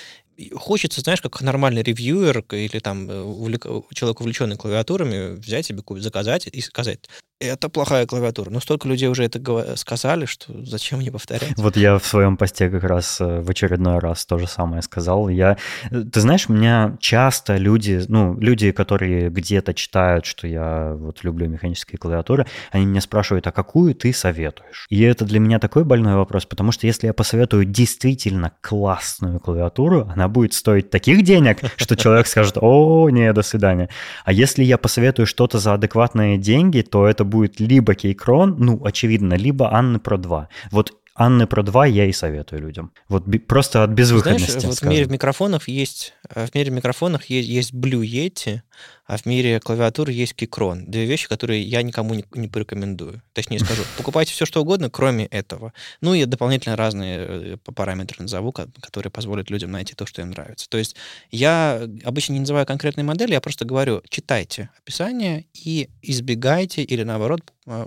[0.49, 3.65] хочется, знаешь, как нормальный ревьюер или там э, увлек...
[3.93, 6.99] человек, увлеченный клавиатурами, взять себе, заказать и сказать,
[7.41, 8.49] это плохая клавиатура.
[8.49, 11.53] Но столько людей уже это сказали, что зачем мне повторять?
[11.57, 15.29] Вот я в своем посте как раз э, в очередной раз то же самое сказал.
[15.29, 15.57] Я,
[15.89, 21.47] э, ты знаешь, меня часто люди, ну, люди, которые где-то читают, что я вот люблю
[21.47, 24.85] механические клавиатуры, они меня спрашивают, а какую ты советуешь?
[24.89, 30.07] И это для меня такой больной вопрос, потому что если я посоветую действительно классную клавиатуру,
[30.13, 33.89] она будет стоить таких денег, что человек скажет, о, не, до свидания.
[34.25, 39.33] А если я посоветую что-то за адекватные деньги, то это будет либо Кейкрон, ну, очевидно,
[39.33, 40.49] либо Анны Про 2.
[40.71, 42.91] Вот Анны Про 2 я и советую людям.
[43.09, 44.51] Вот просто от безвыходности.
[44.51, 48.61] Знаешь, вот в мире микрофонов есть, э, в мире микрофонов есть, есть Blue Yeti,
[49.05, 50.85] а в мире клавиатур есть Keychron.
[50.87, 53.21] Две вещи, которые я никому не, не порекомендую.
[53.33, 55.73] Точнее скажу, покупайте все, что угодно, кроме этого.
[55.99, 60.69] Ну и дополнительно разные э, параметры назову, которые позволят людям найти то, что им нравится.
[60.69, 60.95] То есть
[61.29, 67.41] я обычно не называю конкретные модели, я просто говорю, читайте описание и избегайте или наоборот
[67.67, 67.85] а,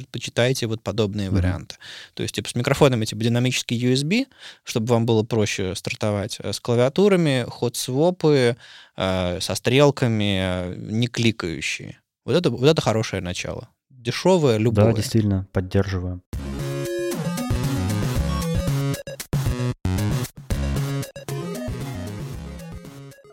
[0.00, 1.32] предпочитаете вот подобные mm-hmm.
[1.32, 1.76] варианты.
[2.14, 4.26] То есть, типа, с микрофонами, типа, динамический USB,
[4.64, 8.56] чтобы вам было проще стартовать, э, с клавиатурами, ход-свопы,
[8.96, 11.98] э, со стрелками, э, не кликающие.
[12.24, 13.68] Вот это, вот это хорошее начало.
[13.90, 14.86] Дешевое, любое.
[14.86, 16.22] Да, действительно, поддерживаю.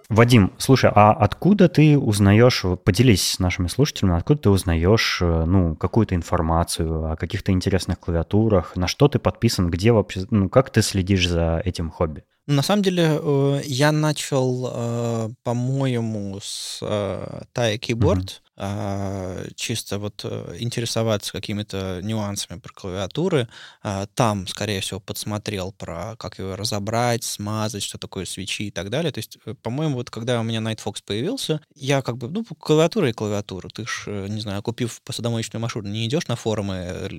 [0.09, 5.75] Вадим, слушай, а откуда ты узнаешь, поделись с нашими слушателями, откуда ты узнаешь, э, ну,
[5.75, 10.81] какую-то информацию о каких-то интересных клавиатурах, на что ты подписан, где вообще, ну, как ты
[10.81, 12.23] следишь за этим хобби?
[12.45, 18.46] На самом деле, э, я начал, э, по-моему, с Taya Keyboard, mm-hmm.
[18.59, 23.47] А, чисто вот э, интересоваться какими-то нюансами про клавиатуры.
[23.83, 28.89] А, там, скорее всего, подсмотрел про как его разобрать, смазать, что такое свечи и так
[28.89, 29.11] далее.
[29.11, 33.09] То есть, э, по-моему, вот когда у меня Nightfox появился, я как бы, ну, клавиатура
[33.09, 33.69] и клавиатура.
[33.69, 37.09] Ты ж, э, не знаю, купив посудомоечную машину, не идешь на форумы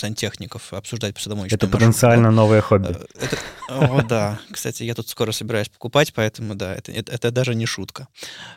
[0.00, 1.78] сантехников обсуждать посудомоечную Это машину.
[1.80, 2.96] потенциально новое хобби.
[3.20, 4.40] Это, о, да.
[4.50, 8.08] Кстати, я тут скоро собираюсь покупать, поэтому, да, это, это, это даже не шутка.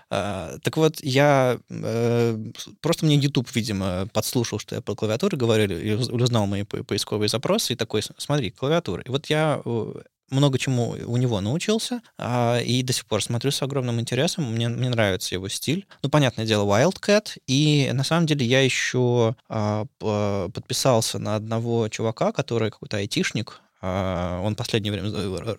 [0.09, 2.37] А, так вот, я Э,
[2.81, 7.73] просто мне YouTube, видимо, подслушал, что я по клавиатуре говорю, и узнал мои поисковые запросы,
[7.73, 9.01] и такой, смотри, клавиатура.
[9.03, 9.93] И вот я э,
[10.29, 14.51] много чему у него научился, а, и до сих пор смотрю с огромным интересом.
[14.51, 15.85] Мне, мне нравится его стиль.
[16.01, 17.37] Ну, понятное дело, Wildcat.
[17.47, 23.61] И на самом деле я еще а, подписался на одного чувака, который какой-то айтишник.
[23.81, 25.55] А, он в последнее время э,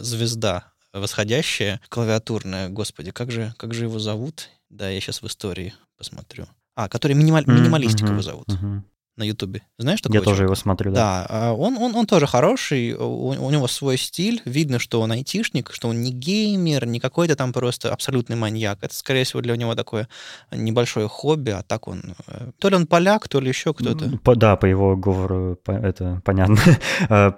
[0.00, 2.68] звезда восходящая, клавиатурная.
[2.68, 4.50] Господи, как же, как же его зовут?
[4.68, 6.46] Да, я сейчас в истории посмотрю.
[6.74, 8.48] А, который минималь, минималистик mm-hmm, его зовут.
[8.48, 8.82] Mm-hmm
[9.16, 9.62] на Ютубе.
[9.78, 10.30] Знаешь такого Я человека?
[10.30, 10.96] тоже его смотрю, да.
[10.96, 15.12] Да, а он, он, он тоже хороший, у, у него свой стиль, видно, что он
[15.12, 18.78] айтишник, что он не геймер, не какой-то там просто абсолютный маньяк.
[18.82, 20.08] Это, скорее всего, для него такое
[20.50, 22.14] небольшое хобби, а так он...
[22.26, 24.18] Э, то ли он поляк, то ли еще кто-то.
[24.24, 26.56] По, да, по его говору это понятно.
[27.08, 27.32] А,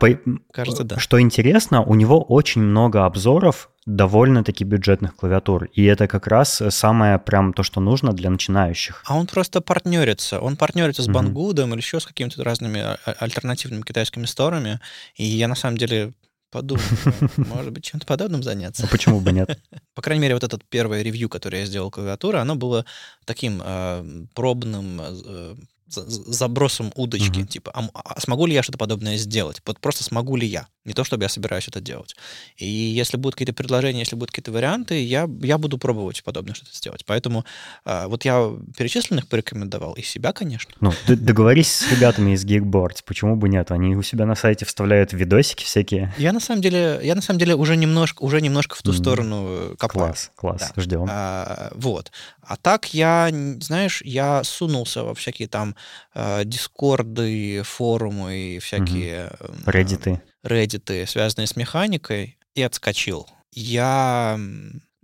[0.52, 0.98] Кажется, да.
[0.98, 5.64] Что интересно, у него очень много обзоров довольно-таки бюджетных клавиатур.
[5.74, 9.02] И это как раз самое прям то, что нужно для начинающих.
[9.06, 10.40] А он просто партнерится.
[10.40, 11.72] Он партнерится с Бангудом mm-hmm.
[11.74, 14.80] или еще с какими-то разными а, а, альтернативными китайскими сторами.
[15.16, 16.12] И я на самом деле
[16.50, 16.82] подумал,
[17.36, 18.84] может быть, чем-то подобным заняться.
[18.84, 19.58] А почему бы нет?
[19.94, 22.86] По крайней мере, вот этот первое ревью, которое я сделал клавиатуры, оно было
[23.24, 25.54] таким э, пробным, э,
[25.94, 27.46] забросом удочки, угу.
[27.46, 29.62] типа, а, а смогу ли я что-то подобное сделать?
[29.66, 30.68] Вот просто смогу ли я?
[30.84, 32.14] Не то, чтобы я собираюсь это делать.
[32.56, 36.74] И если будут какие-то предложения, если будут какие-то варианты, я, я буду пробовать подобное что-то
[36.74, 37.04] сделать.
[37.06, 37.44] Поэтому
[37.86, 40.74] э, вот я перечисленных порекомендовал, и себя, конечно.
[40.80, 43.70] Ну, договорись с ребятами из Geekboards, почему бы нет?
[43.70, 46.12] Они у себя на сайте вставляют видосики всякие.
[46.18, 48.96] Я на самом деле, я на самом деле уже немножко, уже немножко в ту mm.
[48.96, 50.08] сторону копаю.
[50.08, 50.82] Класс, класс, да.
[50.82, 51.06] ждем.
[51.08, 52.12] А, вот.
[52.46, 53.30] А так я,
[53.60, 55.74] знаешь, я сунулся во всякие там
[56.14, 59.32] э, дискорды, форумы и всякие...
[59.38, 59.64] Mm-hmm.
[59.66, 60.20] Reddit.
[60.44, 63.26] Reddit, связанные с механикой, и отскочил.
[63.52, 64.38] Я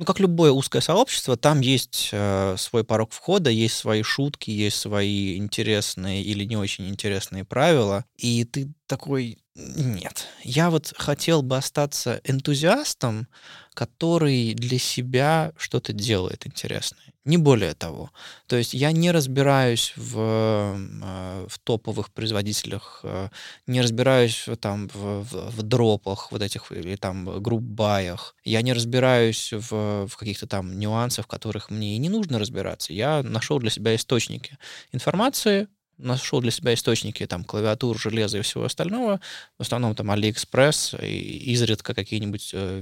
[0.01, 4.79] ну, как любое узкое сообщество, там есть э, свой порог входа, есть свои шутки, есть
[4.79, 8.07] свои интересные или не очень интересные правила.
[8.17, 10.27] И ты такой, нет.
[10.43, 13.29] Я вот хотел бы остаться энтузиастом,
[13.75, 17.10] который для себя что-то делает интересное.
[17.26, 18.10] Не более того.
[18.47, 23.28] То есть я не разбираюсь в, э, в топовых производителях, э,
[23.66, 28.34] не разбираюсь там, в, в, в дропах вот этих или там групп-баях.
[28.42, 32.94] Я не разбираюсь в, в каких-то там нюансах, в которых мне и не нужно разбираться.
[32.94, 34.56] Я нашел для себя источники
[34.92, 35.68] информации,
[35.98, 39.20] нашел для себя источники там клавиатур, железа и всего остального,
[39.59, 42.80] в основном там AliExpress и изредка какие-нибудь э,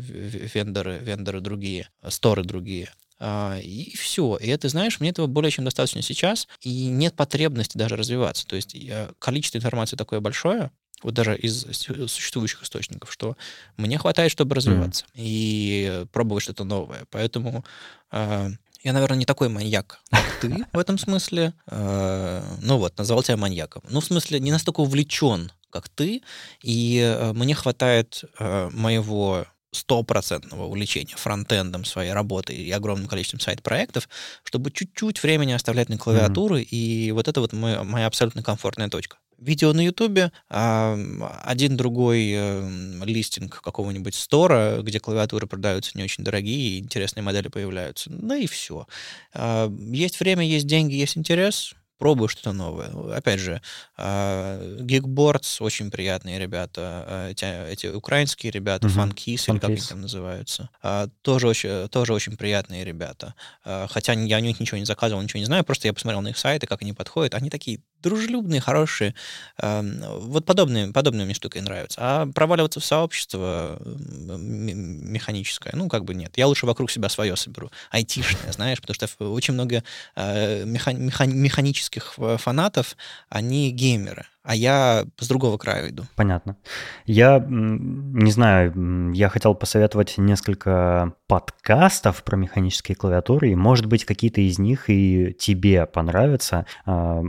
[0.55, 2.93] вендоры, вендоры другие, сторы другие.
[3.19, 4.37] А, и все.
[4.37, 8.47] И это, знаешь, мне этого более чем достаточно сейчас, и нет потребности даже развиваться.
[8.47, 8.77] То есть
[9.19, 10.71] количество информации такое большое,
[11.03, 11.63] вот даже из
[12.11, 13.37] существующих источников, что
[13.77, 15.11] мне хватает, чтобы развиваться mm.
[15.15, 17.05] и пробовать что-то новое.
[17.11, 17.65] Поэтому
[18.11, 18.51] э,
[18.83, 21.55] я, наверное, не такой маньяк, как ты в этом смысле.
[21.67, 23.83] Э, ну вот, назвал тебя маньяком.
[23.89, 26.23] Ну, в смысле, не настолько увлечен, как ты,
[26.63, 34.09] и э, мне хватает э, моего стопроцентного увлечения фронтендом своей работы и огромным количеством сайт-проектов,
[34.45, 36.69] чтобы чуть-чуть времени оставлять на клавиатуры, mm-hmm.
[36.71, 43.05] и вот это вот мой, моя абсолютно комфортная точка видео на Ютубе, один другой э,
[43.05, 48.11] листинг какого-нибудь стора, где клавиатуры продаются не очень дорогие, и интересные модели появляются.
[48.11, 48.87] Ну и все.
[49.33, 52.91] А, есть время, есть деньги, есть интерес пробую что-то новое.
[53.15, 53.61] Опять же,
[53.97, 59.11] а, Geekboards очень приятные ребята, а, эти, украинские ребята, uh-huh.
[59.11, 63.35] Funkies, или как они там называются, а, тоже очень, тоже очень приятные ребята.
[63.65, 66.39] Хотя я у них ничего не заказывал, ничего не знаю, просто я посмотрел на их
[66.39, 67.35] сайты, как они подходят.
[67.35, 69.15] Они такие дружелюбные, хорошие.
[69.61, 71.99] Вот подобные, подобные мне штуки нравятся.
[72.01, 76.33] А проваливаться в сообщество механическое, ну, как бы нет.
[76.37, 77.71] Я лучше вокруг себя свое соберу.
[77.91, 79.83] Айтишное, знаешь, потому что очень много
[80.17, 82.97] меха- меха- механических фанатов,
[83.29, 86.05] они геймеры а я с другого края иду.
[86.17, 86.57] Понятно.
[87.05, 94.41] Я не знаю, я хотел посоветовать несколько подкастов про механические клавиатуры, и, может быть, какие-то
[94.41, 96.65] из них и тебе понравятся.
[96.87, 97.23] А,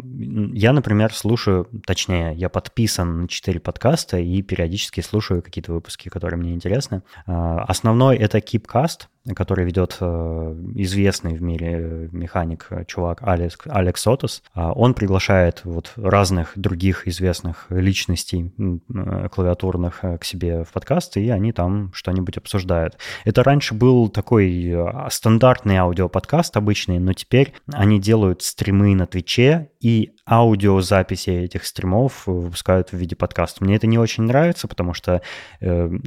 [0.54, 6.40] я, например, слушаю, точнее, я подписан на 4 подкаста и периодически слушаю какие-то выпуски, которые
[6.40, 7.04] мне интересны.
[7.28, 10.06] А, основной— это Keepcast, который ведет э,
[10.76, 14.44] известный в мире механик, э, чувак Алекс, Алекс Сотос.
[14.54, 21.30] А, он приглашает вот разных других известных личностей э, клавиатурных к себе в подкасты, и
[21.30, 22.98] они там что-нибудь обсуждают.
[23.26, 24.76] Это раньше был такой
[25.10, 32.90] стандартный аудиоподкаст обычный, но теперь они делают стримы на Твиче и аудиозаписи этих стримов выпускают
[32.90, 33.64] в виде подкаста.
[33.64, 35.22] Мне это не очень нравится, потому что,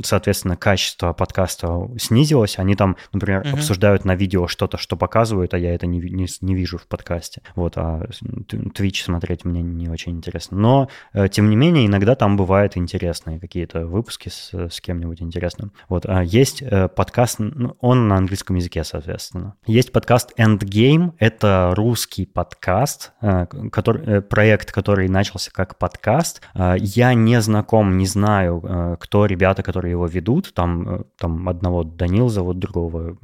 [0.02, 2.58] соответственно, качество подкаста снизилось.
[2.58, 3.54] Они там например, uh-huh.
[3.54, 7.42] обсуждают на видео что-то, что показывают, а я это не, не, не вижу в подкасте.
[7.54, 8.06] Вот, а
[8.50, 10.58] Twitch смотреть мне не очень интересно.
[10.58, 10.81] Но,
[11.12, 15.72] э, тем не менее, иногда там бывают интересные какие-то выпуски с, с кем-нибудь интересным.
[15.88, 19.54] Вот, а есть э, подкаст, ну, он на английском языке, соответственно.
[19.66, 26.42] Есть подкаст Endgame, это русский подкаст, э, который, проект, который начался как подкаст.
[26.54, 30.52] Я не знаком, не знаю, кто ребята, которые его ведут.
[30.54, 33.16] Там, там одного Данил зовут, другого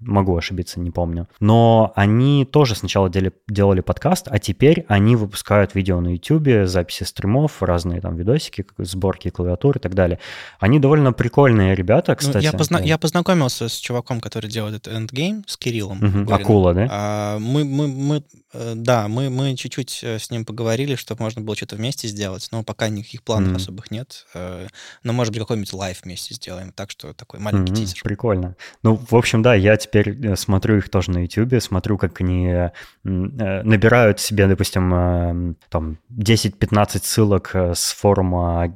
[0.00, 1.28] могу ошибиться, не помню.
[1.40, 7.04] Но они тоже сначала дели, делали подкаст, а теперь они выпускают видео на YouTube, записи
[7.04, 10.18] стримов, разные там видосики, сборки клавиатуры и так далее.
[10.58, 12.36] Они довольно прикольные ребята, кстати.
[12.36, 12.84] Ну, я, позна- да.
[12.84, 16.02] я познакомился с чуваком, который делает этот Endgame, с Кириллом.
[16.02, 16.32] Угу.
[16.32, 16.88] Акула, да?
[16.90, 21.42] А, мы, мы, мы, э, да, мы, мы чуть-чуть э, с ним поговорили, чтобы можно
[21.42, 24.26] было что-то вместе сделать, но пока никаких планов mm особых нет.
[24.34, 24.66] Э,
[25.04, 28.02] но, может быть, какой-нибудь live вместе сделаем, так что такой маленький mm тизер.
[28.02, 28.56] Прикольно.
[28.82, 32.70] Ну, в общем, да, я теперь смотрю их тоже на YouTube, смотрю, как они
[33.04, 38.72] набирают себе, допустим, там 10-15 15 ссылок э, с форума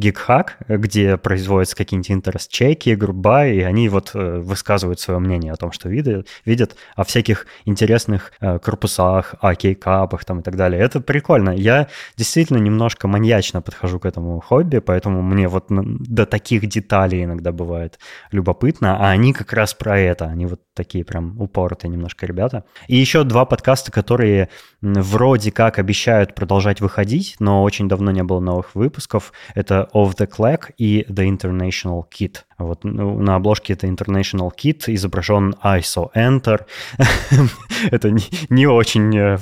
[0.00, 5.52] GeekHack, где производятся какие-нибудь interest check и, group buy, и они вот высказывают свое мнение
[5.52, 10.56] о том, что видят, видят о всяких интересных корпусах, о keycap ах там и так
[10.56, 10.80] далее.
[10.80, 11.50] Это прикольно.
[11.50, 17.52] Я действительно немножко маньячно подхожу к этому хобби, поэтому мне вот до таких деталей иногда
[17.52, 17.98] бывает
[18.30, 22.64] любопытно, а они как раз про это, они вот такие прям упоротые немножко ребята.
[22.88, 24.48] И еще два подкаста, которые
[24.80, 27.01] вроде как обещают продолжать выходить,
[27.38, 29.32] но очень давно не было новых выпусков.
[29.54, 32.38] Это Of the Clack и The International Kit.
[32.58, 36.62] Вот ну, на обложке это International Kit, изображен ISO Enter.
[37.90, 39.38] это не, не очень э,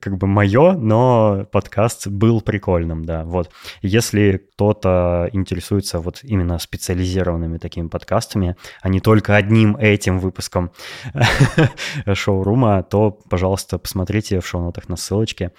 [0.00, 3.24] как бы мое, но подкаст был прикольным, да.
[3.24, 3.50] Вот.
[3.82, 10.72] Если кто-то интересуется вот именно специализированными такими подкастами, а не только одним этим выпуском
[12.14, 15.52] шоурума, то, пожалуйста, посмотрите в шоу-нотах на ссылочке.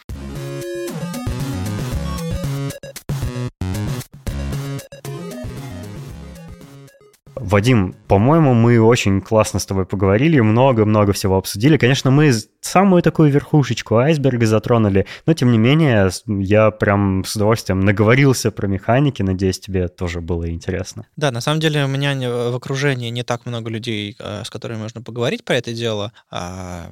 [7.43, 11.77] Вадим, по-моему, мы очень классно с тобой поговорили, много-много всего обсудили.
[11.77, 17.81] Конечно, мы самую такую верхушечку айсберга затронули, но тем не менее я прям с удовольствием
[17.81, 21.05] наговорился про механики, надеюсь, тебе тоже было интересно.
[21.17, 24.79] Да, на самом деле у меня в окружении не так много людей, э, с которыми
[24.79, 26.13] можно поговорить про это дело.
[26.31, 26.89] А,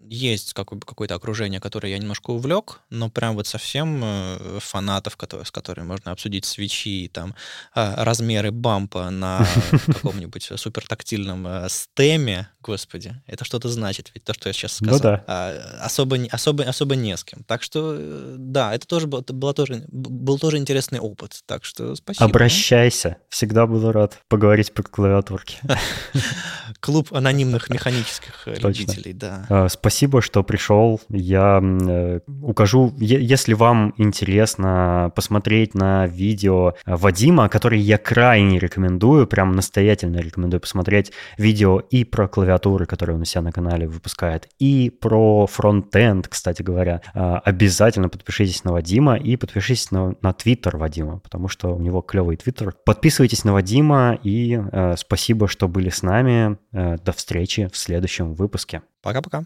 [0.00, 5.86] есть какое-то окружение, которое я немножко увлек, но прям вот совсем э, фанатов, с которыми
[5.86, 7.34] можно обсудить свечи, там,
[7.74, 9.46] а, размеры бампа на
[9.94, 14.94] каком-нибудь супертактильном э, стеме, господи, это что-то значит, ведь то, что я сейчас сказал.
[14.94, 15.24] Ну, да.
[15.26, 17.44] а, особо, особо, особо не с кем.
[17.44, 21.40] Так что, э, да, это тоже был, было тоже, был тоже интересный опыт.
[21.46, 22.24] Так что спасибо.
[22.24, 23.18] Обращайся.
[23.28, 25.58] Всегда буду рад поговорить по клавиатурке.
[26.80, 29.46] Клуб анонимных механических любителей, да.
[29.48, 31.00] А, спасибо, что пришел.
[31.08, 39.52] Я э, укажу, если вам интересно посмотреть на видео Вадима, который я крайне рекомендую, прям
[39.82, 44.90] настоятельно рекомендую посмотреть видео и про клавиатуры, которые он у себя на канале выпускает, и
[44.90, 47.00] про фронтенд, кстати говоря.
[47.14, 52.00] А, обязательно подпишитесь на Вадима и подпишитесь на, на Твиттер Вадима, потому что у него
[52.00, 52.74] клевый Твиттер.
[52.84, 56.58] Подписывайтесь на Вадима и э, спасибо, что были с нами.
[56.72, 58.82] Э, до встречи в следующем выпуске.
[59.02, 59.44] Пока-пока.